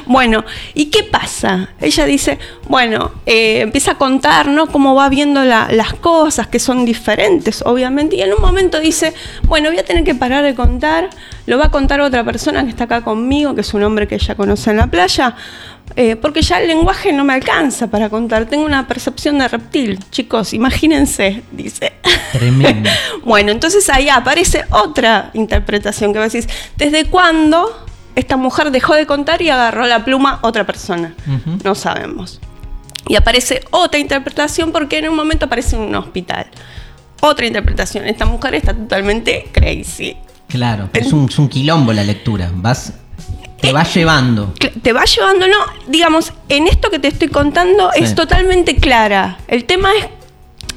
Bueno, 0.07 0.45
¿y 0.75 0.87
qué 0.87 1.03
pasa? 1.03 1.71
Ella 1.81 2.05
dice, 2.07 2.39
bueno, 2.69 3.11
eh, 3.27 3.61
empieza 3.63 3.93
a 3.93 3.95
contar, 3.99 4.47
¿no? 4.49 4.69
Cómo 4.69 4.95
va 4.95 5.09
viendo 5.09 5.43
la- 5.45 5.69
las 5.73 5.95
cosas, 5.95 6.47
que 6.47 6.61
son 6.61 6.85
diferentes, 6.85 7.63
obviamente, 7.67 8.17
y 8.17 8.23
en 8.23 8.33
un 8.33 8.41
momento 8.41 8.52
dice, 8.81 9.15
bueno, 9.45 9.69
voy 9.71 9.79
a 9.79 9.85
tener 9.85 10.05
que 10.05 10.15
parar 10.15 10.45
de 10.45 10.55
contar, 10.55 11.11
lo 11.47 11.59
va 11.59 11.67
a 11.67 11.71
contar 11.71 12.01
otra 12.01 12.25
persona 12.25 12.65
que 12.65 12.71
está 12.71 12.85
acá 12.85 13.03
conmigo, 13.03 13.55
que 13.55 13.63
es 13.63 13.75
un 13.75 13.83
hombre 13.83 14.07
que 14.07 14.17
ella 14.17 14.35
conoce 14.35 14.71
en 14.71 14.77
la 14.77 14.87
playa, 14.87 15.35
eh, 15.97 16.17
porque 16.17 16.43
ya 16.43 16.61
el 16.61 16.69
lenguaje 16.69 17.13
no 17.13 17.25
me 17.25 17.35
alcanza 17.35 17.89
para 17.89 18.09
contar, 18.09 18.47
tengo 18.47 18.65
una 18.65 18.87
percepción 18.87 19.39
de 19.39 19.49
reptil, 19.49 19.99
chicos, 20.11 20.55
imagínense, 20.55 21.43
dice. 21.53 21.93
Tremendo. 22.33 22.91
Bueno, 23.25 23.53
entonces 23.53 23.89
ahí 23.89 24.09
aparece 24.09 24.65
otra 24.71 25.31
interpretación 25.35 26.13
que 26.13 26.19
vos 26.19 26.33
decís, 26.33 26.49
¿desde 26.77 27.05
cuándo 27.07 27.87
esta 28.15 28.37
mujer 28.37 28.71
dejó 28.71 28.95
de 28.95 29.07
contar 29.07 29.43
y 29.43 29.51
agarró 29.51 29.87
la 29.87 30.05
pluma 30.05 30.39
otra 30.43 30.65
persona? 30.65 31.15
No 31.63 31.75
sabemos. 31.75 32.41
Y 33.09 33.17
aparece 33.17 33.63
otra 33.71 33.99
interpretación 33.99 34.73
porque 34.73 34.99
en 34.99 35.09
un 35.09 35.17
momento 35.17 35.47
aparece 35.47 35.77
en 35.77 35.83
un 35.83 35.95
hospital. 35.95 36.47
Otra 37.25 37.47
interpretación, 37.47 38.05
esta 38.09 38.27
mujer 38.27 38.57
está 38.57 38.75
totalmente 38.75 39.47
crazy. 39.53 40.17
Claro, 40.49 40.91
es 40.93 41.13
un, 41.13 41.29
es 41.29 41.39
un 41.39 41.49
quilombo 41.49 41.93
la 41.93 42.03
lectura. 42.03 42.51
Vas, 42.53 42.95
te 43.61 43.73
vas 43.73 43.95
llevando. 43.95 44.53
Cl- 44.59 44.73
Te 44.83 44.93
va 44.93 45.05
llevando, 45.05 45.47
no, 45.47 45.55
digamos, 45.87 46.33
en 46.49 46.67
esto 46.67 46.91
que 46.91 46.99
te 46.99 47.07
estoy 47.09 47.29
contando 47.29 47.91
Sí. 47.95 48.03
es 48.03 48.15
totalmente 48.17 48.75
clara. 48.75 49.39
El 49.47 49.65
tema 49.67 49.91
es 49.97 50.07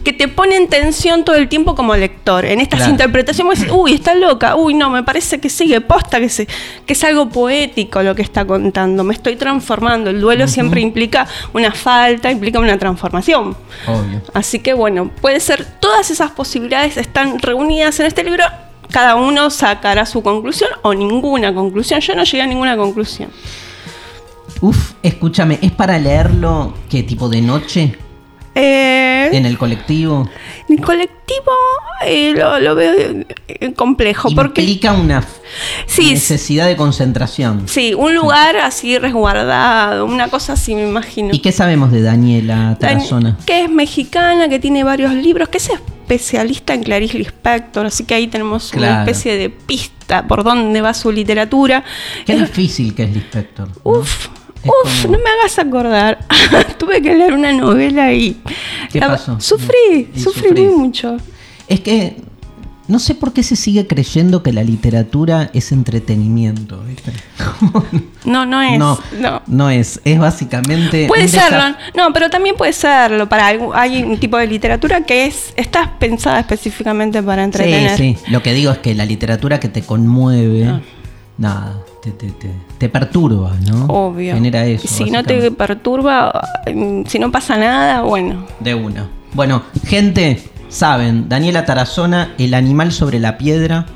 que 0.05 0.13
te 0.13 0.29
pone 0.29 0.55
en 0.55 0.69
tensión 0.69 1.25
todo 1.25 1.35
el 1.35 1.49
tiempo 1.49 1.75
como 1.75 1.93
lector. 1.95 2.45
En 2.45 2.61
estas 2.61 2.79
Claro. 2.79 2.91
interpretaciones, 2.93 3.49
vos 3.51 3.59
decís, 3.59 3.75
uy, 3.77 3.93
está 3.95 4.15
loca, 4.15 4.55
uy, 4.55 4.73
no, 4.73 4.89
me 4.89 5.03
parece 5.03 5.41
que 5.41 5.49
sigue 5.49 5.81
posta, 5.81 6.19
que, 6.21 6.29
se, 6.29 6.47
que 6.85 6.93
es 6.93 7.03
algo 7.03 7.27
poético 7.27 8.01
lo 8.01 8.15
que 8.15 8.21
está 8.21 8.45
contando. 8.45 9.03
Me 9.03 9.13
estoy 9.13 9.35
transformando. 9.35 10.09
El 10.11 10.21
duelo 10.21 10.47
siempre 10.47 10.79
implica 10.79 11.27
una 11.53 11.73
falta, 11.73 12.31
implica 12.31 12.59
una 12.59 12.77
transformación. 12.77 13.57
Obvio. 13.87 14.21
Así 14.33 14.59
que 14.59 14.73
bueno, 14.73 15.11
puede 15.19 15.41
ser, 15.41 15.65
todas 15.81 16.09
esas 16.09 16.31
posibilidades 16.31 16.95
están 16.95 17.39
reunidas 17.39 17.99
en 17.99 18.05
este 18.05 18.23
libro. 18.23 18.45
Cada 18.91 19.15
uno 19.15 19.49
sacará 19.49 20.05
su 20.05 20.21
conclusión 20.21 20.69
o 20.83 20.93
ninguna 20.93 21.53
conclusión. 21.53 21.99
Yo 21.99 22.15
no 22.15 22.23
llegué 22.23 22.43
a 22.43 22.47
ninguna 22.47 22.77
conclusión. 22.77 23.29
Uf, 24.61 24.93
escúchame, 25.03 25.59
¿es 25.61 25.71
para 25.71 25.97
leerlo 25.99 26.73
qué 26.89 27.03
tipo 27.03 27.27
de 27.27 27.41
noche? 27.41 27.97
Eh, 28.55 29.29
¿En 29.33 29.45
el 29.45 29.57
colectivo? 29.57 30.29
el 30.69 30.79
colectivo 30.81 31.51
eh, 32.05 32.33
lo, 32.35 32.59
lo 32.59 32.73
veo 32.75 32.93
eh, 33.49 33.73
complejo 33.73 34.29
porque 34.33 34.61
Implica 34.61 34.93
una 34.93 35.23
Sí, 35.87 36.11
necesidad 36.11 36.65
de 36.67 36.75
concentración. 36.77 37.67
sí, 37.67 37.93
un 37.93 38.15
lugar 38.15 38.55
así 38.57 38.97
resguardado, 38.97 40.05
una 40.05 40.29
cosa 40.29 40.53
así 40.53 40.73
me 40.73 40.87
imagino. 40.87 41.33
¿Y 41.33 41.39
qué 41.39 41.51
sabemos 41.51 41.91
de 41.91 42.01
Daniela 42.01 42.77
Tarazona? 42.79 43.37
que 43.45 43.63
es 43.65 43.69
mexicana, 43.69 44.47
que 44.49 44.59
tiene 44.59 44.83
varios 44.83 45.13
libros, 45.13 45.49
que 45.49 45.57
es 45.57 45.69
especialista 45.69 46.73
en 46.73 46.83
Clarice 46.83 47.17
Lispector, 47.17 47.85
así 47.85 48.03
que 48.05 48.15
ahí 48.15 48.27
tenemos 48.27 48.73
una 48.73 48.99
especie 49.01 49.37
de 49.37 49.49
pista 49.49 50.27
por 50.27 50.43
dónde 50.43 50.79
va 50.81 50.93
su 50.93 51.11
literatura. 51.11 51.83
Qué 52.25 52.33
Es- 52.33 52.39
difícil 52.41 52.95
que 52.95 53.03
es 53.03 53.13
Lispector. 53.13 53.67
¿no? 53.67 53.75
Uf, 53.83 54.27
uf, 54.65 55.01
como- 55.03 55.17
no 55.17 55.23
me 55.23 55.29
hagas 55.29 55.59
acordar. 55.59 56.19
Tuve 56.77 57.01
que 57.01 57.15
leer 57.15 57.33
una 57.33 57.51
novela 57.53 58.11
y. 58.13 58.37
¿Qué 58.91 58.99
la- 58.99 59.07
pasó? 59.07 59.39
Sufrí, 59.39 60.09
Y 60.13 60.19
sufrí 60.19 60.49
sufrís. 60.49 60.71
mucho. 60.71 61.17
Es 61.67 61.79
que 61.81 62.17
no 62.87 62.99
sé 62.99 63.15
por 63.15 63.33
qué 63.33 63.41
se 63.41 63.55
sigue 63.55 63.87
creyendo 63.87 64.43
que 64.43 64.53
la 64.53 64.63
literatura 64.63 65.49
es 65.53 65.71
entretenimiento. 65.71 66.81
¿viste? 66.83 67.11
No, 68.25 68.43
no 68.45 68.59
es. 68.61 68.79
no, 68.79 68.97
no. 69.19 69.41
no 69.45 69.69
es. 69.69 70.01
Es 70.03 70.17
básicamente. 70.19 71.05
Puede 71.07 71.27
serlo, 71.27 71.75
no, 71.95 72.11
pero 72.11 72.29
también 72.31 72.55
puede 72.55 72.73
serlo. 72.73 73.29
Para 73.29 73.47
algún- 73.47 73.71
hay 73.75 74.01
un 74.03 74.17
tipo 74.19 74.37
de 74.37 74.47
literatura 74.47 75.01
que 75.05 75.25
es 75.27 75.53
está 75.55 75.93
pensada 75.99 76.39
específicamente 76.39 77.21
para 77.21 77.43
entretener. 77.43 77.95
Sí, 77.97 78.17
sí. 78.19 78.31
Lo 78.31 78.41
que 78.41 78.53
digo 78.53 78.71
es 78.71 78.79
que 78.79 78.95
la 78.95 79.05
literatura 79.05 79.59
que 79.59 79.69
te 79.69 79.83
conmueve, 79.83 80.65
Ah. 80.67 80.81
nada, 81.37 81.77
te, 82.05 82.11
te, 82.11 82.31
te, 82.31 82.51
te 82.77 82.89
perturba, 82.89 83.53
¿no? 83.67 83.85
Obvio. 83.85 84.35
Genera 84.35 84.65
eso. 84.65 84.87
Si 84.87 85.09
no 85.09 85.23
te 85.23 85.49
perturba, 85.51 86.39
mm, 86.71 87.03
si 87.07 87.17
no 87.17 87.31
pasa 87.31 87.57
nada, 87.57 88.01
bueno. 88.01 88.45
De 88.59 88.75
una. 88.75 89.09
Bueno, 89.33 89.63
gente, 89.87 90.43
saben, 90.69 91.27
Daniela 91.27 91.65
Tarazona, 91.65 92.33
El 92.37 92.53
animal 92.53 92.91
sobre 92.91 93.19
la 93.19 93.37
piedra, 93.37 93.87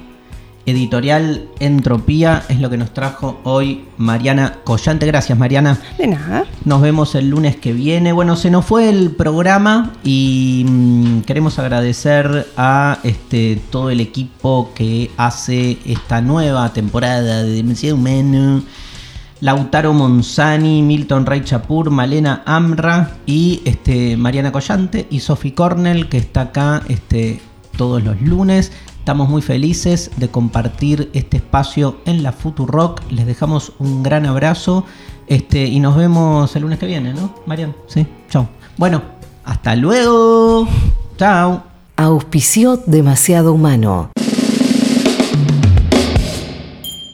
editorial 0.70 1.48
Entropía, 1.60 2.44
es 2.50 2.60
lo 2.60 2.70
que 2.70 2.78
nos 2.78 2.94
trajo 2.94 3.40
hoy 3.44 3.86
Mariana 3.98 4.60
Collante. 4.64 5.06
Gracias, 5.06 5.38
Mariana. 5.38 5.78
De 5.98 6.08
nada. 6.08 6.46
Nos 6.66 6.82
vemos 6.82 7.16
el 7.16 7.30
lunes 7.30 7.56
que 7.56 7.74
viene. 7.74 8.14
Bueno, 8.14 8.36
se 8.36 8.50
nos 8.50 8.66
fue 8.66 8.90
el 8.90 9.12
programa 9.12 9.92
y 10.04 10.66
mm, 10.68 11.22
queremos 11.22 11.60
agradecer 11.60 12.48
a 12.56 13.00
este 13.04 13.62
todo 13.70 13.90
el 13.90 14.00
equipo 14.00 14.72
que 14.74 15.12
hace 15.18 15.78
esta 15.86 16.22
nueva 16.22 16.72
temporada 16.74 17.44
de 17.44 17.52
Demasiado 17.52 17.96
Humano. 17.96 18.64
Lautaro 19.42 19.94
Monzani, 19.94 20.82
Milton 20.82 21.26
Rey 21.26 21.42
Chapur, 21.46 21.90
Malena 21.92 22.44
Amra 22.46 23.18
y 23.26 23.62
este, 23.64 24.18
Mariana 24.18 24.52
Collante 24.52 25.08
y 25.10 25.22
Sophie 25.22 25.54
Cornell 25.54 26.10
que 26.10 26.18
está 26.18 26.42
acá 26.42 26.84
este, 26.90 27.40
todos 27.78 28.04
los 28.04 28.22
lunes. 28.22 28.74
Estamos 29.10 29.28
muy 29.28 29.42
felices 29.42 30.12
de 30.18 30.30
compartir 30.30 31.10
este 31.14 31.38
espacio 31.38 31.98
en 32.06 32.22
la 32.22 32.32
Futurock. 32.32 33.02
Les 33.10 33.26
dejamos 33.26 33.72
un 33.80 34.04
gran 34.04 34.28
abrazo 34.28 34.86
este, 35.26 35.66
y 35.66 35.80
nos 35.80 35.96
vemos 35.96 36.56
el 36.56 36.62
lunes 36.62 36.78
que 36.78 36.86
viene, 36.86 37.16
¿no, 37.16 37.34
Marian? 37.48 37.76
Sí, 37.88 38.06
chao. 38.30 38.48
Bueno, 38.78 39.02
hasta 39.44 39.76
luego. 39.76 40.68
Chao. 41.18 41.64
Auspició 41.96 42.78
demasiado 42.86 43.52
humano. 43.52 44.12